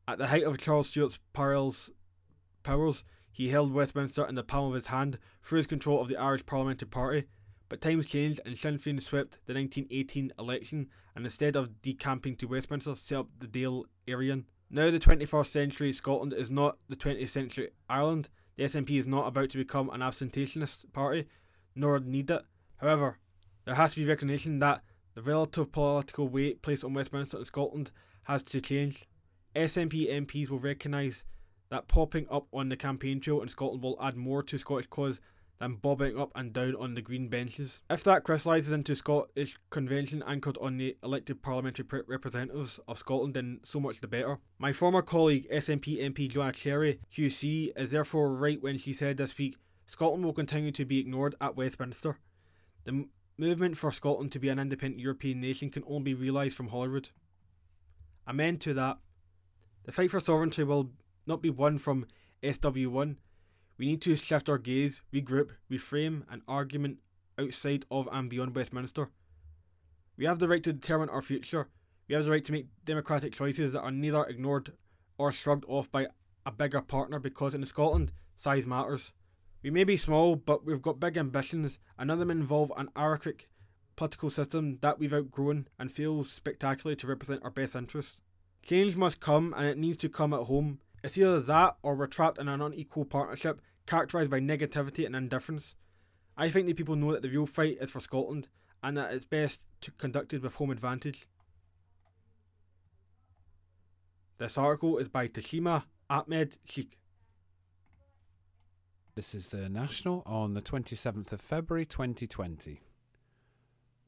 At 0.07 0.17
the 0.17 0.27
height 0.27 0.43
of 0.43 0.57
Charles 0.57 0.89
Stuart's 0.89 1.19
powers, 1.31 1.91
powers, 2.63 3.03
he 3.31 3.49
held 3.49 3.71
Westminster 3.71 4.25
in 4.25 4.35
the 4.35 4.43
palm 4.43 4.69
of 4.69 4.75
his 4.75 4.87
hand 4.87 5.19
through 5.43 5.57
his 5.57 5.67
control 5.67 6.01
of 6.01 6.07
the 6.07 6.17
Irish 6.17 6.45
Parliamentary 6.45 6.87
Party. 6.87 7.25
But 7.69 7.81
times 7.81 8.07
changed 8.07 8.39
and 8.45 8.57
Sinn 8.57 8.77
Féin 8.77 9.01
swept 9.01 9.39
the 9.45 9.53
1918 9.53 10.33
election 10.37 10.89
and 11.15 11.25
instead 11.25 11.55
of 11.55 11.81
decamping 11.81 12.35
to 12.37 12.47
Westminster 12.47 12.95
set 12.95 13.19
up 13.19 13.27
the 13.39 13.47
Dáil 13.47 13.83
Éireann. 14.07 14.45
Now 14.75 14.89
the 14.89 14.97
21st 14.97 15.45
century 15.45 15.91
Scotland 15.91 16.33
is 16.33 16.49
not 16.49 16.79
the 16.89 16.95
20th 16.95 17.29
century 17.29 17.69
Ireland. 17.87 18.29
The 18.55 18.63
SNP 18.63 18.99
is 18.99 19.05
not 19.05 19.27
about 19.27 19.51
to 19.51 19.59
become 19.59 19.91
an 19.91 20.01
abstentionist 20.01 20.91
party, 20.93 21.27
nor 21.75 21.99
need 21.99 22.31
it. 22.31 22.41
However, 22.77 23.19
there 23.65 23.75
has 23.75 23.93
to 23.93 23.99
be 23.99 24.07
recognition 24.07 24.57
that 24.59 24.81
the 25.13 25.21
relative 25.21 25.71
political 25.71 26.27
weight 26.27 26.63
placed 26.63 26.83
on 26.83 26.95
Westminster 26.95 27.37
and 27.37 27.45
Scotland 27.45 27.91
has 28.23 28.41
to 28.45 28.61
change. 28.61 29.05
SNP 29.55 30.11
MPs 30.11 30.49
will 30.49 30.57
recognise 30.57 31.23
that 31.69 31.87
popping 31.87 32.25
up 32.31 32.47
on 32.51 32.69
the 32.69 32.75
campaign 32.75 33.19
trail 33.19 33.43
in 33.43 33.49
Scotland 33.49 33.83
will 33.83 33.99
add 34.01 34.17
more 34.17 34.41
to 34.41 34.57
Scottish 34.57 34.87
cause 34.87 35.19
than 35.59 35.75
bobbing 35.75 36.19
up 36.19 36.31
and 36.35 36.51
down 36.53 36.75
on 36.75 36.93
the 36.93 37.01
green 37.01 37.29
benches. 37.29 37.81
If 37.89 38.03
that 38.03 38.23
crystallises 38.23 38.71
into 38.71 38.95
Scottish 38.95 39.57
convention 39.69 40.23
anchored 40.25 40.57
on 40.59 40.77
the 40.77 40.97
elected 41.03 41.41
parliamentary 41.41 41.85
pre- 41.85 42.01
representatives 42.07 42.79
of 42.87 42.97
Scotland, 42.97 43.33
then 43.33 43.59
so 43.63 43.79
much 43.79 43.99
the 43.99 44.07
better. 44.07 44.39
My 44.57 44.73
former 44.73 45.01
colleague, 45.01 45.47
SNP 45.51 46.01
MP 46.01 46.29
Joanna 46.29 46.53
Cherry, 46.53 46.99
QC, 47.15 47.71
is 47.75 47.91
therefore 47.91 48.33
right 48.33 48.61
when 48.61 48.77
she 48.77 48.93
said 48.93 49.17
this 49.17 49.37
week 49.37 49.55
Scotland 49.85 50.25
will 50.25 50.33
continue 50.33 50.71
to 50.71 50.85
be 50.85 50.99
ignored 50.99 51.35
at 51.39 51.55
Westminster. 51.55 52.17
The 52.85 52.91
m- 52.91 53.09
movement 53.37 53.77
for 53.77 53.91
Scotland 53.91 54.31
to 54.31 54.39
be 54.39 54.49
an 54.49 54.59
independent 54.59 55.01
European 55.01 55.39
nation 55.39 55.69
can 55.69 55.83
only 55.87 56.03
be 56.03 56.13
realised 56.13 56.55
from 56.55 56.69
Holyrood. 56.69 57.09
Amen 58.27 58.57
to 58.59 58.73
that. 58.73 58.97
The 59.83 59.91
fight 59.91 60.11
for 60.11 60.19
sovereignty 60.19 60.63
will 60.63 60.91
not 61.25 61.41
be 61.41 61.49
won 61.49 61.77
from 61.77 62.05
SW1. 62.41 63.17
We 63.77 63.87
need 63.87 64.01
to 64.03 64.15
shift 64.15 64.49
our 64.49 64.57
gaze, 64.57 65.01
regroup, 65.13 65.51
reframe 65.71 66.23
an 66.29 66.41
argument 66.47 66.99
outside 67.39 67.85
of 67.89 68.07
and 68.11 68.29
beyond 68.29 68.55
Westminster. 68.55 69.09
We 70.15 70.25
have 70.25 70.39
the 70.39 70.47
right 70.47 70.63
to 70.63 70.73
determine 70.73 71.09
our 71.09 71.21
future. 71.21 71.69
We 72.07 72.15
have 72.15 72.25
the 72.25 72.31
right 72.31 72.45
to 72.45 72.51
make 72.51 72.67
democratic 72.85 73.33
choices 73.33 73.73
that 73.73 73.81
are 73.81 73.91
neither 73.91 74.23
ignored 74.25 74.73
or 75.17 75.31
shrugged 75.31 75.65
off 75.67 75.91
by 75.91 76.07
a 76.45 76.51
bigger 76.51 76.81
partner 76.81 77.19
because 77.19 77.53
in 77.53 77.65
Scotland, 77.65 78.11
size 78.35 78.65
matters. 78.67 79.11
We 79.63 79.71
may 79.71 79.85
be 79.85 79.97
small, 79.97 80.35
but 80.35 80.65
we've 80.65 80.81
got 80.81 80.99
big 80.99 81.17
ambitions, 81.17 81.79
and 81.97 82.09
none 82.09 82.15
of 82.15 82.19
them 82.19 82.31
involve 82.31 82.71
an 82.75 82.89
archaic 82.97 83.47
political 83.95 84.29
system 84.29 84.79
that 84.81 84.99
we've 84.99 85.13
outgrown 85.13 85.67
and 85.79 85.91
fails 85.91 86.29
spectacularly 86.29 86.97
to 86.97 87.07
represent 87.07 87.43
our 87.43 87.51
best 87.51 87.75
interests. 87.75 88.19
Change 88.61 88.95
must 88.95 89.19
come, 89.19 89.53
and 89.57 89.65
it 89.65 89.77
needs 89.77 89.97
to 89.97 90.09
come 90.09 90.33
at 90.33 90.41
home. 90.41 90.79
It's 91.03 91.17
either 91.17 91.41
that 91.41 91.75
or 91.83 91.95
we're 91.95 92.07
trapped 92.07 92.37
in 92.37 92.47
an 92.47 92.61
unequal 92.61 93.05
partnership 93.05 93.61
characterised 93.85 94.29
by 94.29 94.39
negativity 94.39 95.05
and 95.05 95.15
indifference. 95.15 95.75
I 96.37 96.49
think 96.49 96.67
that 96.67 96.77
people 96.77 96.95
know 96.95 97.11
that 97.11 97.21
the 97.21 97.29
real 97.29 97.45
fight 97.45 97.77
is 97.81 97.91
for 97.91 97.99
Scotland 97.99 98.47
and 98.81 98.97
that 98.97 99.13
it's 99.13 99.25
best 99.25 99.59
to 99.81 99.91
conducted 99.91 100.41
with 100.41 100.55
home 100.55 100.71
advantage. 100.71 101.27
This 104.37 104.57
article 104.57 104.97
is 104.97 105.09
by 105.09 105.27
Tasmina 105.27 105.83
Ahmed 106.09 106.57
Sheikh. 106.65 106.97
This 109.15 109.35
is 109.35 109.47
the 109.47 109.69
National 109.69 110.23
on 110.25 110.53
the 110.53 110.61
27th 110.61 111.31
of 111.33 111.41
February 111.41 111.85
2020. 111.85 112.81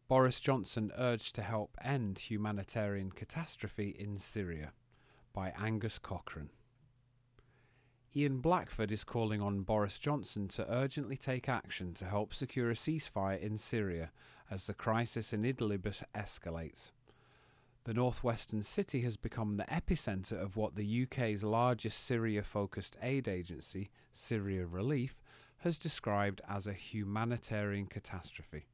Boris 0.07 0.39
Johnson 0.39 0.91
urged 0.97 1.35
to 1.35 1.41
help 1.41 1.77
end 1.83 2.19
humanitarian 2.19 3.11
catastrophe 3.11 3.95
in 3.99 4.17
Syria 4.17 4.71
by 5.33 5.53
Angus 5.59 5.99
Cochrane. 5.99 6.49
Ian 8.17 8.37
Blackford 8.39 8.93
is 8.93 9.03
calling 9.03 9.41
on 9.41 9.63
Boris 9.63 9.99
Johnson 9.99 10.47
to 10.49 10.71
urgently 10.71 11.17
take 11.17 11.49
action 11.49 11.93
to 11.95 12.05
help 12.05 12.33
secure 12.33 12.69
a 12.69 12.73
ceasefire 12.73 13.37
in 13.37 13.57
Syria 13.57 14.11
as 14.49 14.67
the 14.67 14.73
crisis 14.73 15.33
in 15.33 15.43
Idlib 15.43 15.81
escalates. 16.15 16.91
The 17.83 17.93
northwestern 17.93 18.63
city 18.63 19.01
has 19.01 19.17
become 19.17 19.57
the 19.57 19.65
epicentre 19.65 20.41
of 20.41 20.55
what 20.55 20.75
the 20.75 21.03
UK's 21.03 21.43
largest 21.43 22.05
Syria 22.05 22.41
focused 22.41 22.95
aid 23.01 23.27
agency, 23.27 23.89
Syria 24.13 24.65
Relief, 24.65 25.21
has 25.59 25.77
described 25.77 26.39
as 26.47 26.67
a 26.67 26.73
humanitarian 26.73 27.85
catastrophe. 27.85 28.67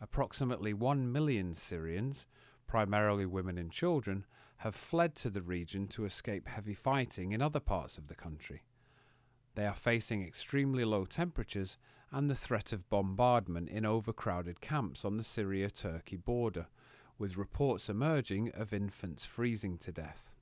Approximately 0.00 0.74
1 0.74 1.10
million 1.10 1.54
Syrians, 1.54 2.24
primarily 2.68 3.26
women 3.26 3.58
and 3.58 3.72
children, 3.72 4.26
have 4.58 4.74
fled 4.74 5.14
to 5.16 5.30
the 5.30 5.42
region 5.42 5.86
to 5.86 6.04
escape 6.04 6.48
heavy 6.48 6.74
fighting 6.74 7.32
in 7.32 7.40
other 7.40 7.60
parts 7.60 7.96
of 7.98 8.08
the 8.08 8.14
country. 8.14 8.62
They 9.54 9.66
are 9.66 9.74
facing 9.74 10.22
extremely 10.22 10.84
low 10.84 11.04
temperatures 11.04 11.78
and 12.10 12.30
the 12.30 12.34
threat 12.34 12.72
of 12.72 12.88
bombardment 12.88 13.68
in 13.68 13.84
overcrowded 13.84 14.60
camps 14.60 15.04
on 15.04 15.16
the 15.16 15.24
Syria 15.24 15.70
Turkey 15.70 16.16
border, 16.16 16.66
with 17.18 17.36
reports 17.36 17.88
emerging 17.88 18.50
of 18.54 18.72
infants 18.72 19.26
freezing 19.26 19.78
to 19.78 19.92
death. 19.92 20.32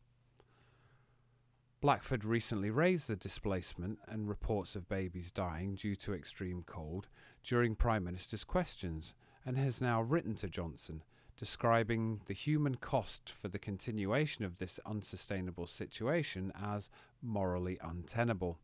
Blackford 1.80 2.24
recently 2.24 2.70
raised 2.70 3.08
the 3.08 3.16
displacement 3.16 3.98
and 4.06 4.28
reports 4.28 4.76
of 4.76 4.88
babies 4.88 5.30
dying 5.30 5.74
due 5.74 5.94
to 5.96 6.14
extreme 6.14 6.62
cold 6.66 7.08
during 7.42 7.74
Prime 7.74 8.04
Minister's 8.04 8.44
questions 8.44 9.14
and 9.44 9.58
has 9.58 9.80
now 9.80 10.00
written 10.00 10.34
to 10.36 10.48
Johnson 10.48 11.02
describing 11.36 12.20
the 12.26 12.34
human 12.34 12.76
cost 12.76 13.30
for 13.30 13.48
the 13.48 13.58
continuation 13.58 14.44
of 14.44 14.58
this 14.58 14.80
unsustainable 14.86 15.66
situation 15.66 16.52
as 16.60 16.88
morally 17.22 17.78
untenable. 17.82 18.58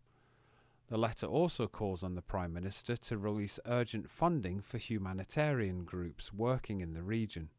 The 0.89 0.99
letter 0.99 1.27
also 1.27 1.69
calls 1.69 2.03
on 2.03 2.15
the 2.15 2.23
Prime 2.23 2.53
Minister 2.53 2.97
to 2.97 3.19
release 3.19 3.61
urgent 3.67 4.11
funding 4.11 4.61
for 4.61 4.79
humanitarian 4.79 5.85
groups 5.85 6.33
working 6.33 6.81
in 6.81 6.95
the 6.95 7.03
region. 7.03 7.51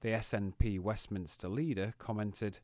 The 0.00 0.10
SNP 0.10 0.80
Westminster 0.80 1.48
leader 1.48 1.94
commented, 1.98 2.60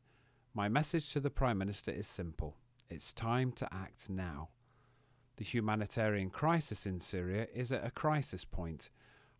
My 0.53 0.69
message 0.69 1.11
to 1.13 1.19
the 1.19 1.29
Prime 1.29 1.57
Minister 1.57 1.91
is 1.91 2.07
simple. 2.07 2.55
It's 2.89 3.13
time 3.13 3.51
to 3.53 3.73
act 3.73 4.09
now. 4.09 4.49
The 5.35 5.43
humanitarian 5.43 6.29
crisis 6.29 6.85
in 6.85 6.99
Syria 6.99 7.47
is 7.53 7.71
at 7.71 7.85
a 7.85 7.91
crisis 7.91 8.43
point 8.43 8.89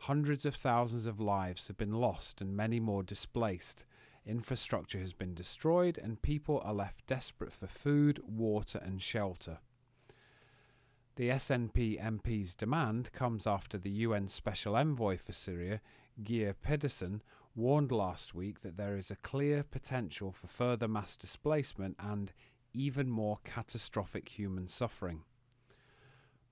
Hundreds 0.02 0.46
of 0.46 0.56
thousands 0.56 1.06
of 1.06 1.20
lives 1.20 1.68
have 1.68 1.78
been 1.78 1.94
lost 1.94 2.40
and 2.40 2.56
many 2.56 2.80
more 2.80 3.04
displaced. 3.04 3.84
Infrastructure 4.26 5.00
has 5.00 5.14
been 5.14 5.34
destroyed 5.34 5.98
and 5.98 6.22
people 6.22 6.62
are 6.64 6.74
left 6.74 7.06
desperate 7.08 7.54
for 7.54 7.68
food, 7.68 8.20
water, 8.28 8.80
and 8.84 9.02
shelter. 9.02 9.60
The 11.16 11.30
SNP 11.30 12.00
MP's 12.00 12.54
demand 12.54 13.12
comes 13.12 13.48
after 13.48 13.78
the 13.78 13.90
UN 13.90 14.28
Special 14.28 14.76
Envoy 14.76 15.18
for 15.18 15.32
Syria, 15.32 15.82
Geir 16.24 16.54
Pedersen, 16.54 17.24
warned 17.56 17.92
last 17.92 18.36
week 18.36 18.60
that 18.62 18.78
there 18.78 18.98
is 18.98 19.10
a 19.10 19.16
clear 19.16 19.64
potential 19.64 20.32
for 20.32 20.46
further 20.46 20.88
mass 20.88 21.18
displacement 21.18 21.96
and 22.00 22.34
even 22.72 23.10
more 23.10 23.40
catastrophic 23.44 24.30
human 24.30 24.68
suffering. 24.68 25.24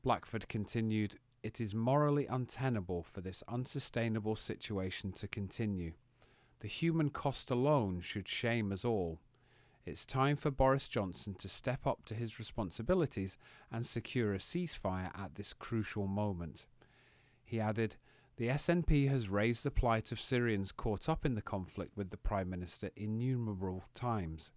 Blackford 0.01 0.47
continued 0.49 1.17
it 1.45 1.61
is 1.61 1.75
morally 1.75 2.25
untenable 2.25 3.03
for 3.03 3.21
this 3.21 3.43
unsustainable 3.47 4.35
situation 4.35 5.11
to 5.11 5.27
continue. 5.27 5.93
The 6.61 6.67
human 6.67 7.11
cost 7.11 7.51
alone 7.51 8.01
should 8.01 8.27
shame 8.27 8.71
us 8.71 8.83
all. 8.83 9.19
It's 9.85 10.07
time 10.07 10.37
for 10.37 10.49
Boris 10.49 10.87
Johnson 10.87 11.35
to 11.35 11.47
step 11.47 11.85
up 11.85 12.03
to 12.05 12.15
his 12.15 12.39
responsibilities 12.39 13.37
and 13.71 13.85
secure 13.85 14.33
a 14.33 14.39
ceasefire 14.39 15.11
at 15.15 15.35
this 15.35 15.53
crucial 15.53 16.07
moment. 16.07 16.65
He 17.43 17.59
added, 17.59 17.97
The 18.37 18.47
SNP 18.47 19.07
has 19.09 19.29
raised 19.29 19.63
the 19.63 19.69
plight 19.69 20.11
of 20.11 20.19
Syrians 20.19 20.71
caught 20.71 21.07
up 21.07 21.27
in 21.27 21.35
the 21.35 21.43
conflict 21.43 21.95
with 21.95 22.09
the 22.09 22.17
Prime 22.17 22.49
Minister 22.49 22.89
innumerable 22.95 23.83
times 23.93 24.49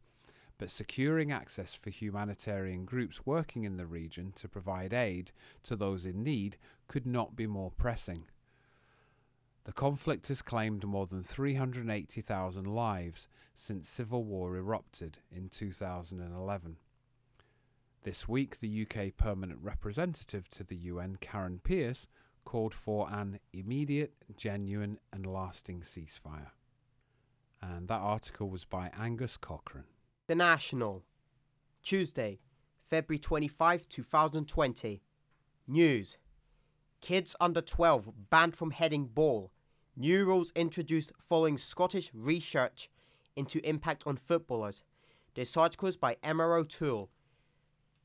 but 0.59 0.71
securing 0.71 1.31
access 1.31 1.75
for 1.75 1.91
humanitarian 1.91 2.85
groups 2.85 3.25
working 3.25 3.65
in 3.65 3.77
the 3.77 3.87
region 3.87 4.33
to 4.37 4.49
provide 4.49 4.93
aid 4.93 5.31
to 5.63 5.77
those 5.77 6.05
in 6.05 6.23
need 6.23 6.57
could 6.89 7.07
not 7.07 7.37
be 7.37 7.47
more 7.47 7.71
pressing. 7.71 8.25
The 9.65 9.73
conflict 9.73 10.29
has 10.29 10.43
claimed 10.43 10.85
more 10.85 11.07
than 11.07 11.23
380,000 11.23 12.65
lives 12.65 13.29
since 13.55 13.89
civil 13.89 14.25
war 14.25 14.57
erupted 14.57 15.19
in 15.31 15.49
2011. 15.49 16.77
This 18.03 18.27
week, 18.27 18.59
the 18.59 18.87
UK 18.87 19.17
permanent 19.17 19.61
representative 19.63 20.49
to 20.51 20.65
the 20.65 20.77
UN, 20.77 21.19
Karen 21.21 21.61
Pierce, 21.63 22.09
called 22.45 22.73
for 22.73 23.11
an 23.11 23.41
immediate, 23.53 24.15
genuine, 24.37 24.99
and 25.13 25.27
lasting 25.27 25.81
ceasefire. 25.81 26.53
And 27.61 27.89
that 27.89 28.01
article 28.01 28.49
was 28.49 28.65
by 28.65 28.91
Angus 28.99 29.37
Cochrane. 29.37 29.85
The 30.29 30.35
National. 30.35 31.05
Tuesday, 31.83 32.39
February 32.83 33.19
25, 33.19 33.89
2020. 33.89 35.01
News. 35.67 36.19
Kids 37.01 37.35
under 37.41 37.63
12 37.63 38.29
banned 38.29 38.55
from 38.55 38.73
heading 38.73 39.07
ball. 39.07 39.51
New 39.97 40.27
rules 40.27 40.53
introduced 40.55 41.13
following 41.19 41.57
Scottish 41.57 42.11
research 42.13 42.91
into 43.37 43.67
impact 43.67 44.07
on 44.07 44.19
footballers. 44.19 44.83
This 45.35 45.57
article 45.57 45.89
is 45.89 45.97
by 45.97 46.19
Emma 46.23 46.45
O'Toole. 46.45 47.09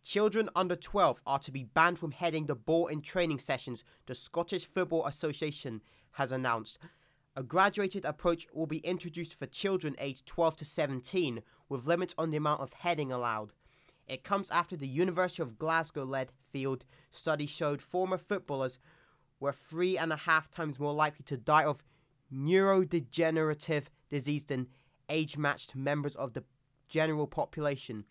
Children 0.01 0.49
under 0.55 0.77
12 0.77 1.21
are 1.27 1.39
to 1.39 1.51
be 1.51 1.65
banned 1.65 1.99
from 1.99 2.11
heading 2.11 2.45
the 2.45 2.55
ball 2.55 2.87
in 2.87 3.01
training 3.01 3.39
sessions, 3.39 3.83
the 4.05 4.15
Scottish 4.15 4.65
Football 4.65 5.05
Association 5.07 5.81
has 6.13 6.31
announced. 6.31 6.79
A 7.35 7.41
graduated 7.41 8.05
approach 8.05 8.45
will 8.53 8.67
be 8.67 8.77
introduced 8.77 9.33
for 9.33 9.47
children 9.47 9.95
aged 9.99 10.27
12 10.27 10.57
to 10.57 10.65
17, 10.65 11.41
with 11.67 11.87
limits 11.87 12.13
on 12.17 12.29
the 12.29 12.37
amount 12.37 12.61
of 12.61 12.73
heading 12.73 13.11
allowed. 13.11 13.53
It 14.07 14.23
comes 14.23 14.51
after 14.51 14.75
the 14.75 14.87
University 14.87 15.41
of 15.41 15.57
Glasgow 15.57 16.03
led 16.03 16.31
field 16.51 16.85
study 17.11 17.47
showed 17.47 17.81
former 17.81 18.17
footballers 18.17 18.77
were 19.39 19.53
three 19.53 19.97
and 19.97 20.13
a 20.13 20.17
half 20.17 20.51
times 20.51 20.79
more 20.79 20.93
likely 20.93 21.23
to 21.25 21.37
die 21.37 21.63
of 21.63 21.83
neurodegenerative 22.31 23.85
disease 24.09 24.45
than 24.45 24.67
age 25.09 25.37
matched 25.37 25.75
members 25.75 26.15
of 26.15 26.33
the 26.33 26.43
general 26.87 27.27
population. 27.27 28.05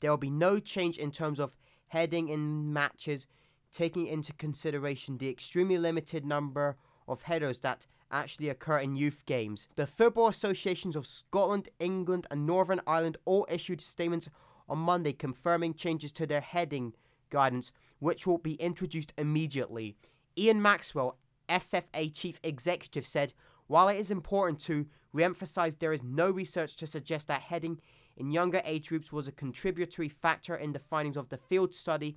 There 0.00 0.10
will 0.10 0.18
be 0.18 0.30
no 0.30 0.60
change 0.60 0.98
in 0.98 1.10
terms 1.10 1.40
of 1.40 1.56
heading 1.88 2.28
in 2.28 2.72
matches, 2.72 3.26
taking 3.72 4.06
into 4.06 4.32
consideration 4.32 5.18
the 5.18 5.28
extremely 5.28 5.78
limited 5.78 6.24
number 6.24 6.76
of 7.08 7.22
headers 7.22 7.60
that 7.60 7.86
actually 8.12 8.48
occur 8.48 8.78
in 8.78 8.94
youth 8.94 9.24
games. 9.26 9.68
The 9.76 9.86
football 9.86 10.28
associations 10.28 10.94
of 10.94 11.06
Scotland, 11.06 11.70
England, 11.80 12.26
and 12.30 12.46
Northern 12.46 12.80
Ireland 12.86 13.16
all 13.24 13.46
issued 13.50 13.80
statements 13.80 14.28
on 14.68 14.78
Monday 14.78 15.12
confirming 15.12 15.74
changes 15.74 16.12
to 16.12 16.26
their 16.26 16.40
heading 16.40 16.92
guidance, 17.30 17.72
which 17.98 18.26
will 18.26 18.38
be 18.38 18.54
introduced 18.54 19.12
immediately. 19.18 19.96
Ian 20.38 20.62
Maxwell, 20.62 21.18
SFA 21.48 22.14
chief 22.14 22.38
executive, 22.42 23.06
said 23.06 23.32
while 23.66 23.88
it 23.88 23.96
is 23.96 24.10
important 24.10 24.60
to 24.60 24.86
re 25.12 25.24
emphasize 25.24 25.76
there 25.76 25.92
is 25.92 26.02
no 26.02 26.30
research 26.30 26.76
to 26.76 26.86
suggest 26.86 27.28
that 27.28 27.42
heading 27.42 27.80
in 28.16 28.30
younger 28.30 28.60
age 28.64 28.88
groups 28.88 29.12
was 29.12 29.26
a 29.26 29.32
contributory 29.32 30.08
factor 30.08 30.54
in 30.54 30.72
the 30.72 30.78
findings 30.78 31.16
of 31.16 31.28
the 31.30 31.38
field 31.38 31.74
study 31.74 32.16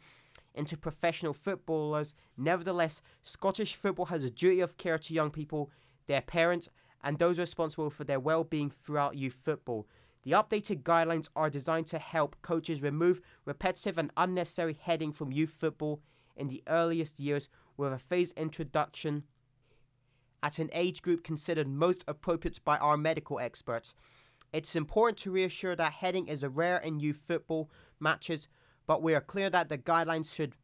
into 0.54 0.78
professional 0.78 1.34
footballers, 1.34 2.14
nevertheless, 2.38 3.02
Scottish 3.22 3.76
football 3.76 4.06
has 4.06 4.24
a 4.24 4.30
duty 4.30 4.62
of 4.62 4.78
care 4.78 4.98
to 4.98 5.14
young 5.14 5.30
people, 5.30 5.70
their 6.08 6.22
parents, 6.22 6.70
and 7.04 7.20
those 7.20 7.40
responsible 7.40 7.90
for 7.90 8.04
their 8.04 8.20
well 8.20 8.44
being 8.44 8.70
throughout 8.70 9.18
youth 9.18 9.38
football. 9.42 9.88
The 10.24 10.32
updated 10.32 10.82
guidelines 10.82 11.30
are 11.36 11.52
designed 11.52 11.88
to 11.88 12.00
help 12.00 12.36
coaches 12.42 12.82
remove 12.82 13.22
repetitive 13.46 13.98
and 13.98 14.12
unnecessary 14.18 14.78
heading 14.82 15.12
from 15.12 15.32
youth 15.32 15.56
football 15.58 16.02
in 16.36 16.48
the 16.48 16.64
earliest 16.68 17.20
years 17.20 17.48
with 17.78 17.94
a 17.94 18.00
phased 18.00 18.38
introduction 18.38 19.24
at 20.42 20.60
an 20.60 20.70
age 20.74 21.02
group 21.02 21.24
considered 21.24 21.68
most 21.68 22.04
appropriate 22.08 22.64
by 22.64 22.78
our 22.78 22.98
medical 22.98 23.40
experts. 23.40 23.96
It's 24.54 24.76
important 24.76 25.18
to 25.20 25.32
reassure 25.32 25.76
that 25.76 25.94
heading 25.94 26.28
is 26.28 26.44
a 26.44 26.50
rare 26.50 26.78
in 26.78 27.00
youth 27.00 27.20
football 27.28 27.70
matches, 28.00 28.48
but 28.88 29.02
we 29.02 29.14
are 29.14 29.22
clear 29.22 29.50
that 29.50 29.70
the 29.70 29.78
guidelines 29.78 30.34
should 30.34 30.56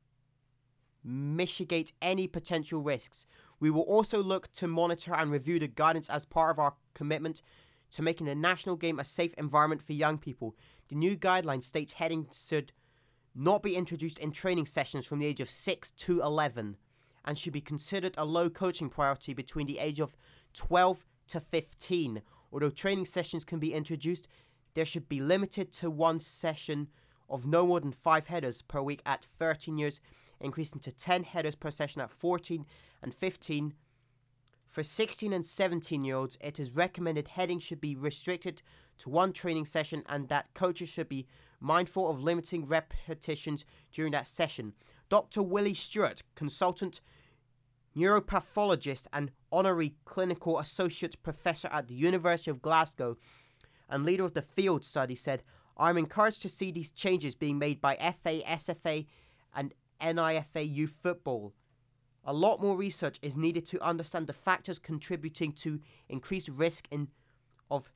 mitigate 1.04 1.94
any 2.02 2.28
potential 2.28 2.82
risks. 2.82 3.26
We 3.62 3.70
will 3.70 3.84
also 3.84 4.22
look 4.22 4.52
to 4.54 4.68
monitor 4.68 5.16
and 5.16 5.32
review 5.32 5.60
the 5.60 5.68
guidance 5.68 6.10
as 6.10 6.26
part 6.26 6.52
of 6.52 6.60
our 6.60 6.74
commitment 6.94 7.42
to 7.92 8.02
making 8.02 8.26
the 8.26 8.36
national 8.36 8.76
game 8.76 9.00
a 9.00 9.04
safe 9.04 9.34
environment 9.36 9.84
for 9.84 9.94
young 9.94 10.18
people. 10.18 10.56
The 10.90 10.96
new 10.96 11.16
guidelines 11.16 11.64
states 11.64 11.94
heading 11.94 12.28
should 12.34 12.74
not 13.36 13.62
be 13.62 13.76
introduced 13.76 14.18
in 14.18 14.32
training 14.32 14.66
sessions 14.66 15.06
from 15.06 15.20
the 15.20 15.28
age 15.28 15.40
of 15.40 15.50
6 15.50 15.92
to 15.92 16.22
11 16.22 16.76
and 17.24 17.38
should 17.38 17.54
be 17.54 17.62
considered 17.62 18.16
a 18.18 18.26
low 18.26 18.50
coaching 18.50 18.90
priority 18.90 19.34
between 19.34 19.68
the 19.68 19.78
age 19.78 20.00
of 20.00 20.16
12 20.54 21.06
to 21.28 21.40
15. 21.40 22.24
Although 22.52 22.72
training 22.72 23.06
sessions 23.06 23.46
can 23.46 23.60
be 23.60 23.74
introduced, 23.76 24.28
there 24.74 24.86
should 24.86 25.08
be 25.08 25.20
limited 25.20 25.72
to 25.74 25.92
one 25.92 26.20
session 26.20 26.88
of 27.30 27.46
no 27.46 27.68
more 27.68 27.80
than 27.80 27.92
5 27.92 28.26
headers 28.26 28.64
per 28.64 28.82
week 28.82 29.02
at 29.06 29.24
13 29.24 29.78
years, 29.78 30.02
increasing 30.42 30.80
to 30.80 30.92
10 30.92 31.24
headers 31.24 31.56
per 31.56 31.72
session 31.72 32.02
at 32.02 32.12
14 32.12 32.66
and 33.02 33.14
15. 33.14 33.74
For 34.70 34.84
16 34.84 35.34
and 35.34 35.46
17 35.46 36.04
year 36.04 36.16
olds, 36.16 36.38
it 36.42 36.60
is 36.60 36.72
recommended 36.72 37.30
heading 37.30 37.60
should 37.60 37.82
be 37.82 37.96
restricted 37.96 38.62
to 39.00 39.10
one 39.10 39.34
training 39.34 39.66
session 39.66 40.04
and 40.08 40.30
that 40.30 40.54
coaches 40.54 40.90
should 40.90 41.10
be 41.10 41.28
mindful 41.60 42.10
of 42.10 42.24
limiting 42.24 42.66
repetitions 42.66 43.66
during 43.92 44.12
that 44.14 44.28
session. 44.28 44.74
Dr. 45.10 45.44
Willie 45.44 45.74
Stewart, 45.74 46.24
consultant 46.36 47.02
neuropathologist 47.96 49.08
and 49.12 49.32
honorary 49.52 49.96
clinical 50.06 50.58
associate 50.60 51.22
professor 51.24 51.68
at 51.72 51.88
the 51.88 51.94
University 51.94 52.50
of 52.50 52.62
Glasgow 52.62 53.18
and 53.90 54.06
leader 54.06 54.24
of 54.24 54.34
the 54.34 54.42
field 54.42 54.86
study, 54.86 55.16
said, 55.16 55.44
I'm 55.78 55.98
encouraged 55.98 56.42
to 56.44 56.50
see 56.50 56.72
these 56.72 56.92
changes 56.92 57.36
being 57.36 57.60
made 57.60 57.82
by 57.82 57.96
FA, 57.96 58.42
SFA, 58.42 59.06
and 59.54 59.74
NIFA 60.02 60.74
youth 60.74 60.96
football. 61.02 61.54
A 62.24 62.34
lot 62.34 62.62
more 62.62 62.76
research 62.76 63.20
is 63.22 63.38
needed 63.38 63.66
to 63.68 63.82
understand 63.82 64.28
the 64.28 64.34
factors 64.34 64.80
contributing 64.80 65.52
to 65.54 65.80
increased 66.10 66.50
risk 66.50 66.88
in 66.92 67.08
of 67.70 67.92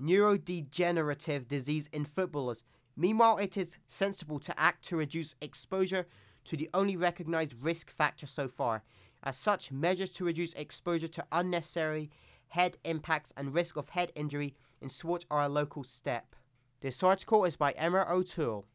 neurodegenerative 0.00 1.48
disease 1.48 1.88
in 1.92 2.04
footballers. 2.04 2.64
Meanwhile, 2.96 3.38
it 3.38 3.56
is 3.56 3.78
sensible 3.86 4.38
to 4.40 4.58
act 4.58 4.84
to 4.84 4.96
reduce 4.96 5.34
exposure 5.40 6.06
to 6.44 6.56
the 6.56 6.70
only 6.72 6.96
recognized 6.96 7.64
risk 7.64 7.90
factor 7.90 8.26
so 8.26 8.48
far. 8.48 8.82
As 9.22 9.36
such, 9.36 9.72
measures 9.72 10.10
to 10.12 10.24
reduce 10.24 10.54
exposure 10.54 11.08
to 11.08 11.24
unnecessary 11.32 12.10
head 12.48 12.78
impacts 12.84 13.32
and 13.36 13.54
risk 13.54 13.76
of 13.76 13.90
head 13.90 14.12
injury 14.14 14.54
in 14.80 14.88
sport 14.88 15.24
are 15.30 15.42
a 15.42 15.48
local 15.48 15.82
step. 15.82 16.36
This 16.80 17.02
article 17.02 17.44
is 17.44 17.56
by 17.56 17.72
Emma 17.72 18.06
O'Toole. 18.08 18.66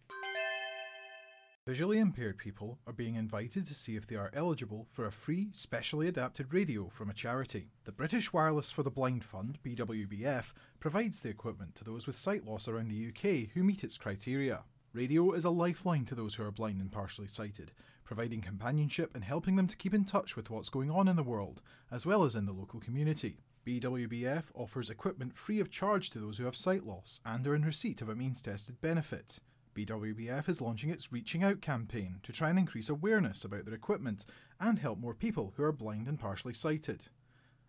Visually 1.70 2.00
impaired 2.00 2.40
people 2.40 2.80
are 2.88 2.94
being 2.94 3.14
invited 3.14 3.64
to 3.68 3.76
see 3.76 3.96
if 3.96 4.08
they 4.08 4.16
are 4.16 4.32
eligible 4.34 4.88
for 4.90 5.06
a 5.06 5.12
free, 5.12 5.50
specially 5.52 6.08
adapted 6.08 6.52
radio 6.52 6.90
from 6.90 7.12
a 7.12 7.14
charity. 7.14 7.70
The 7.84 7.92
British 7.92 8.34
Wireless 8.34 8.72
for 8.72 8.82
the 8.82 8.90
Blind 8.90 9.24
Fund, 9.24 9.60
BWBF, 9.64 10.52
provides 10.80 11.20
the 11.20 11.30
equipment 11.30 11.76
to 11.76 11.84
those 11.84 12.08
with 12.08 12.16
sight 12.16 12.44
loss 12.44 12.68
around 12.68 12.88
the 12.88 13.10
UK 13.10 13.52
who 13.54 13.64
meet 13.64 13.84
its 13.84 14.00
criteria. 14.00 14.64
Radio 14.94 15.32
is 15.34 15.46
a 15.46 15.52
lifeline 15.52 16.06
to 16.06 16.16
those 16.16 16.34
who 16.34 16.44
are 16.44 16.50
blind 16.50 16.82
and 16.82 16.92
partially 16.92 17.28
sighted, 17.28 17.72
providing 18.04 18.42
companionship 18.42 19.12
and 19.14 19.24
helping 19.24 19.56
them 19.56 19.68
to 19.68 19.78
keep 19.78 19.94
in 19.94 20.06
touch 20.06 20.36
with 20.36 20.50
what's 20.50 20.72
going 20.72 20.90
on 20.90 21.08
in 21.08 21.18
the 21.18 21.22
world, 21.22 21.62
as 21.92 22.04
well 22.04 22.24
as 22.24 22.34
in 22.36 22.48
the 22.48 22.52
local 22.52 22.80
community. 22.80 23.44
BWBF 23.68 24.46
offers 24.56 24.90
equipment 24.90 25.38
free 25.38 25.60
of 25.60 25.70
charge 25.70 26.10
to 26.10 26.18
those 26.18 26.40
who 26.40 26.46
have 26.46 26.56
sight 26.56 26.84
loss 26.84 27.20
and 27.24 27.46
are 27.46 27.54
in 27.54 27.64
receipt 27.64 28.02
of 28.02 28.10
a 28.10 28.16
means 28.16 28.42
tested 28.42 28.82
benefit. 28.82 29.40
BWBF 29.86 30.50
is 30.50 30.60
launching 30.60 30.90
its 30.90 31.14
Reaching 31.14 31.42
Out 31.42 31.62
campaign 31.62 32.20
to 32.24 32.34
try 32.34 32.50
and 32.50 32.60
increase 32.60 32.90
awareness 32.90 33.46
about 33.46 33.64
their 33.64 33.74
equipment 33.74 34.26
and 34.60 34.78
help 34.78 35.00
more 35.00 35.14
people 35.14 35.54
who 35.56 35.64
are 35.64 35.72
blind 35.72 36.06
and 36.06 36.20
partially 36.20 36.54
sighted. 36.54 37.06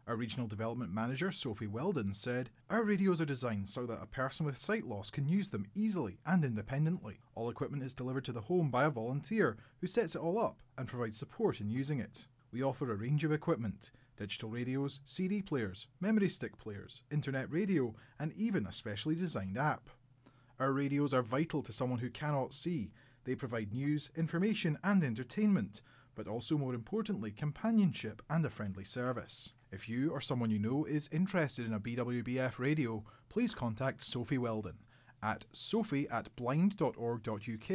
Our 0.08 0.16
regional 0.16 0.48
development 0.48 0.92
manager, 0.92 1.30
Sophie 1.30 1.68
Weldon, 1.68 2.12
said, 2.14 2.50
Our 2.68 2.82
radios 2.82 3.20
are 3.20 3.26
designed 3.26 3.68
so 3.68 3.86
that 3.86 4.02
a 4.02 4.06
person 4.06 4.44
with 4.44 4.58
sight 4.58 4.86
loss 4.86 5.12
can 5.12 5.28
use 5.28 5.50
them 5.50 5.66
easily 5.72 6.18
and 6.26 6.44
independently. 6.44 7.20
All 7.36 7.48
equipment 7.48 7.84
is 7.84 7.94
delivered 7.94 8.24
to 8.24 8.32
the 8.32 8.40
home 8.40 8.72
by 8.72 8.86
a 8.86 8.90
volunteer 8.90 9.56
who 9.80 9.86
sets 9.86 10.16
it 10.16 10.20
all 10.20 10.40
up 10.40 10.58
and 10.76 10.88
provides 10.88 11.16
support 11.16 11.60
in 11.60 11.70
using 11.70 12.00
it. 12.00 12.26
We 12.50 12.60
offer 12.60 12.90
a 12.90 12.96
range 12.96 13.22
of 13.22 13.30
equipment 13.30 13.92
digital 14.16 14.50
radios, 14.50 14.98
CD 15.04 15.42
players, 15.42 15.86
memory 16.00 16.28
stick 16.28 16.58
players, 16.58 17.04
internet 17.12 17.50
radio, 17.52 17.94
and 18.18 18.32
even 18.32 18.66
a 18.66 18.72
specially 18.72 19.14
designed 19.14 19.56
app. 19.56 19.88
Our 20.60 20.72
radios 20.72 21.14
are 21.14 21.22
vital 21.22 21.62
to 21.62 21.72
someone 21.72 22.00
who 22.00 22.10
cannot 22.10 22.52
see. 22.52 22.92
They 23.24 23.34
provide 23.34 23.72
news, 23.72 24.10
information, 24.14 24.78
and 24.84 25.02
entertainment, 25.02 25.80
but 26.14 26.28
also, 26.28 26.58
more 26.58 26.74
importantly, 26.74 27.30
companionship 27.30 28.20
and 28.28 28.44
a 28.44 28.50
friendly 28.50 28.84
service. 28.84 29.54
If 29.72 29.88
you 29.88 30.10
or 30.10 30.20
someone 30.20 30.50
you 30.50 30.58
know 30.58 30.84
is 30.84 31.08
interested 31.10 31.64
in 31.64 31.72
a 31.72 31.80
BWBF 31.80 32.58
radio, 32.58 33.02
please 33.30 33.54
contact 33.54 34.04
Sophie 34.04 34.36
Weldon 34.36 34.76
at 35.22 35.46
sophie 35.50 36.06
at 36.10 36.34
blind.org.uk. 36.36 37.68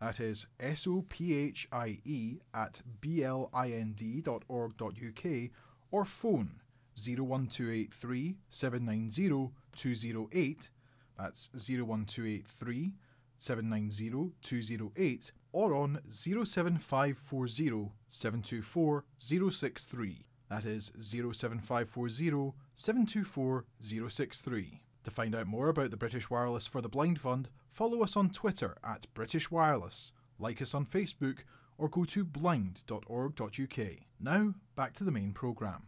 That 0.00 0.20
is 0.20 0.46
S 0.60 0.86
O 0.86 1.06
P 1.08 1.34
H 1.34 1.66
I 1.72 2.00
E 2.04 2.40
at 2.52 2.82
B 3.00 3.24
L 3.24 3.48
I 3.54 3.70
N 3.70 3.94
D.org.uk 3.96 5.50
or 5.90 6.04
phone 6.04 6.60
01283 6.94 8.36
790 8.50 9.50
208. 9.74 10.70
That's 11.18 11.50
01283 11.52 12.94
790 13.36 14.32
208 14.40 15.32
or 15.52 15.74
on 15.74 16.00
07540 16.08 17.92
724 18.08 19.04
063. 19.18 20.24
That 20.48 20.64
is 20.64 20.92
07540 20.98 22.52
724 22.74 23.64
063. 23.80 24.82
To 25.04 25.10
find 25.10 25.34
out 25.34 25.46
more 25.46 25.68
about 25.68 25.90
the 25.90 25.96
British 25.96 26.30
Wireless 26.30 26.66
for 26.66 26.80
the 26.80 26.88
Blind 26.88 27.20
Fund, 27.20 27.48
follow 27.70 28.02
us 28.02 28.16
on 28.16 28.30
Twitter 28.30 28.76
at 28.84 29.12
British 29.14 29.50
Wireless, 29.50 30.12
like 30.38 30.60
us 30.60 30.74
on 30.74 30.86
Facebook, 30.86 31.38
or 31.76 31.88
go 31.88 32.04
to 32.04 32.24
blind.org.uk. 32.24 33.88
Now, 34.20 34.54
back 34.74 34.92
to 34.94 35.04
the 35.04 35.12
main 35.12 35.32
programme. 35.32 35.84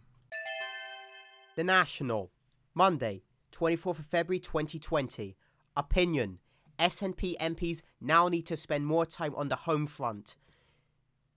The 1.56 1.64
National, 1.64 2.30
Monday, 2.74 3.22
24th 3.50 3.98
of 3.98 4.06
February 4.06 4.40
2020. 4.40 5.36
Opinion 5.76 6.38
SNP 6.78 7.36
MPs 7.38 7.82
now 8.00 8.28
need 8.28 8.46
to 8.46 8.56
spend 8.56 8.86
more 8.86 9.04
time 9.04 9.34
on 9.34 9.48
the 9.48 9.56
home 9.56 9.86
front. 9.86 10.36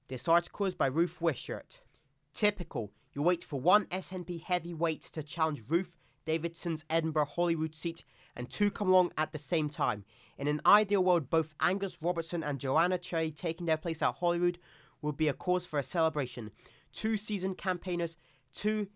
This 0.07 0.27
article 0.27 0.65
is 0.65 0.75
by 0.75 0.87
Ruth 0.87 1.19
Wishart. 1.21 1.81
Typical, 2.33 2.91
you 3.13 3.21
wait 3.21 3.43
for 3.43 3.59
one 3.59 3.85
SNP 3.87 4.43
heavyweight 4.43 5.01
to 5.01 5.21
challenge 5.21 5.63
Ruth 5.67 5.97
Davidson's 6.25 6.85
Edinburgh 6.89 7.25
Holyrood 7.25 7.75
seat 7.75 8.03
and 8.35 8.49
two 8.49 8.71
come 8.71 8.89
along 8.89 9.11
at 9.17 9.31
the 9.31 9.37
same 9.37 9.69
time. 9.69 10.05
In 10.37 10.47
an 10.47 10.61
ideal 10.65 11.03
world, 11.03 11.29
both 11.29 11.53
Angus 11.59 11.97
Robertson 12.01 12.43
and 12.43 12.59
Joanna 12.59 12.97
Cherry 12.97 13.31
taking 13.31 13.65
their 13.65 13.77
place 13.77 14.01
at 14.01 14.15
Holyrood 14.15 14.57
would 15.01 15.17
be 15.17 15.27
a 15.27 15.33
cause 15.33 15.65
for 15.65 15.77
a 15.77 15.83
celebration. 15.83 16.51
Two 16.91 17.17
seasoned 17.17 17.57
campaigners, 17.57 18.17
two 18.53 18.87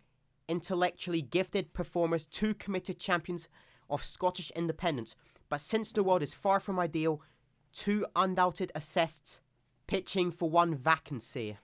intellectually 0.48 1.22
gifted 1.22 1.74
performers, 1.74 2.26
two 2.26 2.54
committed 2.54 3.00
champions 3.00 3.48
of 3.90 4.04
Scottish 4.04 4.52
independence. 4.52 5.16
But 5.50 5.62
since 5.62 5.92
the 5.92 6.04
world 6.04 6.24
is 6.24 6.34
far 6.34 6.60
from 6.60 6.80
ideal, 6.80 7.22
two 7.74 8.06
undoubted 8.16 8.72
assists 8.76 9.40
pitching 9.88 10.32
for 10.32 10.50
one 10.50 10.76
vacancy. 10.76 11.58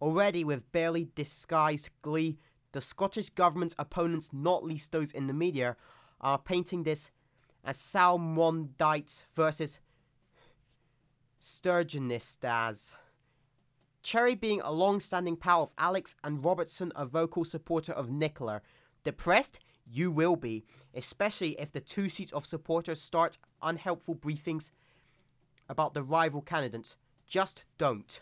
Already, 0.00 0.44
with 0.44 0.70
barely 0.72 1.08
disguised 1.14 1.90
glee, 2.02 2.38
the 2.72 2.80
Scottish 2.80 3.30
government's 3.30 3.74
opponents, 3.78 4.30
not 4.32 4.64
least 4.64 4.92
those 4.92 5.12
in 5.12 5.26
the 5.26 5.32
media, 5.32 5.76
are 6.20 6.38
painting 6.38 6.82
this 6.82 7.10
as 7.64 7.78
Salmondites 7.78 9.22
versus 9.34 9.78
Sturgeonistas. 11.40 12.94
Cherry 14.06 14.36
being 14.36 14.60
a 14.60 14.70
long 14.70 15.00
standing 15.00 15.34
pal 15.34 15.64
of 15.64 15.72
Alex 15.78 16.14
and 16.22 16.44
Robertson 16.44 16.92
a 16.94 17.04
vocal 17.04 17.44
supporter 17.44 17.92
of 17.92 18.08
Nicola. 18.08 18.62
Depressed? 19.02 19.58
You 19.84 20.12
will 20.12 20.36
be, 20.36 20.64
especially 20.94 21.60
if 21.60 21.72
the 21.72 21.80
two 21.80 22.08
seats 22.08 22.30
of 22.30 22.46
supporters 22.46 23.00
start 23.00 23.36
unhelpful 23.60 24.14
briefings 24.14 24.70
about 25.68 25.92
the 25.92 26.04
rival 26.04 26.40
candidates. 26.40 26.94
Just 27.26 27.64
don't. 27.78 28.20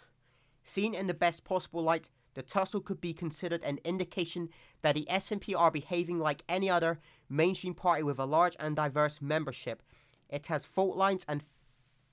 Seen 0.62 0.95
in 0.95 1.07
the 1.07 1.12
best 1.12 1.45
possible 1.45 1.82
light, 1.82 2.09
the 2.32 2.41
tussle 2.41 2.80
could 2.80 3.03
be 3.03 3.12
considered 3.12 3.62
an 3.62 3.78
indication 3.85 4.49
that 4.80 4.95
the 4.95 5.07
SNP 5.11 5.55
are 5.55 5.70
behaving 5.70 6.18
like 6.18 6.45
any 6.49 6.70
other 6.70 6.99
mainstream 7.28 7.74
party 7.74 8.03
with 8.03 8.18
a 8.18 8.24
large 8.24 8.57
and 8.59 8.74
diverse 8.74 9.20
membership. 9.20 9.82
It 10.30 10.47
has 10.47 10.64
fault 10.64 10.97
lines 10.97 11.26
and 11.28 11.43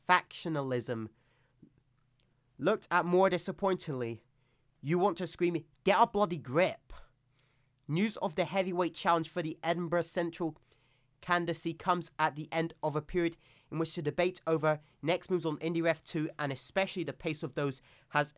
factionalism. 0.09 1.07
Looked 2.61 2.87
at 2.91 3.05
more 3.05 3.27
disappointingly, 3.27 4.21
you 4.83 4.99
want 4.99 5.17
to 5.17 5.25
scream, 5.25 5.65
get 5.83 5.97
a 5.99 6.05
bloody 6.05 6.37
grip. 6.37 6.93
News 7.87 8.17
of 8.17 8.35
the 8.35 8.45
heavyweight 8.45 8.93
challenge 8.93 9.29
for 9.29 9.41
the 9.41 9.57
Edinburgh 9.63 10.03
Central 10.03 10.55
candidacy 11.21 11.73
comes 11.73 12.11
at 12.19 12.35
the 12.35 12.47
end 12.51 12.75
of 12.83 12.95
a 12.95 13.01
period 13.01 13.35
in 13.71 13.79
which 13.79 13.95
the 13.95 14.03
debate 14.03 14.41
over 14.45 14.79
next 15.01 15.31
moves 15.31 15.43
on 15.43 15.57
IndyRef 15.57 16.05
2 16.05 16.29
and 16.37 16.51
especially 16.51 17.03
the 17.03 17.13
pace 17.13 17.41
of 17.41 17.55
those 17.55 17.81
has 18.09 18.35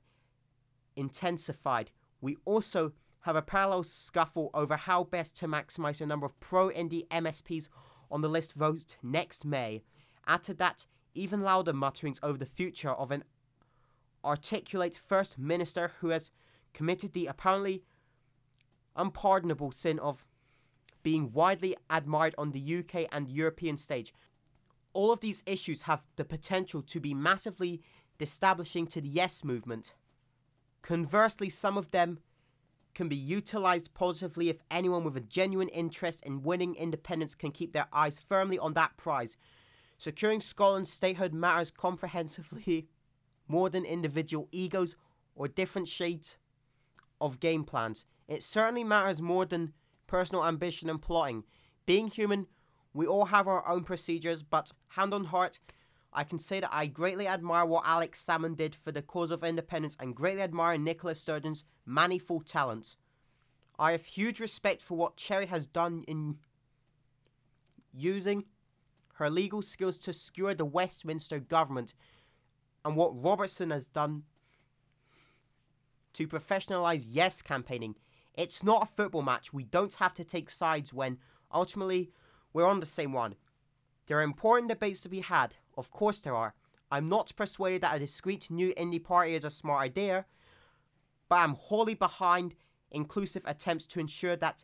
intensified. 0.96 1.92
We 2.22 2.38
also 2.46 2.94
have 3.24 3.36
a 3.36 3.42
parallel 3.42 3.84
scuffle 3.84 4.52
over 4.54 4.78
how 4.78 5.04
best 5.04 5.36
to 5.40 5.50
maximize 5.50 5.98
the 5.98 6.06
number 6.06 6.26
of 6.26 6.40
pro 6.40 6.72
Indy 6.72 7.08
MSPs 7.12 7.68
on 8.10 8.22
the 8.22 8.30
list 8.30 8.54
vote 8.54 8.96
next 9.04 9.44
May. 9.44 9.84
Add 10.26 10.44
to 10.44 10.54
that 10.54 10.86
even 11.14 11.42
louder 11.42 11.74
mutterings 11.74 12.20
over 12.24 12.38
the 12.38 12.46
future 12.46 12.92
of 12.92 13.12
an 13.12 13.26
articulate 14.24 14.96
First 14.96 15.38
Minister 15.38 15.92
who 16.00 16.10
has 16.10 16.32
committed 16.74 17.14
the 17.14 17.28
apparently 17.28 17.84
unpardonable 18.96 19.72
sin 19.72 20.00
of 20.00 20.26
being 21.02 21.32
widely 21.34 21.76
admired 21.90 22.34
on 22.38 22.52
the 22.52 22.78
UK 22.78 23.08
and 23.12 23.30
European 23.30 23.78
stage. 23.78 24.14
All 24.94 25.12
of 25.12 25.20
these 25.20 25.44
issues 25.46 25.84
have 25.84 26.04
the 26.16 26.26
potential 26.26 26.82
to 26.84 27.00
be 27.00 27.14
massively 27.14 27.82
destabilizing 28.20 28.88
to 28.90 29.02
the 29.02 29.08
Yes 29.08 29.44
movement. 29.44 29.94
Conversely, 30.82 31.50
some 31.50 31.78
of 31.78 31.92
them 31.92 32.20
can 32.94 33.10
be 33.10 33.16
utilized 33.16 33.94
positively 33.94 34.50
if 34.50 34.62
anyone 34.70 35.04
with 35.04 35.18
a 35.18 35.22
genuine 35.22 35.70
interest 35.70 36.22
in 36.24 36.44
winning 36.44 36.76
independence 36.76 37.34
can 37.34 37.52
keep 37.52 37.74
their 37.74 37.88
eyes 37.92 38.20
firmly 38.20 38.60
on 38.60 38.74
that 38.74 38.96
prize. 38.98 39.36
Securing 39.98 40.42
Scotland's 40.42 40.92
statehood 40.92 41.34
matters 41.34 41.72
comprehensively 41.72 42.88
more 43.54 43.70
than 43.70 43.86
individual 43.86 44.48
egos 44.52 44.96
or 45.36 45.48
different 45.48 45.88
shades 45.88 46.38
of 47.22 47.40
game 47.40 47.64
plans. 47.64 48.04
It 48.28 48.42
certainly 48.42 48.84
matters 48.84 49.22
more 49.22 49.46
than 49.46 49.74
personal 50.08 50.44
ambition 50.44 50.90
and 50.90 51.00
plotting. 51.00 51.44
Being 51.86 52.08
human, 52.08 52.48
we 52.96 53.06
all 53.06 53.26
have 53.26 53.48
our 53.48 53.64
own 53.68 53.84
procedures, 53.84 54.42
but 54.42 54.72
hand 54.98 55.14
on 55.14 55.26
heart, 55.26 55.60
I 56.12 56.24
can 56.24 56.40
say 56.40 56.62
that 56.62 56.74
I 56.74 56.88
greatly 56.88 57.28
admire 57.28 57.66
what 57.66 57.84
Alex 57.86 58.26
Salmond 58.26 58.58
did 58.58 58.74
for 58.74 58.92
the 58.92 59.04
cause 59.04 59.30
of 59.30 59.44
independence 59.44 59.96
and 60.00 60.16
greatly 60.16 60.42
admire 60.42 60.80
Nicola 60.80 61.14
Sturgeon's 61.14 61.64
manifold 61.86 62.48
talents. 62.48 62.98
I 63.78 63.92
have 63.92 64.06
huge 64.06 64.40
respect 64.40 64.82
for 64.82 64.98
what 64.98 65.16
Cherry 65.18 65.46
has 65.46 65.68
done 65.68 66.04
in 66.08 66.40
using 67.94 68.46
her 69.18 69.30
legal 69.30 69.62
skills 69.62 70.00
to 70.00 70.12
skewer 70.12 70.56
the 70.56 70.66
Westminster 70.66 71.38
government 71.40 71.94
and 72.86 72.96
what 72.96 73.24
Robertson 73.24 73.70
has 73.70 73.88
done 73.88 74.24
to 76.14 76.28
professionalize 76.28 77.06
yes 77.10 77.42
campaigning. 77.42 77.96
It's 78.36 78.64
not 78.64 78.84
a 78.84 78.86
football 78.88 79.22
match. 79.22 79.54
We 79.54 79.64
don't 79.64 79.94
have 79.96 80.14
to 80.16 80.24
take 80.24 80.50
sides 80.50 80.94
when 80.94 81.18
ultimately 81.54 82.12
we're 82.52 82.68
on 82.68 82.80
the 82.80 82.86
same 82.86 83.14
one. 83.14 83.36
There 84.08 84.18
are 84.20 84.24
important 84.24 84.70
debates 84.70 85.02
to 85.02 85.10
be 85.10 85.22
had. 85.22 85.56
Of 85.78 85.92
course 85.92 86.20
there 86.20 86.36
are. 86.36 86.54
I'm 86.92 87.10
not 87.10 87.36
persuaded 87.36 87.82
that 87.82 87.96
a 87.96 88.00
discreet 88.00 88.52
new 88.52 88.74
indie 88.76 89.04
party 89.04 89.34
is 89.34 89.44
a 89.44 89.50
smart 89.50 89.82
idea, 89.84 90.26
but 91.30 91.38
I'm 91.38 91.56
wholly 91.56 91.96
behind 91.96 92.56
inclusive 92.92 93.44
attempts 93.46 93.86
to 93.88 94.00
ensure 94.00 94.36
that 94.36 94.64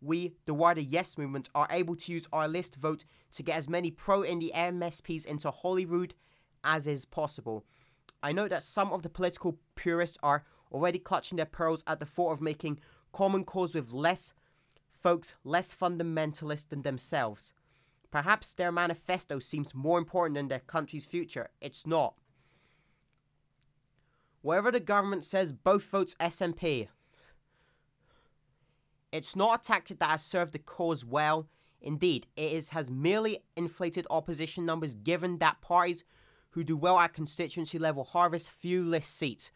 we, 0.00 0.34
the 0.46 0.54
wider 0.54 0.80
Yes 0.80 1.18
movement, 1.18 1.50
are 1.54 1.68
able 1.70 1.96
to 1.96 2.12
use 2.12 2.26
our 2.32 2.48
list 2.48 2.76
vote 2.76 3.04
to 3.32 3.42
get 3.42 3.58
as 3.58 3.68
many 3.68 3.90
pro 3.90 4.22
indie 4.22 4.52
MSPs 4.52 5.26
into 5.26 5.50
Holyrood 5.50 6.14
as 6.64 6.86
is 6.86 7.04
possible. 7.04 7.64
I 8.22 8.32
know 8.32 8.48
that 8.48 8.62
some 8.62 8.92
of 8.92 9.02
the 9.02 9.08
political 9.08 9.58
purists 9.74 10.18
are 10.22 10.44
already 10.72 10.98
clutching 10.98 11.36
their 11.36 11.46
pearls 11.46 11.82
at 11.86 12.00
the 12.00 12.06
thought 12.06 12.32
of 12.32 12.40
making 12.40 12.80
common 13.12 13.44
cause 13.44 13.74
with 13.74 13.92
less 13.92 14.32
folks 14.92 15.34
less 15.44 15.74
fundamentalist 15.74 16.68
than 16.68 16.82
themselves. 16.82 17.52
Perhaps 18.10 18.54
their 18.54 18.72
manifesto 18.72 19.38
seems 19.38 19.74
more 19.74 19.98
important 19.98 20.34
than 20.34 20.48
their 20.48 20.60
country's 20.60 21.06
future. 21.06 21.50
It's 21.60 21.86
not. 21.86 22.14
Whatever 24.42 24.72
the 24.72 24.80
government 24.80 25.24
says, 25.24 25.52
both 25.52 25.84
votes 25.84 26.16
SNP. 26.20 26.88
It's 29.12 29.36
not 29.36 29.60
a 29.60 29.62
tactic 29.62 29.98
that 29.98 30.10
has 30.10 30.24
served 30.24 30.52
the 30.52 30.58
cause 30.58 31.04
well. 31.04 31.48
Indeed, 31.80 32.26
it 32.36 32.52
is, 32.52 32.70
has 32.70 32.90
merely 32.90 33.38
inflated 33.56 34.06
opposition 34.10 34.66
numbers 34.66 34.94
given 34.94 35.38
that 35.38 35.60
parties 35.60 36.04
who 36.50 36.64
do 36.64 36.76
well 36.76 36.98
at 36.98 37.12
constituency 37.12 37.78
level 37.78 38.04
harvest 38.04 38.50
few 38.50 38.84
list 38.84 39.16
seats. 39.16 39.50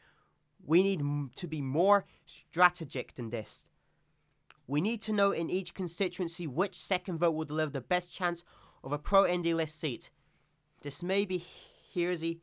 We 0.64 0.82
need 0.82 1.02
to 1.36 1.46
be 1.46 1.60
more 1.60 2.06
strategic 2.24 3.14
than 3.14 3.30
this. 3.30 3.64
We 4.66 4.80
need 4.80 5.02
to 5.02 5.12
know 5.12 5.30
in 5.30 5.50
each 5.50 5.74
constituency 5.74 6.46
which 6.46 6.78
second 6.78 7.18
vote 7.18 7.32
will 7.32 7.44
deliver 7.44 7.72
the 7.72 7.80
best 7.80 8.14
chance 8.14 8.42
of 8.82 8.92
a 8.92 8.98
pro 8.98 9.26
Indy 9.26 9.52
list 9.52 9.78
seat. 9.78 10.10
This 10.82 11.02
may 11.02 11.24
be 11.24 11.44
heresy 11.94 12.40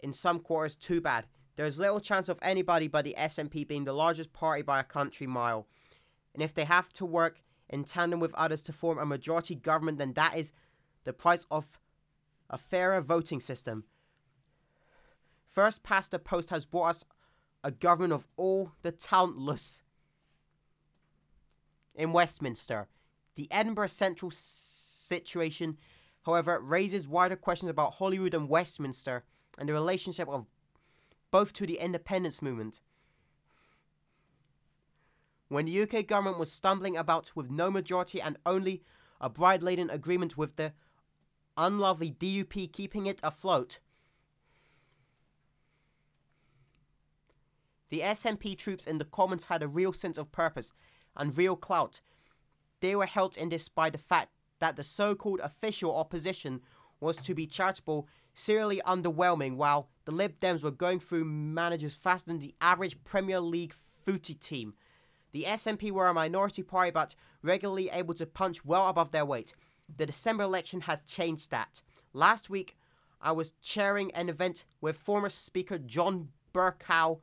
in 0.00 0.12
some 0.12 0.40
quarters 0.40 0.74
too 0.74 1.00
bad. 1.00 1.26
There 1.56 1.66
is 1.66 1.78
little 1.78 2.00
chance 2.00 2.28
of 2.28 2.38
anybody 2.40 2.88
but 2.88 3.04
the 3.04 3.14
SNP 3.18 3.68
being 3.68 3.84
the 3.84 3.92
largest 3.92 4.32
party 4.32 4.62
by 4.62 4.80
a 4.80 4.84
country 4.84 5.26
mile. 5.26 5.66
And 6.34 6.42
if 6.42 6.54
they 6.54 6.64
have 6.64 6.88
to 6.94 7.04
work 7.04 7.42
in 7.68 7.84
tandem 7.84 8.20
with 8.20 8.34
others 8.34 8.62
to 8.62 8.72
form 8.72 8.98
a 8.98 9.06
majority 9.06 9.54
government, 9.54 9.98
then 9.98 10.14
that 10.14 10.36
is 10.36 10.52
the 11.04 11.12
price 11.12 11.46
of 11.50 11.78
a 12.52 12.58
fairer 12.58 13.00
voting 13.00 13.40
system. 13.40 13.84
First 15.48 15.82
past 15.82 16.10
the 16.10 16.18
post 16.18 16.50
has 16.50 16.66
brought 16.66 16.90
us 16.90 17.04
a 17.64 17.70
government 17.70 18.12
of 18.12 18.26
all 18.36 18.72
the 18.82 18.92
talentless 18.92 19.80
in 21.94 22.12
Westminster. 22.12 22.88
The 23.34 23.48
Edinburgh 23.50 23.88
Central 23.88 24.30
situation, 24.30 25.78
however, 26.24 26.60
raises 26.60 27.08
wider 27.08 27.36
questions 27.36 27.70
about 27.70 27.94
Holyrood 27.94 28.34
and 28.34 28.48
Westminster 28.48 29.24
and 29.58 29.68
the 29.68 29.72
relationship 29.72 30.28
of 30.28 30.46
both 31.30 31.52
to 31.54 31.66
the 31.66 31.78
independence 31.78 32.42
movement. 32.42 32.80
When 35.48 35.66
the 35.66 35.82
UK 35.82 36.06
government 36.06 36.38
was 36.38 36.50
stumbling 36.50 36.96
about 36.96 37.32
with 37.34 37.50
no 37.50 37.70
majority 37.70 38.20
and 38.20 38.38
only 38.46 38.82
a 39.20 39.28
bride 39.28 39.62
laden 39.62 39.90
agreement 39.90 40.36
with 40.36 40.56
the 40.56 40.72
unlovely 41.56 42.10
DUP 42.10 42.72
keeping 42.72 43.06
it 43.06 43.20
afloat, 43.22 43.78
the 47.90 48.00
SNP 48.00 48.56
troops 48.56 48.86
in 48.86 48.98
the 48.98 49.04
Commons 49.04 49.44
had 49.44 49.62
a 49.62 49.68
real 49.68 49.92
sense 49.92 50.16
of 50.16 50.32
purpose 50.32 50.72
and 51.16 51.36
real 51.36 51.56
clout. 51.56 52.00
They 52.80 52.96
were 52.96 53.06
helped 53.06 53.36
in 53.36 53.50
this 53.50 53.68
by 53.68 53.90
the 53.90 53.98
fact 53.98 54.30
that 54.60 54.76
the 54.76 54.82
so 54.82 55.14
called 55.14 55.40
official 55.40 55.94
opposition 55.94 56.62
was 57.00 57.18
to 57.18 57.34
be 57.34 57.46
charitable, 57.46 58.08
serially 58.32 58.80
underwhelming, 58.86 59.56
while 59.56 59.88
the 60.04 60.12
Lib 60.12 60.40
Dems 60.40 60.62
were 60.62 60.70
going 60.70 61.00
through 61.00 61.24
managers 61.24 61.94
faster 61.94 62.28
than 62.28 62.38
the 62.38 62.54
average 62.60 62.96
Premier 63.04 63.40
League 63.40 63.74
footy 63.74 64.34
team. 64.34 64.74
The 65.32 65.44
SNP 65.44 65.90
were 65.90 66.08
a 66.08 66.14
minority 66.14 66.62
party 66.62 66.90
but 66.90 67.14
regularly 67.42 67.90
able 67.92 68.14
to 68.14 68.26
punch 68.26 68.64
well 68.64 68.88
above 68.88 69.10
their 69.10 69.24
weight. 69.24 69.54
The 69.94 70.06
December 70.06 70.44
election 70.44 70.82
has 70.82 71.02
changed 71.02 71.50
that. 71.50 71.82
Last 72.12 72.50
week, 72.50 72.76
I 73.20 73.32
was 73.32 73.52
chairing 73.62 74.12
an 74.14 74.28
event 74.28 74.64
with 74.80 74.96
former 74.96 75.28
Speaker 75.28 75.78
John 75.78 76.28
Bercow, 76.52 77.20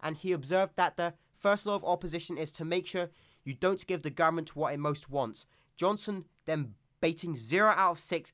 and 0.00 0.16
he 0.16 0.32
observed 0.32 0.72
that 0.76 0.96
the 0.96 1.14
first 1.34 1.66
law 1.66 1.74
of 1.74 1.84
opposition 1.84 2.36
is 2.36 2.52
to 2.52 2.64
make 2.64 2.86
sure 2.86 3.10
you 3.44 3.54
don't 3.54 3.86
give 3.86 4.02
the 4.02 4.10
government 4.10 4.54
what 4.54 4.74
it 4.74 4.78
most 4.78 5.10
wants. 5.10 5.46
Johnson 5.76 6.26
then 6.44 6.74
baiting 7.00 7.34
0 7.34 7.70
out 7.70 7.92
of 7.92 7.98
6 7.98 8.32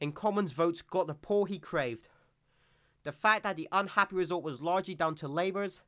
in 0.00 0.12
Commons 0.12 0.52
votes 0.52 0.82
got 0.82 1.06
the 1.06 1.14
poll 1.14 1.44
he 1.44 1.58
craved. 1.58 2.08
The 3.04 3.12
fact 3.12 3.42
that 3.44 3.56
the 3.56 3.68
unhappy 3.72 4.16
result 4.16 4.42
was 4.42 4.60
largely 4.60 4.94
down 4.94 5.14
to 5.16 5.28
Labour's 5.28 5.80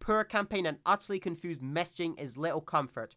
poor 0.00 0.24
campaign 0.24 0.64
and 0.64 0.78
utterly 0.86 1.18
confused 1.18 1.60
messaging 1.60 2.18
is 2.18 2.36
little 2.36 2.60
comfort. 2.60 3.14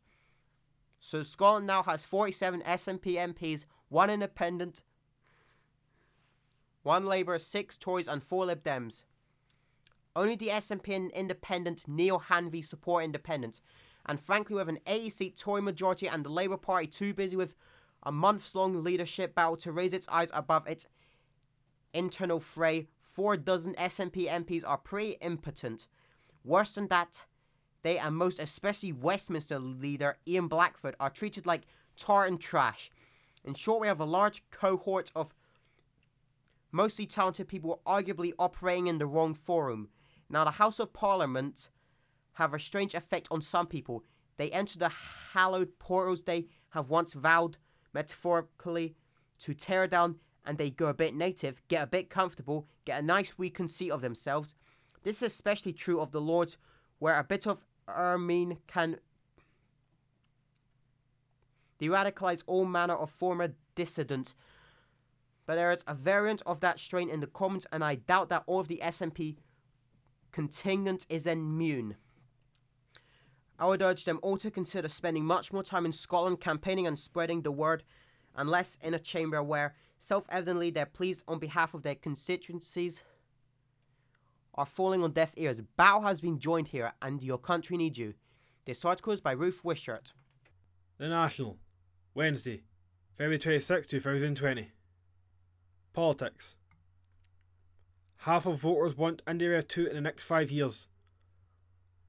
So 1.03 1.23
Scotland 1.23 1.65
now 1.65 1.81
has 1.83 2.05
47 2.05 2.61
SNP 2.61 3.15
MPs, 3.15 3.65
one 3.89 4.11
independent, 4.11 4.83
one 6.83 7.07
Labour, 7.07 7.39
six 7.39 7.75
Tories, 7.75 8.07
and 8.07 8.23
four 8.23 8.45
Lib 8.45 8.63
Dems. 8.63 9.03
Only 10.15 10.35
the 10.35 10.49
SNP 10.49 10.95
and 10.95 11.11
independent 11.11 11.87
Neale 11.87 12.19
Hanvey 12.29 12.63
support 12.63 13.03
independence, 13.03 13.61
and 14.05 14.19
frankly, 14.19 14.55
with 14.55 14.69
an 14.69 14.77
80 14.85 15.09
seat 15.09 15.37
Tory 15.37 15.61
majority 15.61 16.07
and 16.07 16.23
the 16.23 16.29
Labour 16.29 16.57
Party 16.57 16.85
too 16.85 17.15
busy 17.15 17.35
with 17.35 17.55
a 18.03 18.11
months 18.11 18.53
long 18.53 18.83
leadership 18.83 19.33
battle 19.33 19.57
to 19.57 19.71
raise 19.71 19.93
its 19.93 20.07
eyes 20.07 20.29
above 20.35 20.67
its 20.67 20.85
internal 21.95 22.39
fray, 22.39 22.89
four 23.01 23.37
dozen 23.37 23.73
SNP 23.73 24.27
MPs 24.27 24.63
are 24.67 24.77
pretty 24.77 25.17
impotent. 25.21 25.87
Worse 26.43 26.73
than 26.73 26.89
that, 26.89 27.23
they 27.83 27.97
and 27.97 28.15
most 28.15 28.39
especially 28.39 28.91
Westminster 28.93 29.59
leader 29.59 30.17
Ian 30.27 30.47
Blackford 30.47 30.95
are 30.99 31.09
treated 31.09 31.45
like 31.45 31.63
tar 31.97 32.25
and 32.25 32.39
trash. 32.39 32.89
In 33.43 33.53
short, 33.53 33.81
we 33.81 33.87
have 33.87 33.99
a 33.99 34.05
large 34.05 34.43
cohort 34.51 35.11
of 35.15 35.33
mostly 36.71 37.05
talented 37.05 37.47
people 37.47 37.81
arguably 37.85 38.33
operating 38.39 38.87
in 38.87 38.97
the 38.97 39.05
wrong 39.05 39.33
forum. 39.33 39.89
Now, 40.29 40.43
the 40.43 40.51
House 40.51 40.79
of 40.79 40.93
Parliament 40.93 41.69
have 42.33 42.53
a 42.53 42.59
strange 42.59 42.93
effect 42.93 43.27
on 43.29 43.41
some 43.41 43.67
people. 43.67 44.05
They 44.37 44.51
enter 44.51 44.79
the 44.79 44.89
hallowed 45.33 45.77
portals 45.79 46.23
they 46.23 46.47
have 46.69 46.89
once 46.89 47.13
vowed, 47.13 47.57
metaphorically, 47.93 48.95
to 49.39 49.53
tear 49.53 49.87
down, 49.87 50.17
and 50.45 50.57
they 50.57 50.71
go 50.71 50.87
a 50.87 50.93
bit 50.93 51.13
native, 51.13 51.61
get 51.67 51.83
a 51.83 51.87
bit 51.87 52.09
comfortable, 52.09 52.67
get 52.85 52.99
a 52.99 53.05
nice 53.05 53.37
wee 53.37 53.49
conceit 53.49 53.91
of 53.91 54.01
themselves. 54.01 54.55
This 55.03 55.17
is 55.17 55.33
especially 55.33 55.73
true 55.73 55.99
of 55.99 56.11
the 56.11 56.21
Lords, 56.21 56.57
where 56.99 57.19
a 57.19 57.23
bit 57.23 57.45
of 57.45 57.65
ermine 57.87 58.57
can 58.67 58.97
de-radicalize 61.79 62.43
all 62.45 62.65
manner 62.65 62.93
of 62.93 63.09
former 63.09 63.53
dissidents. 63.75 64.35
But 65.45 65.55
there 65.55 65.71
is 65.71 65.83
a 65.87 65.95
variant 65.95 66.41
of 66.45 66.59
that 66.59 66.79
strain 66.79 67.09
in 67.09 67.19
the 67.19 67.27
Commons, 67.27 67.65
and 67.71 67.83
I 67.83 67.95
doubt 67.95 68.29
that 68.29 68.43
all 68.45 68.59
of 68.59 68.67
the 68.67 68.79
SNP 68.83 69.37
contingent 70.31 71.05
is 71.09 71.25
immune. 71.25 71.95
I 73.59 73.67
would 73.67 73.81
urge 73.81 74.05
them 74.05 74.19
all 74.21 74.37
to 74.37 74.49
consider 74.49 74.87
spending 74.87 75.25
much 75.25 75.51
more 75.51 75.63
time 75.63 75.85
in 75.85 75.91
Scotland 75.91 76.39
campaigning 76.39 76.87
and 76.87 76.97
spreading 76.97 77.41
the 77.41 77.51
word, 77.51 77.83
and 78.35 78.49
less 78.49 78.77
in 78.81 78.93
a 78.93 78.99
chamber 78.99 79.43
where, 79.43 79.75
self 79.97 80.25
evidently, 80.29 80.69
their 80.69 80.85
pleas 80.85 81.23
on 81.27 81.39
behalf 81.39 81.73
of 81.73 81.83
their 81.83 81.95
constituencies 81.95 83.03
are 84.55 84.65
falling 84.65 85.03
on 85.03 85.11
deaf 85.11 85.33
ears. 85.37 85.61
Bow 85.77 86.01
has 86.01 86.21
been 86.21 86.39
joined 86.39 86.69
here, 86.69 86.93
and 87.01 87.23
your 87.23 87.37
country 87.37 87.77
needs 87.77 87.97
you. 87.97 88.13
This 88.65 88.85
article 88.85 89.13
is 89.13 89.21
by 89.21 89.31
Ruth 89.31 89.63
Wishart. 89.63 90.13
The 90.97 91.07
National, 91.07 91.57
Wednesday, 92.13 92.63
February 93.17 93.39
26, 93.39 93.87
2020. 93.87 94.71
Politics. 95.93 96.55
Half 98.17 98.45
of 98.45 98.59
voters 98.59 98.95
want 98.95 99.23
India 99.27 99.63
2 99.63 99.87
in 99.87 99.95
the 99.95 100.01
next 100.01 100.23
five 100.23 100.51
years. 100.51 100.87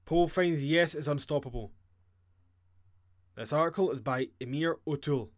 Poll 0.05 0.28
finds 0.28 0.62
yes 0.62 0.95
is 0.95 1.09
unstoppable. 1.09 1.72
This 3.36 3.53
article 3.53 3.90
is 3.90 4.01
by 4.01 4.28
Emma 4.40 4.74
O'Toole. 4.86 5.30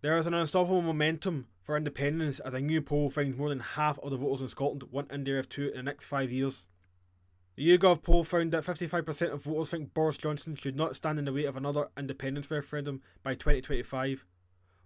There 0.00 0.16
is 0.16 0.26
an 0.26 0.34
unstoppable 0.34 0.80
momentum 0.80 1.46
for 1.62 1.76
independence 1.76 2.40
as 2.40 2.54
a 2.54 2.60
new 2.60 2.82
poll 2.82 3.08
finds 3.08 3.36
more 3.36 3.48
than 3.48 3.60
half 3.60 3.98
of 4.00 4.10
the 4.10 4.16
voters 4.16 4.40
in 4.40 4.48
Scotland 4.48 4.84
want 4.90 5.08
IndyRef 5.08 5.48
2 5.48 5.68
in 5.68 5.76
the 5.76 5.82
next 5.82 6.06
five 6.06 6.30
years. 6.30 6.66
The 7.54 7.78
YouGov 7.78 8.02
poll 8.02 8.24
found 8.24 8.52
that 8.52 8.64
55% 8.64 9.32
of 9.32 9.44
voters 9.44 9.68
think 9.68 9.94
Boris 9.94 10.16
Johnson 10.16 10.56
should 10.56 10.74
not 10.74 10.96
stand 10.96 11.18
in 11.18 11.26
the 11.26 11.32
way 11.32 11.44
of 11.44 11.56
another 11.56 11.88
independence 11.96 12.50
referendum 12.50 13.02
by 13.22 13.34
2025, 13.34 14.24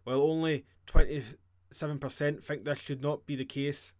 while 0.04 0.20
only 0.20 0.66
27% 0.88 2.44
think 2.44 2.64
this 2.64 2.80
should 2.80 3.02
not 3.02 3.24
be 3.24 3.36
the 3.36 3.44
case. 3.44 3.92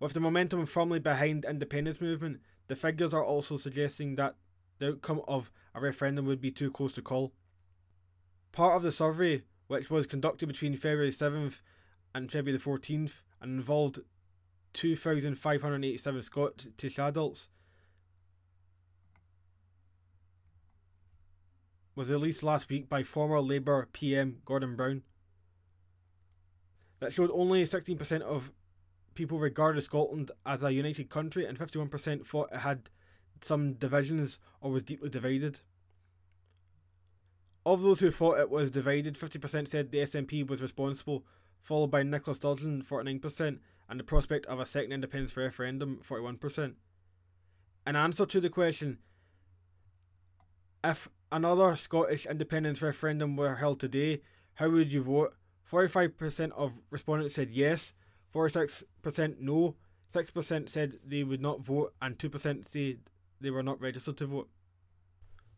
With 0.00 0.14
the 0.14 0.20
momentum 0.20 0.66
firmly 0.66 0.98
behind 0.98 1.44
the 1.44 1.50
independence 1.50 2.00
movement, 2.00 2.40
the 2.66 2.74
figures 2.74 3.14
are 3.14 3.24
also 3.24 3.56
suggesting 3.56 4.16
that 4.16 4.34
the 4.78 4.88
outcome 4.88 5.20
of 5.28 5.52
a 5.74 5.80
referendum 5.80 6.26
would 6.26 6.40
be 6.40 6.50
too 6.50 6.70
close 6.70 6.92
to 6.94 7.02
call. 7.02 7.32
Part 8.50 8.76
of 8.76 8.82
the 8.82 8.90
survey, 8.90 9.42
which 9.72 9.88
was 9.88 10.06
conducted 10.06 10.46
between 10.46 10.76
February 10.76 11.10
7th 11.10 11.62
and 12.14 12.30
February 12.30 12.58
the 12.58 12.62
14th 12.62 13.22
and 13.40 13.58
involved 13.58 14.00
2,587 14.74 16.22
Scottish 16.22 16.98
adults, 16.98 17.48
was 21.94 22.10
released 22.10 22.42
last 22.42 22.68
week 22.68 22.86
by 22.90 23.02
former 23.02 23.40
Labour 23.40 23.88
PM 23.94 24.42
Gordon 24.44 24.76
Brown. 24.76 25.04
That 27.00 27.14
showed 27.14 27.30
only 27.32 27.64
16% 27.64 28.20
of 28.20 28.52
people 29.14 29.38
regarded 29.38 29.80
Scotland 29.84 30.32
as 30.44 30.62
a 30.62 30.70
united 30.70 31.08
country, 31.08 31.46
and 31.46 31.58
51% 31.58 32.26
thought 32.26 32.52
it 32.52 32.58
had 32.58 32.90
some 33.40 33.72
divisions 33.72 34.38
or 34.60 34.70
was 34.70 34.82
deeply 34.82 35.08
divided. 35.08 35.60
Of 37.64 37.82
those 37.82 38.00
who 38.00 38.10
thought 38.10 38.40
it 38.40 38.50
was 38.50 38.70
divided, 38.70 39.14
50% 39.14 39.68
said 39.68 39.90
the 39.90 39.98
SNP 39.98 40.48
was 40.48 40.60
responsible, 40.60 41.24
followed 41.60 41.92
by 41.92 42.02
Nicola 42.02 42.34
Sturgeon, 42.34 42.82
49%, 42.82 43.58
and 43.88 44.00
the 44.00 44.04
prospect 44.04 44.46
of 44.46 44.58
a 44.58 44.66
second 44.66 44.92
independence 44.92 45.36
referendum, 45.36 46.00
41%. 46.06 46.74
In 47.86 47.96
answer 47.96 48.26
to 48.26 48.40
the 48.40 48.50
question, 48.50 48.98
if 50.82 51.08
another 51.30 51.76
Scottish 51.76 52.26
independence 52.26 52.82
referendum 52.82 53.36
were 53.36 53.56
held 53.56 53.78
today, 53.78 54.22
how 54.54 54.68
would 54.68 54.92
you 54.92 55.02
vote? 55.02 55.34
45% 55.70 56.50
of 56.52 56.80
respondents 56.90 57.36
said 57.36 57.50
yes, 57.50 57.92
46% 58.34 59.38
no, 59.38 59.76
6% 60.12 60.68
said 60.68 60.98
they 61.06 61.22
would 61.22 61.40
not 61.40 61.60
vote, 61.60 61.94
and 62.02 62.18
2% 62.18 62.68
said 62.68 62.98
they 63.40 63.50
were 63.50 63.62
not 63.62 63.80
registered 63.80 64.16
to 64.16 64.26
vote. 64.26 64.48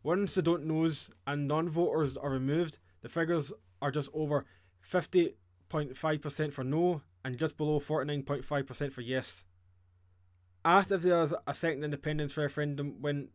Once 0.05 0.35
the 0.35 0.41
don't 0.43 0.67
knows 0.67 1.09
and 1.25 1.47
non 1.47 1.67
voters 1.67 2.15
are 2.15 2.29
removed, 2.29 2.77
the 3.01 3.09
figures 3.09 3.51
are 3.81 3.89
just 3.89 4.07
over 4.13 4.45
50.5% 4.87 6.53
for 6.53 6.63
no 6.63 7.01
and 7.23 7.39
just 7.39 7.57
below 7.57 7.79
49.5% 7.79 8.93
for 8.93 9.01
yes. 9.01 9.43
Asked 10.63 10.91
if 10.91 11.01
there 11.01 11.23
is 11.23 11.33
a 11.47 11.55
second 11.55 11.83
independence 11.83 12.37
referendum, 12.37 13.01
when 13.01 13.29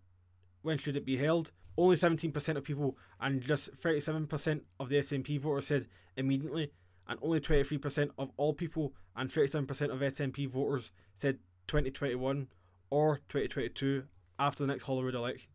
when 0.63 0.79
should 0.79 0.97
it 0.97 1.05
be 1.05 1.17
held? 1.17 1.51
Only 1.77 1.97
17% 1.97 2.57
of 2.57 2.63
people 2.63 2.97
and 3.21 3.41
just 3.41 3.77
37% 3.81 4.61
of 4.79 4.91
the 4.91 4.97
SNP 4.97 5.41
voters 5.41 5.67
said 5.67 5.89
immediately, 6.17 6.71
and 7.09 7.19
only 7.21 7.41
23% 7.41 8.11
of 8.17 8.31
all 8.37 8.55
people 8.55 8.95
and 9.17 9.29
37% 9.29 9.69
of 9.91 9.99
SNP 9.99 10.49
voters 10.49 10.93
said 11.17 11.41
2021 11.67 12.47
or 12.91 13.17
2022 13.29 14.05
after 14.39 14.63
the 14.63 14.69
next 14.69 14.85
Holyrood 14.85 15.17
election. 15.17 15.51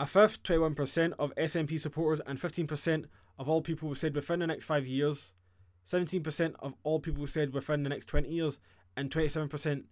A 0.00 0.06
fifth, 0.06 0.42
21% 0.44 1.12
of 1.18 1.34
SNP 1.34 1.78
supporters 1.78 2.22
and 2.26 2.40
15% 2.40 3.04
of 3.38 3.50
all 3.50 3.60
people 3.60 3.94
said 3.94 4.14
within 4.14 4.40
the 4.40 4.46
next 4.46 4.64
five 4.64 4.86
years, 4.86 5.34
17% 5.92 6.54
of 6.60 6.72
all 6.84 7.00
people 7.00 7.26
said 7.26 7.52
within 7.52 7.82
the 7.82 7.90
next 7.90 8.06
20 8.06 8.30
years, 8.30 8.58
and 8.96 9.10
27% 9.10 9.84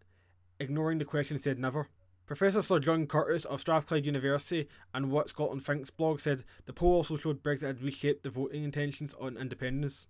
ignoring 0.59 0.97
the 0.97 1.05
question 1.05 1.39
said 1.39 1.59
never. 1.59 1.91
Professor 2.25 2.63
Sir 2.63 2.79
John 2.79 3.07
Curtice 3.07 3.45
of 3.45 3.61
Strathclyde 3.61 4.07
University 4.07 4.67
and 4.95 5.11
What 5.11 5.29
Scotland 5.29 5.63
Thinks 5.63 5.91
blog 5.91 6.21
said 6.21 6.43
the 6.65 6.73
poll 6.73 6.95
also 6.95 7.19
showed 7.19 7.43
Brexit 7.43 7.67
had 7.67 7.83
reshaped 7.83 8.23
the 8.23 8.31
voting 8.31 8.65
intentions 8.65 9.13
on 9.21 9.37
independence. 9.37 10.07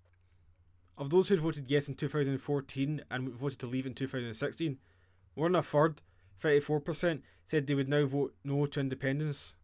Of 0.97 1.11
those 1.11 1.29
who 1.29 1.39
voted 1.39 1.69
yes 1.69 1.89
in 1.89 1.97
2014 1.97 3.03
and 3.11 3.29
voted 3.31 3.59
to 3.59 3.67
leave 3.67 3.85
in 3.85 3.95
2016, 3.95 4.79
more 5.35 5.49
than 5.49 5.57
a 5.57 5.63
third, 5.63 6.03
34%, 6.41 7.23
said 7.45 7.67
they 7.67 7.75
would 7.75 7.89
now 7.89 8.07
vote 8.07 8.37
no 8.45 8.65
to 8.67 8.79
independence. 8.79 9.55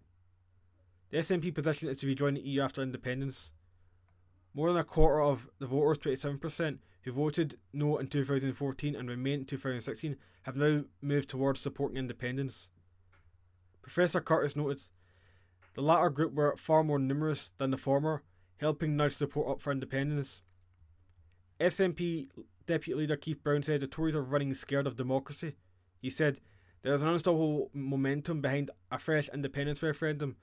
The 1.15 1.21
SNP 1.21 1.55
position 1.55 1.89
is 1.89 1.99
to 1.99 2.09
rejoin 2.09 2.35
the 2.35 2.41
EU 2.41 2.61
after 2.61 2.83
independence. 2.83 3.53
More 4.53 4.73
than 4.73 4.81
a 4.81 4.83
quarter 4.83 5.23
of 5.23 5.49
the 5.61 5.67
voters, 5.69 5.99
27%, 5.99 6.79
who 7.03 7.12
voted 7.12 7.57
no 7.73 7.99
in 7.99 8.09
2014 8.09 8.97
and 8.97 9.09
remained 9.09 9.43
in 9.43 9.47
2016, 9.47 10.17
have 10.43 10.57
now 10.57 10.83
moved 11.01 11.29
towards 11.29 11.61
supporting 11.61 11.99
independence. 11.99 12.69
Professor 13.81 14.21
Curtice 14.21 14.57
noted 14.57 14.83
the 15.75 15.83
latter 15.83 16.11
group 16.11 16.35
were 16.35 16.57
far 16.57 16.83
more 16.83 16.99
numerous 16.99 17.51
than 17.59 17.71
the 17.71 17.77
former, 17.77 18.25
helping 18.57 18.97
nudge 18.97 19.15
support 19.15 19.49
up 19.49 19.62
for 19.62 19.71
independence. 19.71 20.43
SNP 21.61 22.27
Deputy 22.67 22.99
Leader 22.99 23.17
Keith 23.17 23.45
Brown 23.45 23.62
said 23.62 23.79
the 23.79 23.87
Tories 23.87 24.17
are 24.17 24.21
running 24.21 24.53
scared 24.53 24.89
of 24.89 24.97
democracy. 24.97 25.55
He 26.03 26.11
said 26.11 26.41
there 26.83 26.93
is 26.93 27.03
an 27.03 27.09
unstoppable 27.09 27.71
momentum 27.73 28.41
behind 28.41 28.73
a 28.91 28.99
fresh 28.99 29.29
independence 29.33 29.81
referendum. 29.81 30.35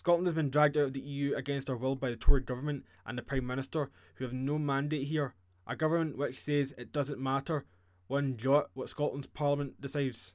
Scotland 0.00 0.28
has 0.28 0.34
been 0.34 0.48
dragged 0.48 0.78
out 0.78 0.84
of 0.84 0.92
the 0.94 1.00
EU 1.00 1.34
against 1.36 1.68
our 1.68 1.76
will 1.76 1.94
by 1.94 2.08
the 2.08 2.16
Tory 2.16 2.40
government 2.40 2.86
and 3.04 3.18
the 3.18 3.22
Prime 3.22 3.46
Minister, 3.46 3.90
who 4.14 4.24
have 4.24 4.32
no 4.32 4.56
mandate 4.56 5.08
here. 5.08 5.34
A 5.66 5.76
government 5.76 6.16
which 6.16 6.40
says 6.40 6.72
it 6.78 6.90
doesn't 6.90 7.20
matter 7.20 7.66
one 8.06 8.38
jot 8.38 8.70
what 8.72 8.88
Scotland's 8.88 9.26
Parliament 9.26 9.78
decides. 9.78 10.32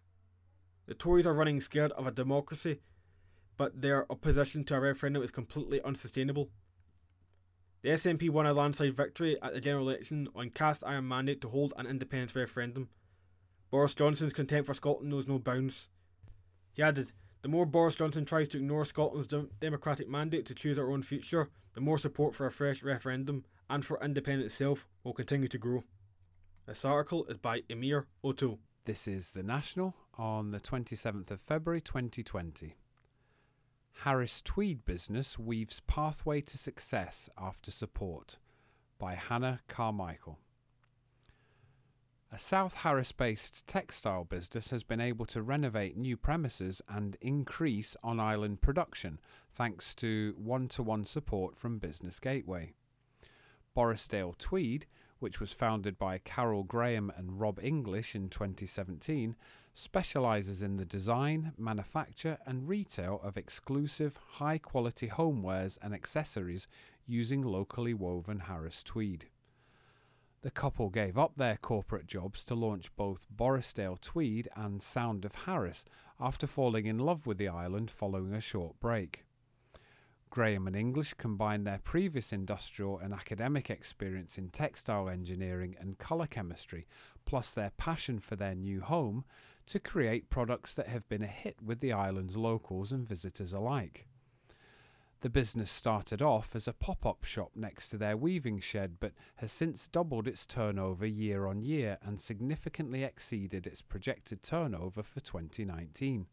The 0.86 0.94
Tories 0.94 1.26
are 1.26 1.34
running 1.34 1.62
scared 1.62 1.94
of 1.94 2.06
a 2.06 2.12
democracy, 2.12 2.82
but 3.58 3.82
their 3.82 4.06
opposition 4.12 4.66
to 4.66 4.76
a 4.76 4.80
referendum 4.80 5.24
is 5.24 5.32
completely 5.32 5.82
unsustainable. 5.82 6.52
The 7.82 7.90
SNP 7.90 8.30
won 8.30 8.46
a 8.46 8.54
landslide 8.54 8.96
victory 8.96 9.36
at 9.42 9.56
the 9.56 9.62
general 9.62 9.90
election 9.90 10.28
on 10.36 10.52
cast 10.52 10.84
iron 10.86 11.08
mandate 11.08 11.42
to 11.42 11.50
hold 11.50 11.74
an 11.76 11.88
independence 11.88 12.36
referendum. 12.36 12.90
Boris 13.72 13.96
Johnson's 13.96 14.32
contempt 14.32 14.68
for 14.68 14.76
Scotland 14.76 15.10
knows 15.10 15.28
no 15.28 15.40
bounds. 15.40 15.88
He 16.74 16.84
added, 16.84 17.14
The 17.46 17.52
more 17.52 17.68
Boris 17.68 17.94
Johnson 17.94 18.26
tries 18.26 18.50
to 18.50 18.58
ignore 18.58 18.86
Scotland's 18.86 19.28
de- 19.28 19.46
democratic 19.62 20.10
mandate 20.10 20.48
to 20.48 20.56
choose 20.56 20.80
our 20.80 20.92
own 20.92 21.04
future, 21.04 21.52
the 21.76 21.80
more 21.80 22.00
support 22.00 22.34
for 22.34 22.48
a 22.48 22.52
fresh 22.52 22.82
referendum 22.82 23.46
and 23.70 23.86
for 23.86 24.04
independence 24.04 24.54
itself 24.54 24.88
will 25.04 25.14
continue 25.14 25.48
to 25.50 25.60
grow. 25.60 25.84
This 26.66 26.84
article 26.84 27.24
is 27.26 27.38
by 27.38 27.62
Emma 27.70 28.06
O'Toole. 28.24 28.58
This 28.86 29.08
is 29.08 29.30
The 29.30 29.44
National 29.44 29.94
on 30.18 30.50
the 30.50 30.60
27th 30.60 31.30
of 31.30 31.40
February 31.40 31.82
2020. 31.82 32.78
Harris 34.06 34.42
Tweed 34.42 34.84
Business 34.84 35.38
weaves 35.38 35.82
pathway 35.82 36.42
to 36.42 36.58
success 36.58 37.30
after 37.38 37.70
support 37.70 38.40
by 38.98 39.14
Hannah 39.14 39.62
Carmichael. 39.68 40.40
A 42.36 42.38
South 42.38 42.74
Harris 42.74 43.14
based 43.14 43.66
textile 43.66 44.26
business 44.26 44.70
has 44.72 44.84
been 44.84 45.00
able 45.00 45.26
to 45.28 45.42
renovate 45.42 45.96
new 45.96 46.18
premises 46.18 46.82
and 46.90 47.16
increase 47.22 47.96
on 48.04 48.20
island 48.20 48.62
production 48.62 49.22
thanks 49.54 49.96
to 49.96 50.36
one 50.38 50.68
to 50.68 50.84
one 50.84 51.06
support 51.06 51.56
from 51.56 51.80
Business 51.80 52.20
Gateway. 52.20 52.74
Borrisdale 53.74 54.38
Tweed, 54.38 54.86
which 55.20 55.40
was 55.40 55.54
founded 55.54 55.98
by 55.98 56.18
Carol 56.18 56.64
Graham 56.64 57.10
and 57.16 57.40
Rob 57.40 57.58
English 57.64 58.16
in 58.16 58.28
2017, 58.28 59.38
specialises 59.74 60.62
in 60.62 60.76
the 60.76 60.84
design, 60.84 61.54
manufacture, 61.58 62.38
and 62.46 62.68
retail 62.68 63.22
of 63.24 63.38
exclusive, 63.38 64.20
high 64.32 64.58
quality 64.58 65.08
homewares 65.08 65.78
and 65.82 65.94
accessories 65.94 66.68
using 67.06 67.42
locally 67.42 67.94
woven 67.94 68.42
Harris 68.42 68.84
tweed. 68.84 69.28
The 70.46 70.52
couple 70.52 70.92
gave 70.92 71.18
up 71.18 71.38
their 71.38 71.58
corporate 71.58 72.06
jobs 72.06 72.44
to 72.44 72.54
launch 72.54 72.96
both 72.96 73.26
Borrisdale 73.36 74.00
Tweed 74.00 74.48
and 74.56 74.80
Sound 74.80 75.26
of 75.26 75.34
Harris 75.34 75.86
after 76.20 76.46
falling 76.46 76.86
in 76.86 77.00
love 77.00 77.26
with 77.26 77.40
the 77.40 77.48
island 77.48 77.90
following 77.90 78.32
a 78.32 78.40
short 78.40 78.80
break. 78.80 79.26
Graham 80.30 80.68
and 80.68 80.76
English 80.76 81.16
combined 81.16 81.66
their 81.66 81.80
previous 81.84 82.32
industrial 82.32 83.00
and 83.00 83.12
academic 83.12 83.72
experience 83.72 84.38
in 84.38 84.52
textile 84.52 85.10
engineering 85.10 85.76
and 85.80 85.98
colour 85.98 86.28
chemistry, 86.28 86.86
plus 87.26 87.52
their 87.52 87.72
passion 87.72 88.20
for 88.20 88.36
their 88.36 88.54
new 88.54 88.82
home, 88.82 89.26
to 89.66 89.80
create 89.80 90.30
products 90.30 90.76
that 90.76 90.90
have 90.90 91.10
been 91.10 91.24
a 91.24 91.28
hit 91.28 91.60
with 91.60 91.80
the 91.80 91.92
island's 91.92 92.38
locals 92.38 92.92
and 92.92 93.10
visitors 93.10 93.52
alike. 93.52 94.06
The 95.26 95.30
business 95.32 95.72
started 95.72 96.22
off 96.22 96.56
as 96.56 96.68
a 96.68 96.72
pop 96.74 97.04
up 97.04 97.24
shop 97.24 97.50
next 97.56 97.90
to 97.90 97.98
their 97.98 98.16
weaving 98.16 98.60
shed, 98.60 98.98
but 99.00 99.14
has 99.38 99.52
since 99.52 99.88
doubled 99.88 100.28
its 100.28 100.46
turnover 100.46 101.08
year 101.08 101.48
on 101.48 101.64
year 101.64 101.98
and 102.04 102.22
significantly 102.22 103.04
exceeded 103.04 103.66
its 103.66 103.82
projected 103.82 104.44
turnover 104.44 105.02
for 105.02 105.22
2019. 105.22 106.28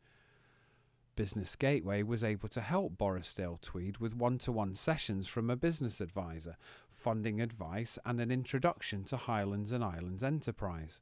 Business 1.16 1.56
Gateway 1.56 2.02
was 2.02 2.22
able 2.22 2.50
to 2.50 2.60
help 2.60 2.98
Borrisdale 2.98 3.62
Tweed 3.62 3.96
with 3.96 4.14
one 4.14 4.36
to 4.40 4.52
one 4.52 4.74
sessions 4.74 5.26
from 5.26 5.48
a 5.48 5.56
business 5.56 6.02
advisor, 6.02 6.58
funding 6.90 7.40
advice, 7.40 7.98
and 8.04 8.20
an 8.20 8.30
introduction 8.30 9.04
to 9.04 9.16
Highlands 9.16 9.72
and 9.72 9.82
Islands 9.82 10.22
enterprise. 10.22 11.00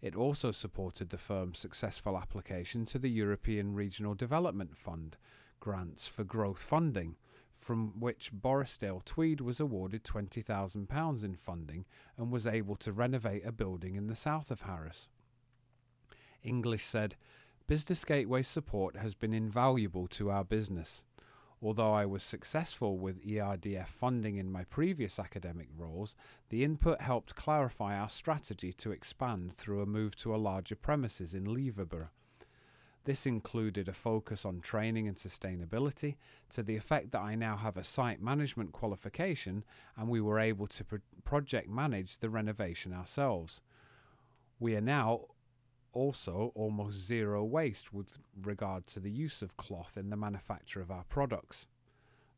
It 0.00 0.14
also 0.14 0.52
supported 0.52 1.10
the 1.10 1.18
firm's 1.18 1.58
successful 1.58 2.16
application 2.16 2.84
to 2.84 2.98
the 3.00 3.10
European 3.10 3.74
Regional 3.74 4.14
Development 4.14 4.76
Fund, 4.76 5.16
grants 5.60 6.06
for 6.06 6.24
growth 6.24 6.62
funding, 6.62 7.16
from 7.52 8.00
which 8.00 8.32
Borrisdale 8.32 9.04
Tweed 9.04 9.40
was 9.40 9.60
awarded 9.60 10.04
£20,000 10.04 11.24
in 11.24 11.34
funding 11.34 11.84
and 12.16 12.30
was 12.30 12.46
able 12.46 12.76
to 12.76 12.92
renovate 12.92 13.44
a 13.44 13.52
building 13.52 13.94
in 13.94 14.06
the 14.06 14.14
south 14.14 14.50
of 14.50 14.62
Harris. 14.62 15.08
English 16.42 16.84
said, 16.84 17.16
Business 17.66 18.04
Gateway 18.04 18.42
support 18.42 18.96
has 18.96 19.14
been 19.14 19.34
invaluable 19.34 20.06
to 20.06 20.30
our 20.30 20.44
business. 20.44 21.04
Although 21.60 21.92
I 21.92 22.06
was 22.06 22.22
successful 22.22 22.98
with 22.98 23.24
ERDF 23.26 23.88
funding 23.88 24.36
in 24.36 24.50
my 24.50 24.64
previous 24.64 25.18
academic 25.18 25.68
roles, 25.76 26.14
the 26.50 26.62
input 26.62 27.00
helped 27.00 27.34
clarify 27.34 27.98
our 27.98 28.08
strategy 28.08 28.72
to 28.74 28.92
expand 28.92 29.52
through 29.52 29.82
a 29.82 29.86
move 29.86 30.14
to 30.16 30.34
a 30.34 30.38
larger 30.38 30.76
premises 30.76 31.34
in 31.34 31.44
Leverburgh. 31.44 32.10
This 33.08 33.24
included 33.24 33.88
a 33.88 33.94
focus 33.94 34.44
on 34.44 34.60
training 34.60 35.08
and 35.08 35.16
sustainability 35.16 36.16
to 36.50 36.62
the 36.62 36.76
effect 36.76 37.12
that 37.12 37.22
I 37.22 37.36
now 37.36 37.56
have 37.56 37.78
a 37.78 37.82
site 37.82 38.20
management 38.20 38.72
qualification 38.72 39.64
and 39.96 40.10
we 40.10 40.20
were 40.20 40.38
able 40.38 40.66
to 40.66 40.84
pro- 40.84 40.98
project 41.24 41.70
manage 41.70 42.18
the 42.18 42.28
renovation 42.28 42.92
ourselves. 42.92 43.62
We 44.60 44.76
are 44.76 44.82
now 44.82 45.22
also 45.94 46.52
almost 46.54 46.98
zero 46.98 47.42
waste 47.44 47.94
with 47.94 48.18
regard 48.42 48.86
to 48.88 49.00
the 49.00 49.10
use 49.10 49.40
of 49.40 49.56
cloth 49.56 49.96
in 49.96 50.10
the 50.10 50.16
manufacture 50.18 50.82
of 50.82 50.90
our 50.90 51.04
products. 51.04 51.66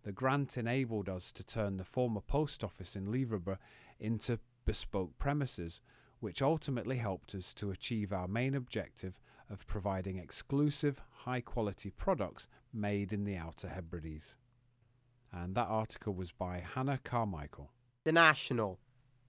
The 0.04 0.12
grant 0.12 0.56
enabled 0.56 1.08
us 1.08 1.32
to 1.32 1.42
turn 1.42 1.78
the 1.78 1.84
former 1.84 2.20
post 2.20 2.62
office 2.62 2.94
in 2.94 3.10
Leverburgh 3.10 3.58
into 3.98 4.38
bespoke 4.64 5.18
premises, 5.18 5.80
which 6.20 6.40
ultimately 6.40 6.98
helped 6.98 7.34
us 7.34 7.52
to 7.54 7.72
achieve 7.72 8.12
our 8.12 8.28
main 8.28 8.54
objective 8.54 9.18
of 9.50 9.66
providing 9.66 10.16
exclusive, 10.16 11.02
high 11.24 11.40
quality 11.40 11.90
products 11.90 12.48
made 12.72 13.12
in 13.12 13.24
the 13.24 13.36
Outer 13.36 13.68
Hebrides. 13.68 14.36
And 15.32 15.54
that 15.54 15.66
article 15.68 16.14
was 16.14 16.32
by 16.32 16.62
Hannah 16.74 17.00
Carmichael. 17.02 17.70
The 18.04 18.12
National, 18.12 18.78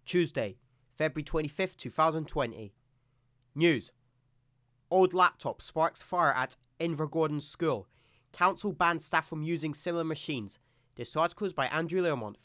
Tuesday, 0.06 0.58
February 0.96 1.24
25th, 1.24 1.78
2020. 1.78 2.74
News 3.56 3.92
Old 4.90 5.14
laptop 5.14 5.62
sparks 5.62 6.02
fire 6.02 6.34
at 6.34 6.56
Invergordon 6.80 7.42
School. 7.42 7.88
Council 8.34 8.74
bans 8.74 9.06
staff 9.06 9.28
from 9.28 9.44
using 9.44 9.74
similar 9.74 10.04
machines. 10.04 10.60
This 10.96 11.16
article 11.16 11.48
is 11.48 11.54
by 11.54 11.68
Andrew 11.68 12.02
Learmonth. 12.02 12.44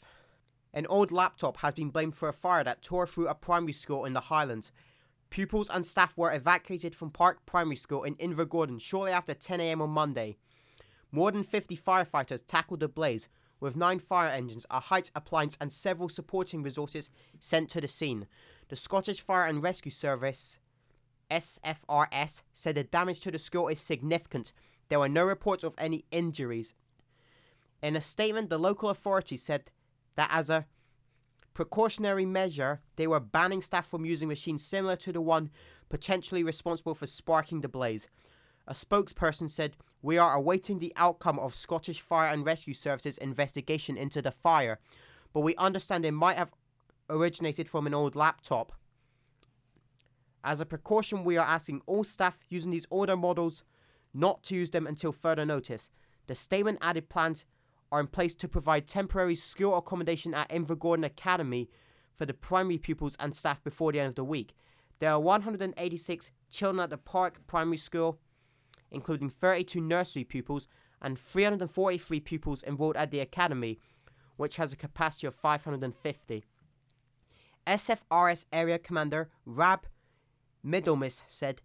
An 0.73 0.85
old 0.87 1.11
laptop 1.11 1.57
has 1.57 1.73
been 1.73 1.89
blamed 1.89 2.15
for 2.15 2.29
a 2.29 2.33
fire 2.33 2.63
that 2.63 2.81
tore 2.81 3.07
through 3.07 3.27
a 3.27 3.35
primary 3.35 3.73
school 3.73 4.05
in 4.05 4.13
the 4.13 4.21
Highlands. 4.21 4.71
Pupils 5.29 5.69
and 5.69 5.85
staff 5.85 6.17
were 6.17 6.31
evacuated 6.31 6.95
from 6.95 7.11
Park 7.11 7.45
Primary 7.45 7.75
School 7.75 8.03
in 8.03 8.15
Invergordon 8.15 8.79
shortly 8.79 9.11
after 9.11 9.33
10am 9.33 9.81
on 9.81 9.89
Monday. 9.89 10.37
More 11.11 11.31
than 11.31 11.43
50 11.43 11.77
firefighters 11.77 12.43
tackled 12.45 12.79
the 12.79 12.87
blaze, 12.87 13.27
with 13.59 13.75
nine 13.75 13.99
fire 13.99 14.29
engines, 14.29 14.65
a 14.69 14.79
height 14.79 15.11
appliance, 15.15 15.57
and 15.59 15.71
several 15.71 16.09
supporting 16.09 16.63
resources 16.63 17.09
sent 17.39 17.69
to 17.69 17.81
the 17.81 17.87
scene. 17.87 18.27
The 18.69 18.75
Scottish 18.75 19.21
Fire 19.21 19.45
and 19.45 19.63
Rescue 19.63 19.91
Service 19.91 20.59
SFRS 21.31 22.41
said 22.53 22.75
the 22.75 22.83
damage 22.83 23.19
to 23.21 23.31
the 23.31 23.39
school 23.39 23.67
is 23.67 23.79
significant. 23.79 24.51
There 24.89 24.99
were 24.99 25.09
no 25.09 25.25
reports 25.25 25.63
of 25.63 25.73
any 25.77 26.05
injuries. 26.11 26.73
In 27.81 27.95
a 27.95 28.01
statement, 28.01 28.49
the 28.49 28.57
local 28.57 28.89
authorities 28.89 29.43
said 29.43 29.71
that 30.15 30.29
as 30.31 30.49
a 30.49 30.65
precautionary 31.57 32.23
measure, 32.23 32.81
they 32.97 33.07
were 33.07 33.19
banning 33.19 33.63
staff 33.63 33.87
from 33.87 34.05
using 34.05 34.27
machines 34.27 34.63
similar 34.63 34.95
to 34.95 35.11
the 35.11 35.19
one 35.19 35.49
potentially 35.89 36.43
responsible 36.43 36.93
for 36.93 37.07
sparking 37.07 37.61
the 37.61 37.67
blaze. 37.67 38.07
A 38.67 38.73
spokesperson 38.73 39.49
said, 39.49 39.75
We 40.03 40.19
are 40.19 40.35
awaiting 40.35 40.77
the 40.77 40.93
outcome 40.95 41.39
of 41.39 41.55
Scottish 41.55 41.99
Fire 41.99 42.31
and 42.31 42.45
Rescue 42.45 42.75
Services 42.75 43.17
investigation 43.17 43.97
into 43.97 44.21
the 44.21 44.29
fire, 44.29 44.77
but 45.33 45.39
we 45.39 45.55
understand 45.55 46.05
it 46.05 46.11
might 46.11 46.37
have 46.37 46.51
originated 47.09 47.67
from 47.67 47.87
an 47.87 47.93
old 47.95 48.15
laptop. 48.15 48.71
As 50.43 50.59
a 50.59 50.65
precaution, 50.65 51.23
we 51.23 51.37
are 51.37 51.47
asking 51.47 51.81
all 51.87 52.03
staff 52.03 52.37
using 52.49 52.69
these 52.69 52.85
older 52.91 53.17
models 53.17 53.63
not 54.13 54.43
to 54.43 54.55
use 54.55 54.69
them 54.69 54.85
until 54.85 55.11
further 55.11 55.43
notice. 55.43 55.89
The 56.27 56.35
statement 56.35 56.77
added 56.83 57.09
plans 57.09 57.45
are 57.91 57.99
in 57.99 58.07
place 58.07 58.33
to 58.35 58.47
provide 58.47 58.87
temporary 58.87 59.35
school 59.35 59.77
accommodation 59.77 60.33
at 60.33 60.49
Invergordon 60.49 61.05
Academy 61.05 61.69
for 62.15 62.25
the 62.25 62.33
primary 62.33 62.77
pupils 62.77 63.15
and 63.19 63.35
staff 63.35 63.63
before 63.63 63.91
the 63.91 63.99
end 63.99 64.09
of 64.09 64.15
the 64.15 64.23
week. 64.23 64.53
There 64.99 65.11
are 65.11 65.19
186 65.19 66.31
children 66.49 66.79
at 66.79 66.89
the 66.89 66.97
Park 66.97 67.45
Primary 67.47 67.77
School 67.77 68.19
including 68.91 69.29
32 69.29 69.81
nursery 69.81 70.23
pupils 70.23 70.67
and 71.01 71.19
343 71.19 72.19
pupils 72.21 72.63
enrolled 72.63 72.95
at 72.95 73.11
the 73.11 73.19
academy, 73.19 73.79
which 74.35 74.57
has 74.57 74.73
a 74.73 74.77
capacity 74.77 75.27
of 75.27 75.35
550. 75.35 76.45
SFRS 77.65 78.45
Area 78.51 78.79
Commander 78.79 79.29
Rab 79.45 79.87
Middlemis 80.63 81.23
said, 81.27 81.61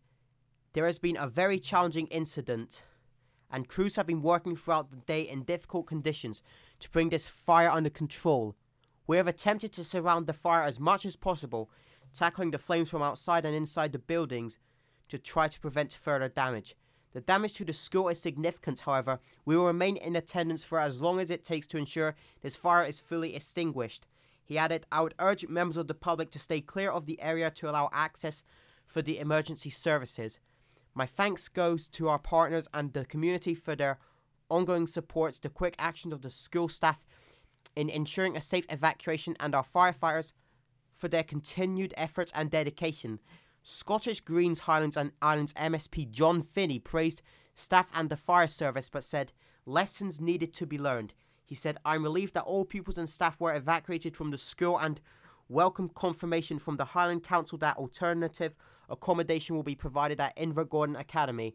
There 0.73 0.87
has 0.87 0.99
been 0.99 1.17
a 1.17 1.29
very 1.29 1.59
challenging 1.59 2.09
incident, 2.09 2.83
and 3.53 3.69
crews 3.69 3.97
have 3.97 4.07
been 4.07 4.23
working 4.23 4.57
throughout 4.57 4.91
the 4.91 4.97
day 4.97 5.23
in 5.23 5.45
difficult 5.45 5.87
conditions 5.87 6.43
to 6.81 6.91
bring 6.91 7.11
this 7.11 7.29
fire 7.29 7.71
under 7.71 7.91
control. 7.91 8.57
We 9.07 9.19
have 9.19 9.29
attempted 9.29 9.73
to 9.75 9.85
surround 9.85 10.27
the 10.27 10.33
fire 10.33 10.65
as 10.65 10.81
much 10.81 11.05
as 11.05 11.17
possible, 11.17 11.71
tackling 12.15 12.51
the 12.51 12.59
flames 12.59 12.91
from 12.91 13.03
outside 13.03 13.45
and 13.45 13.55
inside 13.55 13.93
the 13.93 13.99
buildings 13.99 14.57
to 15.09 15.19
try 15.19 15.49
to 15.49 15.61
prevent 15.61 15.93
further 15.93 16.29
damage. 16.29 16.75
The 17.13 17.21
damage 17.21 17.55
to 17.55 17.65
the 17.65 17.75
school 17.75 18.09
is 18.09 18.21
significant, 18.21 18.81
however. 18.81 19.21
We 19.45 19.57
will 19.57 19.67
remain 19.67 19.99
in 19.99 20.17
attendance 20.17 20.65
for 20.65 20.79
as 20.79 21.01
long 21.01 21.21
as 21.21 21.31
it 21.31 21.45
takes 21.45 21.67
to 21.69 21.77
ensure 21.77 22.17
this 22.41 22.57
fire 22.57 22.85
is 22.85 22.99
fully 22.99 23.37
extinguished. 23.37 24.07
He 24.43 24.57
added, 24.57 24.87
I 24.91 25.03
would 25.03 25.15
urge 25.19 25.47
members 25.47 25.77
of 25.77 25.89
the 25.89 25.95
public 25.95 26.31
to 26.31 26.39
stay 26.39 26.63
clear 26.63 26.91
of 26.91 27.05
the 27.05 27.21
area 27.21 27.51
to 27.51 27.69
allow 27.69 27.91
access 27.93 28.43
for 28.87 29.03
the 29.03 29.19
emergency 29.19 29.71
services. 29.71 30.41
My 30.95 31.07
thanks 31.07 31.49
goes 31.49 31.89
to 31.89 32.09
our 32.09 32.19
partners 32.19 32.69
and 32.75 32.93
the 32.93 33.05
community 33.05 33.55
for 33.55 33.75
their 33.75 33.99
ongoing 34.51 34.87
support, 34.87 35.39
the 35.41 35.49
quick 35.49 35.75
action 35.79 36.13
of 36.13 36.21
the 36.21 36.31
school 36.31 36.69
staff 36.69 37.05
in 37.75 37.89
ensuring 37.89 38.37
a 38.37 38.41
safe 38.41 38.67
evacuation, 38.69 39.35
and 39.41 39.55
our 39.55 39.65
firefighters 39.65 40.33
for 40.95 41.09
their 41.09 41.23
continued 41.23 41.95
efforts 41.97 42.31
and 42.35 42.51
dedication. 42.51 43.19
Scottish 43.63 44.21
Greens 44.21 44.61
Highlands 44.61 44.97
and 44.97 45.13
Islands 45.23 45.55
MSP 45.55 46.11
John 46.11 46.43
Finnie 46.43 46.83
praised 46.83 47.23
staff 47.55 47.89
and 47.95 48.11
the 48.11 48.17
fire 48.17 48.49
service 48.49 48.89
but 48.91 49.05
said 49.05 49.33
lessons 49.65 50.21
needed 50.21 50.53
to 50.55 50.67
be 50.67 50.79
learned. 50.79 51.15
He 51.45 51.55
said, 51.55 51.79
I'm 51.85 52.03
relieved 52.03 52.35
that 52.35 52.45
all 52.45 52.65
pupils 52.65 52.99
and 52.99 53.09
staff 53.09 53.41
were 53.41 53.55
evacuated 53.55 54.17
from 54.17 54.31
the 54.31 54.39
school 54.39 54.79
and 54.79 55.01
welcome 55.49 55.89
confirmation 55.89 56.59
from 56.59 56.77
the 56.77 56.87
Highland 56.87 57.23
Council 57.23 57.57
that 57.59 57.77
alternative 57.77 58.55
accommodation 58.89 59.57
will 59.57 59.63
be 59.63 59.75
provided 59.75 60.21
at 60.21 60.37
Invergordon 60.37 60.99
Academy. 60.99 61.55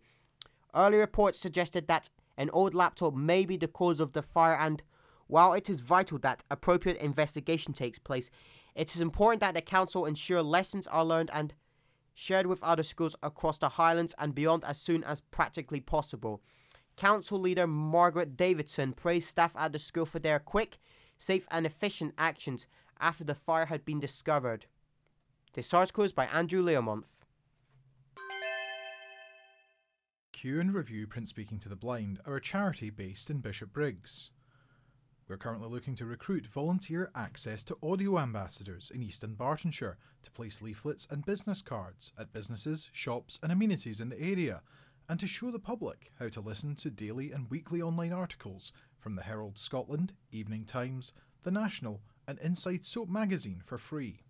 Early 0.73 0.97
reports 0.97 1.39
suggested 1.39 1.88
that 1.88 2.09
an 2.38 2.49
old 2.51 2.73
laptop 2.73 3.15
may 3.15 3.45
be 3.45 3.57
the 3.57 3.67
cause 3.67 3.99
of 3.99 4.13
the 4.13 4.21
fire 4.21 4.55
and 4.59 4.84
while 5.28 5.53
it 5.53 5.69
is 5.69 5.82
vital 5.82 6.17
that 6.19 6.43
appropriate 6.49 6.97
investigation 6.97 7.73
takes 7.73 7.99
place, 7.99 8.32
it 8.75 8.95
is 8.95 9.01
important 9.01 9.41
that 9.41 9.53
the 9.53 9.61
council 9.61 10.05
ensure 10.05 10.41
lessons 10.41 10.88
are 10.88 11.03
learned 11.03 11.30
and 11.34 11.53
shared 12.13 12.47
with 12.47 12.63
other 12.63 12.84
schools 12.84 13.15
across 13.21 13.57
the 13.57 13.69
Highlands 13.69 14.15
and 14.17 14.34
beyond 14.34 14.63
as 14.63 14.80
soon 14.80 15.03
as 15.03 15.21
practically 15.21 15.82
possible. 15.82 16.41
Council 16.95 17.39
leader 17.39 17.67
Margaret 17.67 18.36
Davidson 18.36 18.93
praised 18.93 19.28
staff 19.28 19.55
at 19.55 19.71
the 19.71 19.80
school 19.80 20.05
for 20.05 20.19
their 20.19 20.39
quick, 20.39 20.80
safe, 21.17 21.45
and 21.51 21.65
efficient 21.65 22.13
actions 22.17 22.65
after 22.99 23.23
the 23.23 23.36
fire 23.36 23.65
had 23.65 23.86
been 23.86 23.99
discovered. 23.99 24.65
This 25.53 25.73
article 25.73 26.03
is 26.03 26.13
by 26.13 26.25
Andrew 26.25 26.63
Learmonth. 26.63 27.16
Q 30.40 30.60
and 30.60 30.72
Review 30.72 31.08
Print 31.08 31.28
Speaking 31.28 31.58
to 31.58 31.68
the 31.68 31.76
Blind 31.76 32.20
are 32.24 32.36
a 32.36 32.42
charity 32.42 32.92
based 32.92 33.32
in 33.32 33.40
Bishopbriggs. 33.40 34.30
We're 35.28 35.38
currently 35.38 35.68
looking 35.68 35.96
to 35.96 36.06
recruit 36.06 36.46
volunteer 36.46 37.10
access 37.16 37.64
to 37.64 37.78
audio 37.82 38.20
ambassadors 38.20 38.92
in 38.94 39.02
East 39.02 39.24
Dunbartonshire 39.26 39.96
to 40.22 40.32
place 40.32 40.62
leaflets 40.62 41.08
and 41.10 41.26
business 41.26 41.64
cards 41.64 42.14
at 42.20 42.34
businesses, 42.34 42.88
shops, 42.94 43.40
and 43.42 43.52
amenities 43.52 44.00
in 44.00 44.10
the 44.10 44.22
area, 44.22 44.62
and 45.10 45.20
to 45.20 45.26
show 45.26 45.50
the 45.50 45.58
public 45.58 46.12
how 46.20 46.30
to 46.30 46.40
listen 46.40 46.76
to 46.76 46.92
daily 46.92 47.32
and 47.32 47.50
weekly 47.50 47.82
online 47.82 48.14
articles 48.14 48.72
from 49.00 49.16
the 49.16 49.24
Herald 49.24 49.58
Scotland, 49.58 50.14
Evening 50.32 50.66
Times, 50.66 51.14
The 51.42 51.52
National, 51.52 52.04
and 52.28 52.38
Inside 52.38 52.86
Soap 52.86 53.10
magazine 53.10 53.64
for 53.66 53.80
free. 53.80 54.22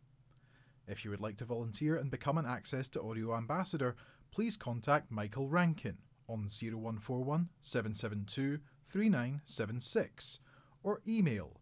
If 0.88 1.04
you 1.04 1.12
would 1.12 1.20
like 1.20 1.36
to 1.38 1.46
volunteer 1.46 1.98
and 1.98 2.10
become 2.10 2.38
an 2.38 2.46
Access 2.46 2.88
to 2.90 3.02
Audio 3.02 3.36
ambassador, 3.36 3.98
please 4.32 4.58
contact 4.58 5.12
Michael 5.12 5.48
Rankin 5.48 5.98
on 6.28 6.48
0141 6.50 7.50
772 7.62 8.60
3976 8.88 10.40
or 10.84 11.02
email 11.08 11.60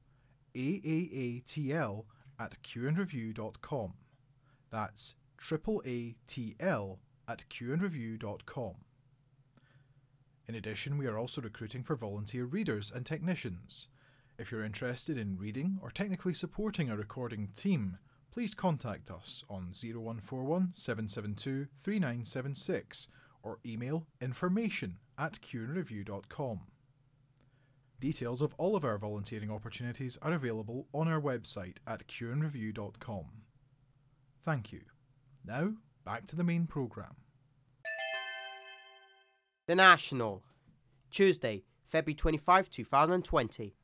aaatl 0.56 2.06
at 2.40 2.58
qandreview.com. 2.64 3.94
That's 4.72 5.16
triple 5.38 5.82
ATL 5.86 6.98
at 7.28 7.46
qandreview.com. 7.50 8.76
In 10.48 10.56
addition, 10.56 10.98
we 10.98 11.08
are 11.08 11.18
also 11.18 11.42
recruiting 11.42 11.84
for 11.84 11.96
volunteer 11.96 12.46
readers 12.46 12.92
and 12.94 13.06
technicians. 13.06 13.88
If 14.38 14.52
you're 14.52 14.64
interested 14.64 15.18
in 15.18 15.38
reading 15.38 15.80
or 15.82 15.90
technically 15.90 16.34
supporting 16.34 16.90
a 16.90 16.98
recording 16.98 17.50
team, 17.56 17.98
please 18.36 18.54
contact 18.54 19.10
us 19.10 19.46
on 19.50 19.72
0141 19.74 20.72
772 20.74 21.68
3976 21.78 23.08
or 23.42 23.60
email 23.66 24.08
information 24.20 24.98
at 25.18 25.40
qandreview.com. 25.40 26.60
Details 28.02 28.42
of 28.42 28.54
all 28.58 28.76
of 28.76 28.84
our 28.84 28.98
volunteering 28.98 29.50
opportunities 29.50 30.18
are 30.22 30.34
available 30.34 30.86
on 30.94 31.08
our 31.08 31.22
website 31.22 31.78
at 31.88 32.06
qandreview.com. 32.10 33.26
Thank 34.44 34.74
you. 34.74 34.82
Now, 35.46 35.76
back 36.04 36.28
to 36.28 36.36
the 36.36 36.44
main 36.44 36.68
programme. 36.68 37.16
The 39.66 39.76
National, 39.76 40.44
Tuesday, 41.10 41.64
February 41.86 42.16
25, 42.16 42.70
2020. 42.70 43.78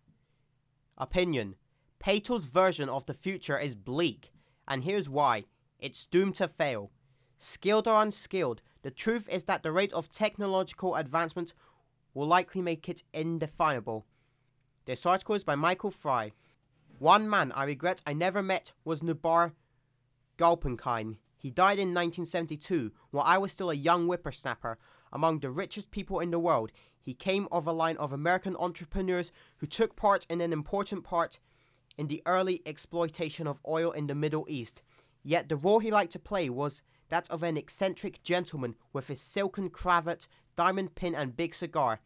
Opinion 0.97 1.55
Patel's 2.01 2.45
version 2.45 2.89
of 2.89 3.05
the 3.05 3.13
future 3.13 3.59
is 3.59 3.75
bleak, 3.75 4.30
and 4.71 4.85
here's 4.85 5.09
why 5.09 5.43
it's 5.79 6.05
doomed 6.05 6.35
to 6.35 6.47
fail. 6.47 6.91
Skilled 7.37 7.89
or 7.89 8.01
unskilled, 8.01 8.61
the 8.83 8.89
truth 8.89 9.27
is 9.29 9.43
that 9.43 9.63
the 9.63 9.71
rate 9.71 9.91
of 9.91 10.09
technological 10.09 10.95
advancement 10.95 11.53
will 12.13 12.25
likely 12.25 12.61
make 12.61 12.87
it 12.87 13.03
indefinable. 13.13 14.05
This 14.85 15.05
article 15.05 15.35
is 15.35 15.43
by 15.43 15.55
Michael 15.55 15.91
Fry. 15.91 16.31
One 16.99 17.29
man 17.29 17.51
I 17.51 17.65
regret 17.65 18.01
I 18.07 18.13
never 18.13 18.41
met 18.41 18.71
was 18.85 19.01
Nubar 19.01 19.51
Gulbenkian. 20.37 21.17
He 21.37 21.49
died 21.49 21.77
in 21.77 21.89
1972 21.89 22.93
while 23.09 23.25
I 23.27 23.39
was 23.39 23.51
still 23.51 23.71
a 23.71 23.75
young 23.75 24.05
whippersnapper. 24.05 24.77
Among 25.11 25.39
the 25.39 25.49
richest 25.49 25.91
people 25.91 26.21
in 26.21 26.31
the 26.31 26.39
world, 26.39 26.71
he 27.01 27.13
came 27.13 27.49
of 27.51 27.67
a 27.67 27.73
line 27.73 27.97
of 27.97 28.13
Armenian 28.13 28.55
entrepreneurs 28.55 29.33
who 29.57 29.67
took 29.67 29.97
part 29.97 30.25
in 30.29 30.39
an 30.39 30.53
important 30.53 31.03
part 31.03 31.39
in 31.97 32.07
the 32.07 32.21
early 32.25 32.61
exploitation 32.65 33.47
of 33.47 33.59
oil 33.67 33.91
in 33.91 34.07
the 34.07 34.15
Middle 34.15 34.45
East. 34.47 34.81
Yet 35.23 35.49
the 35.49 35.55
role 35.55 35.79
he 35.79 35.91
liked 35.91 36.13
to 36.13 36.19
play 36.19 36.49
was 36.49 36.81
that 37.09 37.29
of 37.29 37.43
an 37.43 37.57
eccentric 37.57 38.23
gentleman 38.23 38.75
with 38.93 39.07
his 39.07 39.21
silken 39.21 39.69
cravat, 39.69 40.27
diamond 40.55 40.95
pin, 40.95 41.13
and 41.13 41.35
big 41.35 41.53
cigar. 41.53 41.99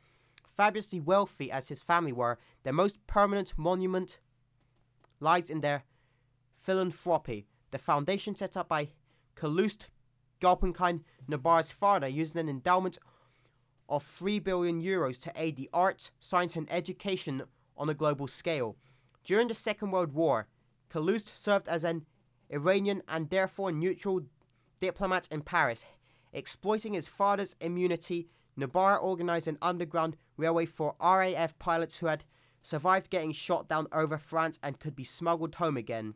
Fabulously 0.47 0.99
wealthy 0.99 1.51
as 1.51 1.67
his 1.67 1.79
family 1.79 2.11
were, 2.11 2.39
their 2.63 2.73
most 2.73 2.97
permanent 3.07 3.53
monument 3.57 4.19
lies 5.19 5.49
in 5.49 5.61
their 5.61 5.83
philanthropy, 6.57 7.45
the 7.71 7.77
foundation 7.77 8.35
set 8.35 8.57
up 8.57 8.69
by 8.69 8.89
Calouste 9.35 9.85
Gulbenkian, 10.41 11.01
Nubar's 11.27 11.71
father, 11.71 12.07
using 12.07 12.39
an 12.39 12.49
endowment 12.49 12.97
of 13.87 14.03
3 14.03 14.39
billion 14.39 14.81
euros 14.81 15.21
to 15.21 15.31
aid 15.35 15.55
the 15.55 15.69
arts, 15.73 16.11
science, 16.19 16.55
and 16.55 16.71
education 16.71 17.43
on 17.77 17.89
a 17.89 17.93
global 17.93 18.27
scale. 18.27 18.75
During 19.25 19.47
the 19.47 19.55
Second 19.55 19.91
World 19.91 20.13
War, 20.13 20.47
Calouste 20.89 21.35
served 21.35 21.67
as 21.67 21.83
an 21.83 22.05
Iranian 22.49 23.01
and 23.07 23.29
therefore 23.29 23.71
neutral 23.71 24.21
diplomat 24.79 25.27
in 25.31 25.41
Paris. 25.41 25.85
Exploiting 26.31 26.93
his 26.93 27.07
father's 27.07 27.55
immunity, 27.59 28.27
Nubar 28.57 29.01
organized 29.01 29.47
an 29.47 29.57
underground 29.61 30.15
railway 30.37 30.67
for 30.67 30.95
RAF 31.01 31.57
pilots 31.57 31.97
who 31.97 32.05
had 32.05 32.23
survived 32.61 33.09
getting 33.09 33.31
shot 33.31 33.67
down 33.67 33.87
over 33.91 34.17
France 34.17 34.59
and 34.61 34.79
could 34.79 34.95
be 34.95 35.03
smuggled 35.03 35.55
home 35.55 35.75
again. 35.75 36.13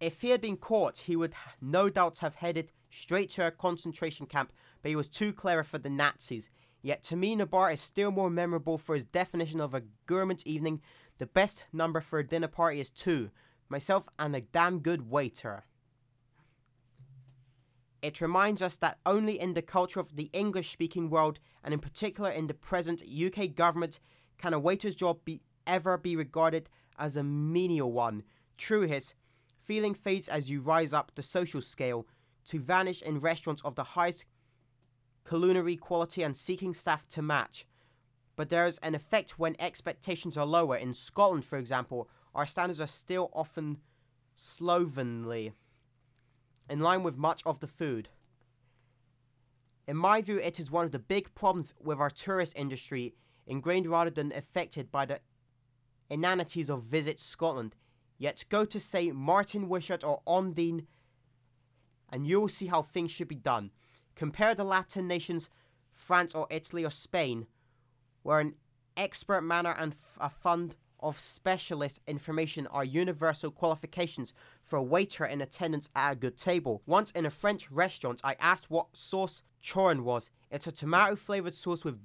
If 0.00 0.20
he 0.20 0.30
had 0.30 0.40
been 0.40 0.56
caught, 0.56 0.98
he 0.98 1.16
would 1.16 1.34
no 1.60 1.88
doubt 1.88 2.18
have 2.18 2.36
headed 2.36 2.72
straight 2.90 3.30
to 3.30 3.46
a 3.46 3.50
concentration 3.50 4.26
camp, 4.26 4.52
but 4.82 4.88
he 4.88 4.96
was 4.96 5.08
too 5.08 5.32
clever 5.32 5.62
for 5.62 5.78
the 5.78 5.88
Nazis. 5.88 6.50
Yet 6.82 7.02
to 7.04 7.16
me, 7.16 7.34
Nubar 7.34 7.72
is 7.72 7.80
still 7.80 8.10
more 8.10 8.28
memorable 8.28 8.76
for 8.76 8.94
his 8.94 9.04
definition 9.04 9.60
of 9.60 9.72
a 9.72 9.84
gourmet 10.04 10.36
evening. 10.44 10.82
The 11.18 11.26
best 11.26 11.64
number 11.72 12.00
for 12.00 12.18
a 12.18 12.26
dinner 12.26 12.48
party 12.48 12.80
is 12.80 12.90
two 12.90 13.30
myself 13.68 14.08
and 14.18 14.36
a 14.36 14.40
damn 14.40 14.80
good 14.80 15.10
waiter. 15.10 15.64
It 18.02 18.20
reminds 18.20 18.60
us 18.60 18.76
that 18.76 18.98
only 19.06 19.40
in 19.40 19.54
the 19.54 19.62
culture 19.62 19.98
of 19.98 20.16
the 20.16 20.28
English 20.34 20.70
speaking 20.70 21.08
world, 21.08 21.38
and 21.64 21.72
in 21.72 21.80
particular 21.80 22.30
in 22.30 22.46
the 22.46 22.54
present 22.54 23.02
UK 23.02 23.54
government, 23.54 23.98
can 24.36 24.52
a 24.52 24.58
waiter's 24.58 24.94
job 24.94 25.24
be 25.24 25.40
ever 25.66 25.96
be 25.96 26.14
regarded 26.14 26.68
as 26.98 27.16
a 27.16 27.24
menial 27.24 27.90
one. 27.90 28.22
True, 28.58 28.82
his 28.82 29.14
feeling 29.62 29.94
fades 29.94 30.28
as 30.28 30.50
you 30.50 30.60
rise 30.60 30.92
up 30.92 31.12
the 31.14 31.22
social 31.22 31.62
scale 31.62 32.06
to 32.46 32.60
vanish 32.60 33.00
in 33.00 33.18
restaurants 33.18 33.62
of 33.64 33.74
the 33.74 33.84
highest 33.84 34.26
culinary 35.26 35.76
quality 35.76 36.22
and 36.22 36.36
seeking 36.36 36.74
staff 36.74 37.08
to 37.08 37.22
match. 37.22 37.66
But 38.36 38.48
there 38.48 38.66
is 38.66 38.78
an 38.78 38.94
effect 38.94 39.38
when 39.38 39.56
expectations 39.58 40.36
are 40.36 40.46
lower. 40.46 40.76
In 40.76 40.92
Scotland, 40.92 41.44
for 41.44 41.58
example, 41.58 42.08
our 42.34 42.46
standards 42.46 42.80
are 42.80 42.86
still 42.86 43.30
often 43.32 43.78
slovenly, 44.34 45.52
in 46.68 46.80
line 46.80 47.02
with 47.02 47.16
much 47.16 47.42
of 47.46 47.60
the 47.60 47.68
food. 47.68 48.08
In 49.86 49.96
my 49.96 50.22
view, 50.22 50.38
it 50.38 50.58
is 50.58 50.70
one 50.70 50.84
of 50.84 50.92
the 50.92 50.98
big 50.98 51.34
problems 51.34 51.74
with 51.80 51.98
our 51.98 52.10
tourist 52.10 52.54
industry, 52.56 53.14
ingrained 53.46 53.86
rather 53.86 54.10
than 54.10 54.32
affected 54.32 54.90
by 54.90 55.06
the 55.06 55.20
inanities 56.10 56.70
of 56.70 56.82
Visit 56.82 57.20
Scotland. 57.20 57.76
Yet 58.18 58.44
go 58.48 58.64
to 58.64 58.80
say 58.80 59.12
Martin 59.12 59.68
Wishart 59.68 60.02
or 60.02 60.22
Ondine, 60.26 60.86
and 62.10 62.26
you 62.26 62.40
will 62.40 62.48
see 62.48 62.66
how 62.66 62.82
things 62.82 63.10
should 63.10 63.28
be 63.28 63.34
done. 63.34 63.70
Compare 64.14 64.54
the 64.54 64.64
Latin 64.64 65.06
nations, 65.06 65.50
France 65.92 66.34
or 66.34 66.46
Italy 66.50 66.84
or 66.84 66.90
Spain, 66.90 67.46
where 68.24 68.40
an 68.40 68.54
expert 68.96 69.42
manner 69.42 69.74
and 69.78 69.92
f- 69.92 70.18
a 70.20 70.28
fund 70.28 70.74
of 70.98 71.20
specialist 71.20 72.00
information 72.06 72.66
are 72.68 72.84
universal 72.84 73.50
qualifications 73.50 74.32
for 74.64 74.76
a 74.76 74.82
waiter 74.82 75.24
in 75.24 75.40
attendance 75.40 75.90
at 75.94 76.12
a 76.12 76.16
good 76.16 76.36
table. 76.36 76.82
Once 76.86 77.10
in 77.12 77.26
a 77.26 77.30
French 77.30 77.70
restaurant, 77.70 78.20
I 78.24 78.36
asked 78.40 78.70
what 78.70 78.96
sauce 78.96 79.42
Choron 79.62 80.00
was. 80.00 80.30
It's 80.50 80.66
a 80.66 80.72
tomato 80.72 81.14
flavored 81.14 81.54
sauce 81.54 81.84
with 81.84 82.00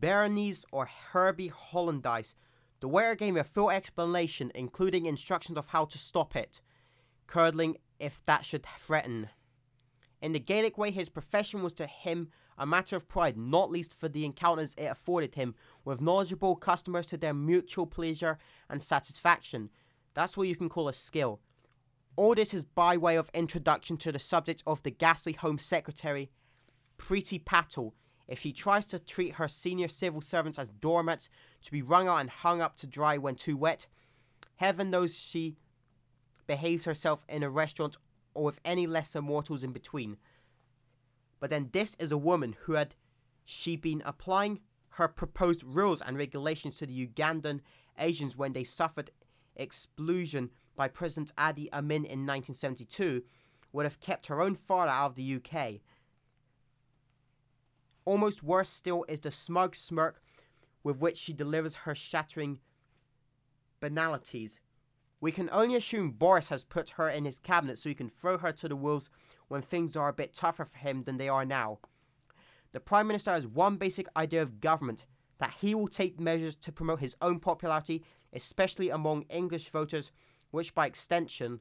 Béarnaise 0.00 0.64
or 0.70 0.86
herby 1.12 1.48
hollandaise. 1.48 2.34
The 2.80 2.88
waiter 2.88 3.14
gave 3.14 3.34
me 3.34 3.40
a 3.40 3.44
full 3.44 3.70
explanation, 3.70 4.52
including 4.54 5.06
instructions 5.06 5.56
of 5.56 5.68
how 5.68 5.86
to 5.86 5.98
stop 5.98 6.36
it, 6.36 6.60
curdling 7.26 7.78
if 7.98 8.22
that 8.26 8.44
should 8.44 8.66
threaten. 8.78 9.30
In 10.20 10.32
the 10.32 10.38
Gallic 10.38 10.76
way, 10.76 10.90
his 10.90 11.08
profession 11.08 11.62
was 11.62 11.72
to 11.74 11.86
him 11.86 12.28
a 12.62 12.66
matter 12.66 12.94
of 12.94 13.08
pride, 13.08 13.36
not 13.36 13.72
least 13.72 13.92
for 13.92 14.08
the 14.08 14.24
encounters 14.24 14.76
it 14.78 14.84
afforded 14.84 15.34
him 15.34 15.56
with 15.84 16.00
knowledgeable 16.00 16.54
customers 16.54 17.08
to 17.08 17.16
their 17.16 17.34
mutual 17.34 17.86
pleasure 17.86 18.38
and 18.70 18.80
satisfaction. 18.80 19.68
That's 20.14 20.36
what 20.36 20.46
you 20.46 20.54
can 20.54 20.68
call 20.68 20.86
a 20.86 20.92
skill. 20.92 21.40
All 22.14 22.36
this 22.36 22.54
is 22.54 22.62
by 22.62 22.96
way 22.96 23.16
of 23.16 23.30
introduction 23.34 23.96
to 23.96 24.12
the 24.12 24.20
subject 24.20 24.62
of 24.64 24.80
the 24.84 24.92
ghastly 24.92 25.32
Home 25.32 25.58
Secretary, 25.58 26.30
Priti 26.98 27.44
Patel. 27.44 27.94
If 28.28 28.38
she 28.38 28.52
tries 28.52 28.86
to 28.86 29.00
treat 29.00 29.34
her 29.34 29.48
senior 29.48 29.88
civil 29.88 30.20
servants 30.20 30.56
as 30.56 30.68
doormats 30.68 31.28
to 31.62 31.72
be 31.72 31.82
wrung 31.82 32.06
out 32.06 32.18
and 32.18 32.30
hung 32.30 32.60
up 32.60 32.76
to 32.76 32.86
dry 32.86 33.18
when 33.18 33.34
too 33.34 33.56
wet, 33.56 33.88
heaven 34.54 34.88
knows 34.88 35.18
she 35.18 35.56
behaves 36.46 36.84
herself 36.84 37.24
in 37.28 37.42
a 37.42 37.50
restaurant 37.50 37.96
or 38.34 38.44
with 38.44 38.60
any 38.64 38.86
lesser 38.86 39.20
mortals 39.20 39.64
in 39.64 39.72
between. 39.72 40.16
But 41.42 41.50
then 41.50 41.70
this 41.72 41.96
is 41.98 42.12
a 42.12 42.16
woman 42.16 42.54
who 42.66 42.74
had 42.74 42.94
she 43.44 43.74
been 43.74 44.00
applying 44.04 44.60
her 44.90 45.08
proposed 45.08 45.64
rules 45.64 46.00
and 46.00 46.16
regulations 46.16 46.76
to 46.76 46.86
the 46.86 47.04
Ugandan 47.04 47.62
Asians 47.98 48.36
when 48.36 48.52
they 48.52 48.62
suffered 48.62 49.10
expulsion 49.56 50.50
by 50.76 50.86
President 50.86 51.32
Idi 51.36 51.68
Amin 51.72 52.04
in 52.04 52.24
1972 52.24 53.24
would 53.72 53.84
have 53.84 53.98
kept 53.98 54.28
her 54.28 54.40
own 54.40 54.54
father 54.54 54.92
out 54.92 55.06
of 55.06 55.14
the 55.16 55.34
UK. 55.34 55.80
Almost 58.04 58.44
worse 58.44 58.70
still 58.70 59.04
is 59.08 59.18
the 59.18 59.32
smug 59.32 59.74
smirk 59.74 60.22
with 60.84 61.00
which 61.00 61.16
she 61.16 61.32
delivers 61.32 61.74
her 61.74 61.96
shattering 61.96 62.60
banalities. 63.80 64.60
We 65.22 65.30
can 65.30 65.48
only 65.52 65.76
assume 65.76 66.10
Boris 66.10 66.48
has 66.48 66.64
put 66.64 66.90
her 66.90 67.08
in 67.08 67.24
his 67.24 67.38
cabinet 67.38 67.78
so 67.78 67.88
he 67.88 67.94
can 67.94 68.10
throw 68.10 68.38
her 68.38 68.50
to 68.50 68.68
the 68.68 68.74
wolves 68.74 69.08
when 69.46 69.62
things 69.62 69.94
are 69.94 70.08
a 70.08 70.12
bit 70.12 70.34
tougher 70.34 70.64
for 70.64 70.76
him 70.76 71.04
than 71.04 71.16
they 71.16 71.28
are 71.28 71.44
now. 71.44 71.78
The 72.72 72.80
Prime 72.80 73.06
Minister 73.06 73.30
has 73.30 73.46
one 73.46 73.76
basic 73.76 74.08
idea 74.16 74.42
of 74.42 74.60
government 74.60 75.06
that 75.38 75.54
he 75.60 75.76
will 75.76 75.86
take 75.86 76.18
measures 76.18 76.56
to 76.56 76.72
promote 76.72 76.98
his 76.98 77.14
own 77.22 77.38
popularity, 77.38 78.02
especially 78.32 78.90
among 78.90 79.22
English 79.30 79.68
voters, 79.68 80.10
which 80.50 80.74
by 80.74 80.86
extension 80.86 81.60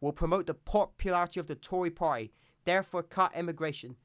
will 0.00 0.14
promote 0.14 0.46
the 0.46 0.54
popularity 0.54 1.40
of 1.40 1.48
the 1.48 1.54
Tory 1.54 1.90
party, 1.90 2.32
therefore 2.64 3.02
cut 3.02 3.36
immigration. 3.36 3.96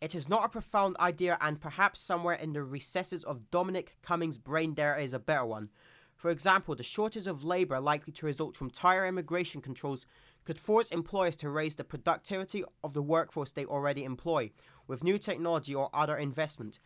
It 0.00 0.14
is 0.14 0.30
not 0.30 0.46
a 0.46 0.48
profound 0.48 0.96
idea, 0.98 1.36
and 1.42 1.60
perhaps 1.60 2.00
somewhere 2.00 2.36
in 2.36 2.54
the 2.54 2.62
recesses 2.62 3.22
of 3.22 3.50
Dominic 3.50 3.98
Cummings' 4.00 4.38
brain 4.38 4.74
there 4.74 4.98
is 4.98 5.12
a 5.12 5.18
better 5.18 5.44
one. 5.44 5.68
For 6.16 6.30
example, 6.30 6.74
the 6.74 6.82
shortage 6.82 7.26
of 7.26 7.44
labour 7.44 7.78
likely 7.78 8.12
to 8.14 8.26
result 8.26 8.56
from 8.56 8.70
tighter 8.70 9.06
immigration 9.06 9.60
controls 9.60 10.06
could 10.44 10.58
force 10.58 10.90
employers 10.90 11.36
to 11.36 11.50
raise 11.50 11.74
the 11.74 11.84
productivity 11.84 12.64
of 12.82 12.94
the 12.94 13.02
workforce 13.02 13.52
they 13.52 13.66
already 13.66 14.02
employ 14.02 14.50
with 14.86 15.04
new 15.04 15.18
technology 15.18 15.74
or 15.74 15.90
other 15.92 16.16
investment. 16.16 16.78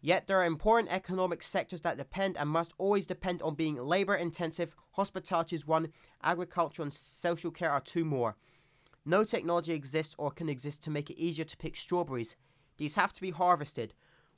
Yet 0.00 0.26
there 0.26 0.40
are 0.40 0.44
important 0.44 0.92
economic 0.92 1.44
sectors 1.44 1.82
that 1.82 1.96
depend 1.96 2.36
and 2.36 2.50
must 2.50 2.74
always 2.76 3.06
depend 3.06 3.40
on 3.40 3.54
being 3.54 3.76
labor 3.76 4.16
intensive. 4.16 4.74
Hospitality 4.92 5.54
is 5.54 5.64
one, 5.64 5.92
agriculture 6.24 6.82
and 6.82 6.92
social 6.92 7.52
care 7.52 7.70
are 7.70 7.80
two 7.80 8.04
more. 8.04 8.36
No 9.04 9.22
technology 9.22 9.74
exists 9.74 10.16
or 10.18 10.32
can 10.32 10.48
exist 10.48 10.82
to 10.82 10.90
make 10.90 11.08
it 11.08 11.22
easier 11.22 11.44
to 11.44 11.56
pick 11.56 11.76
strawberries. 11.76 12.34
These 12.78 12.96
have 12.96 13.12
to 13.12 13.20
be 13.20 13.30
harvested 13.30 13.94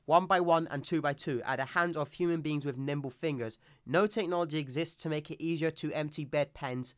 one 0.06 0.26
by 0.26 0.40
one 0.40 0.68
and 0.70 0.84
two 0.84 1.00
by 1.00 1.12
two 1.12 1.42
at 1.44 1.56
the 1.56 1.64
hands 1.64 1.96
of 1.96 2.12
human 2.12 2.40
beings 2.40 2.64
with 2.64 2.76
nimble 2.76 3.10
fingers. 3.10 3.58
No 3.86 4.06
technology 4.06 4.58
exists 4.58 4.96
to 4.96 5.08
make 5.08 5.30
it 5.30 5.42
easier 5.42 5.70
to 5.72 5.92
empty 5.92 6.26
bedpans 6.26 6.94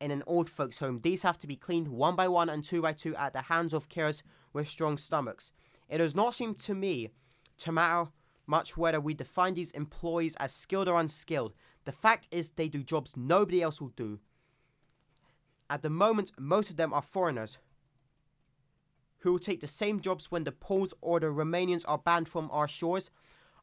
in 0.00 0.10
an 0.10 0.22
old 0.26 0.50
folks' 0.50 0.78
home, 0.78 1.00
these 1.02 1.22
have 1.22 1.38
to 1.38 1.46
be 1.46 1.56
cleaned 1.56 1.88
one 1.88 2.16
by 2.16 2.28
one 2.28 2.48
and 2.48 2.62
two 2.62 2.82
by 2.82 2.92
two 2.92 3.14
at 3.16 3.32
the 3.32 3.42
hands 3.42 3.72
of 3.72 3.88
carers 3.88 4.22
with 4.52 4.68
strong 4.68 4.98
stomachs. 4.98 5.52
It 5.88 5.98
does 5.98 6.14
not 6.14 6.34
seem 6.34 6.54
to 6.54 6.74
me 6.74 7.10
to 7.58 7.72
matter 7.72 8.10
much 8.46 8.76
whether 8.76 9.00
we 9.00 9.14
define 9.14 9.54
these 9.54 9.72
employees 9.72 10.36
as 10.36 10.52
skilled 10.52 10.88
or 10.88 11.00
unskilled. 11.00 11.54
The 11.84 11.92
fact 11.92 12.28
is, 12.30 12.50
they 12.50 12.68
do 12.68 12.82
jobs 12.82 13.16
nobody 13.16 13.62
else 13.62 13.80
will 13.80 13.92
do. 13.96 14.20
At 15.68 15.82
the 15.82 15.90
moment, 15.90 16.32
most 16.38 16.70
of 16.70 16.76
them 16.76 16.92
are 16.92 17.02
foreigners 17.02 17.58
who 19.26 19.32
will 19.32 19.40
take 19.40 19.60
the 19.60 19.66
same 19.66 19.98
jobs 19.98 20.30
when 20.30 20.44
the 20.44 20.52
Poles 20.52 20.94
or 21.00 21.18
the 21.18 21.26
Romanians 21.26 21.84
are 21.88 21.98
banned 21.98 22.28
from 22.28 22.48
our 22.52 22.68
shores. 22.68 23.10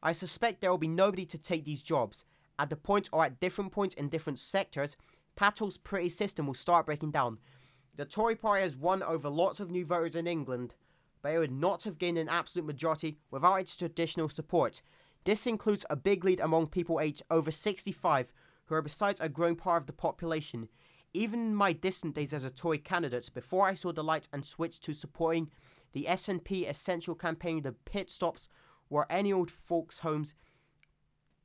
I 0.01 0.11
suspect 0.11 0.59
there 0.59 0.69
will 0.69 0.77
be 0.77 0.89
nobody 0.89 1.25
to 1.27 1.37
take 1.37 1.63
these 1.63 1.81
jobs. 1.81 2.25
At 2.59 2.69
the 2.69 2.75
point 2.75 3.07
or 3.13 3.23
at 3.23 3.39
different 3.39 3.71
points 3.71 3.95
in 3.95 4.09
different 4.09 4.39
sectors, 4.39 4.97
Patel's 5.37 5.77
pretty 5.77 6.09
system 6.09 6.47
will 6.47 6.53
start 6.53 6.85
breaking 6.85 7.11
down. 7.11 7.39
The 7.95 8.03
Tory 8.03 8.35
party 8.35 8.61
has 8.61 8.75
won 8.75 9.01
over 9.03 9.29
lots 9.29 9.61
of 9.61 9.71
new 9.71 9.85
voters 9.85 10.17
in 10.17 10.27
England, 10.27 10.73
but 11.21 11.33
it 11.33 11.39
would 11.39 11.53
not 11.53 11.83
have 11.83 11.97
gained 11.97 12.17
an 12.17 12.27
absolute 12.27 12.65
majority 12.65 13.19
without 13.31 13.61
its 13.61 13.77
traditional 13.77 14.27
support. 14.27 14.81
This 15.23 15.47
includes 15.47 15.85
a 15.89 15.95
big 15.95 16.25
lead 16.25 16.41
among 16.41 16.67
people 16.67 16.99
aged 16.99 17.23
over 17.31 17.51
65, 17.51 18.33
who 18.65 18.75
are 18.75 18.81
besides 18.81 19.21
a 19.21 19.29
growing 19.29 19.55
part 19.55 19.83
of 19.83 19.87
the 19.87 19.93
population. 19.93 20.67
Even 21.13 21.39
in 21.39 21.55
my 21.55 21.73
distant 21.73 22.15
days 22.15 22.33
as 22.33 22.43
a 22.43 22.49
Tory 22.49 22.79
candidate, 22.79 23.29
before 23.33 23.67
I 23.67 23.75
saw 23.75 23.91
the 23.91 24.03
light 24.03 24.27
and 24.33 24.45
switched 24.45 24.83
to 24.83 24.93
supporting 24.93 25.51
the 25.91 26.05
SNP 26.09 26.67
essential 26.67 27.13
campaign, 27.13 27.61
the 27.61 27.73
pit 27.73 28.09
stops 28.09 28.49
were 28.89 29.05
any 29.09 29.31
old 29.31 29.51
folks' 29.51 29.99
homes 29.99 30.33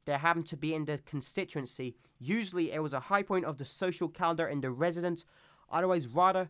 there 0.08 0.18
happened 0.18 0.46
to 0.46 0.56
be 0.56 0.74
in 0.74 0.86
the 0.86 0.96
constituency. 0.96 1.94
Usually 2.18 2.72
it 2.72 2.82
was 2.82 2.94
a 2.94 3.08
high 3.10 3.22
point 3.22 3.44
of 3.44 3.58
the 3.58 3.66
social 3.66 4.08
calendar 4.08 4.48
in 4.48 4.62
the 4.62 4.70
residents, 4.70 5.26
otherwise 5.70 6.08
rather 6.08 6.48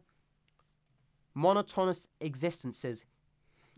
monotonous 1.35 2.07
existences. 2.21 3.05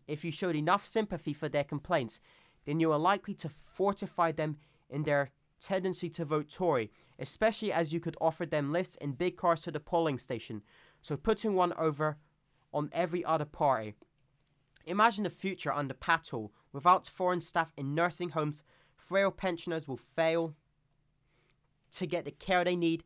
If 0.07 0.23
you 0.23 0.33
showed 0.33 0.55
enough 0.55 0.85
sympathy 0.85 1.33
for 1.33 1.49
their 1.49 1.65
complaints, 1.65 2.21
then 2.67 2.79
you 2.79 2.93
are 2.93 2.99
likely 2.99 3.33
to 3.37 3.49
fortify 3.49 4.33
them 4.33 4.59
in 4.91 5.05
their 5.05 5.31
tendency 5.61 6.09
to 6.11 6.25
vote 6.25 6.49
Tory, 6.49 6.91
especially 7.19 7.73
as 7.73 7.93
you 7.93 8.01
could 8.01 8.17
offer 8.21 8.47
them 8.47 8.73
lifts 8.73 8.97
in 8.97 9.13
big 9.13 9.37
cars 9.37 9.63
to 9.63 9.71
the 9.71 9.81
polling 9.81 10.19
station, 10.19 10.63
so 11.03 11.17
putting 11.17 11.55
one 11.55 11.73
over 11.75 12.19
on 12.73 12.91
every 12.93 13.25
other 13.25 13.45
party. 13.45 13.95
Imagine 14.87 15.25
the 15.25 15.31
future 15.31 15.73
under 15.73 15.95
Patel 15.95 16.53
without 16.73 17.07
foreign 17.07 17.41
staff 17.41 17.73
in 17.77 17.95
nursing 17.95 18.31
homes 18.31 18.63
frail 18.97 19.31
pensioners 19.31 19.89
will 19.89 19.97
fail 19.97 20.55
to 21.93 22.07
get 22.07 22.25
the 22.25 22.31
care 22.31 22.65
they 22.65 22.77
need. 22.77 23.05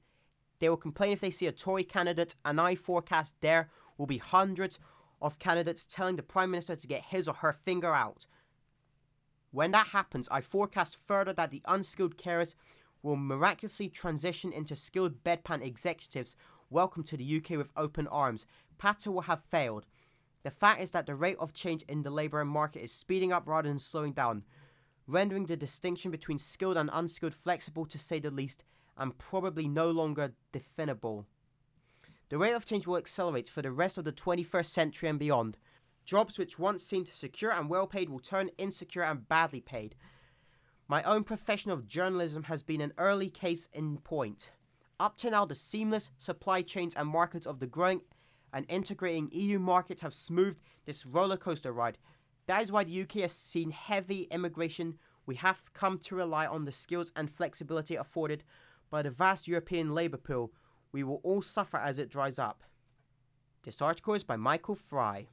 They 0.59 0.68
will 0.68 0.76
complain 0.76 1.12
if 1.12 1.20
they 1.20 1.31
see 1.31 1.47
a 1.47 1.52
Tory 1.52 1.85
candidate, 1.85 2.35
and 2.44 2.60
I 2.60 2.74
forecast 2.74 3.35
there 3.40 3.70
will 3.97 4.06
be 4.06 4.18
hundreds 4.18 4.78
of 5.22 5.39
candidates 5.39 5.86
telling 5.86 6.16
the 6.16 6.22
Prime 6.22 6.51
Minister 6.51 6.76
to 6.76 6.86
get 6.86 7.06
his 7.06 7.26
or 7.26 7.35
her 7.35 7.52
finger 7.52 7.94
out. 7.94 8.26
When 9.55 9.70
that 9.70 9.89
happens, 9.89 10.28
I 10.32 10.40
forecast 10.40 10.98
further 11.06 11.32
that 11.35 11.52
the 11.52 11.62
unskilled 11.66 12.18
carers 12.18 12.56
will 13.05 13.14
miraculously 13.14 13.89
transition 13.89 14.52
into 14.52 14.74
skilled 14.74 15.22
bedpan 15.22 15.64
executives 15.64 16.35
welcome 16.70 17.05
to 17.05 17.16
the 17.16 17.36
UK 17.36 17.51
with 17.51 17.70
open 17.76 18.09
arms. 18.09 18.47
Patel 18.78 19.12
will 19.14 19.20
have 19.22 19.44
failed. 19.44 19.86
The 20.43 20.51
fact 20.51 20.81
is 20.81 20.90
that 20.90 21.06
the 21.06 21.14
rate 21.14 21.36
of 21.39 21.52
change 21.52 21.82
in 21.82 22.02
the 22.02 22.10
labour 22.10 22.44
market 22.44 22.82
is 22.82 22.90
speeding 22.90 23.32
up 23.32 23.44
rather 23.47 23.68
than 23.68 23.78
slowing 23.78 24.12
down 24.12 24.43
rendering 25.06 25.47
the 25.47 25.56
distinction 25.56 26.10
between 26.10 26.39
skilled 26.39 26.76
and 26.76 26.90
unskilled 26.93 27.35
flexible 27.35 27.86
to 27.86 27.98
say 27.98 28.18
the 28.18 28.31
least, 28.31 28.64
and 28.97 29.18
probably 29.18 29.68
no 29.68 29.90
longer 29.90 30.32
definable. 30.52 31.26
The 32.31 32.39
rate 32.39 32.55
of 32.55 32.64
change 32.64 32.86
will 32.86 32.97
accelerate 32.97 33.48
for 33.48 33.62
the 33.62 33.70
rest 33.70 33.98
of 33.98 34.05
the 34.05 34.12
21st 34.12 34.66
century 34.66 35.09
and 35.09 35.18
beyond. 35.18 35.59
Jobs 36.05 36.39
which 36.39 36.59
once 36.59 36.85
seemed 36.85 37.09
secure 37.09 37.51
and 37.51 37.68
well 37.68 37.86
paid 37.86 38.10
will 38.10 38.18
turn 38.18 38.51
insecure 38.59 39.02
and 39.02 39.28
badly 39.28 39.60
paid. 39.60 39.94
My 40.86 41.02
own 41.05 41.24
profession 41.24 41.70
of 41.70 41.89
journalism 41.89 42.44
has 42.44 42.62
been 42.62 42.82
an 42.82 42.93
early 42.98 43.31
case 43.31 43.68
in 43.72 43.98
point. 43.98 44.51
Up 45.01 45.16
to 45.18 45.31
now, 45.31 45.44
the 45.44 45.55
seamless 45.55 46.10
supply 46.18 46.62
chains 46.62 46.94
and 46.94 47.09
markets 47.09 47.47
of 47.47 47.59
the 47.59 47.66
growing 47.66 48.02
and 48.52 48.66
integrating 48.68 49.31
EU 49.32 49.59
markets 49.59 50.02
have 50.02 50.14
smoothed 50.14 50.60
this 50.85 51.06
roller 51.06 51.36
coaster 51.36 51.72
ride. 51.72 51.98
That 52.47 52.62
is 52.62 52.70
why 52.70 52.85
the 52.85 53.02
UK 53.02 53.12
has 53.22 53.32
seen 53.32 53.70
heavy 53.70 54.22
immigration. 54.31 54.98
We 55.26 55.36
have 55.36 55.72
come 55.72 55.98
to 56.01 56.14
rely 56.14 56.47
on 56.47 56.64
the 56.64 56.72
skills 56.72 57.12
and 57.16 57.31
flexibility 57.31 57.97
afforded 57.97 58.44
by 58.90 59.02
the 59.02 59.10
vast 59.10 59.48
European 59.48 59.94
labour 59.94 60.18
pool. 60.18 60.52
We 60.93 61.02
will 61.02 61.20
all 61.24 61.43
suffer 61.43 61.78
as 61.78 61.98
it 61.98 62.10
dries 62.10 62.39
up. 62.39 62.62
This 63.64 63.81
article 63.81 64.14
is 64.14 64.22
by 64.22 64.36
Michael 64.36 64.74
Fry. 64.74 65.28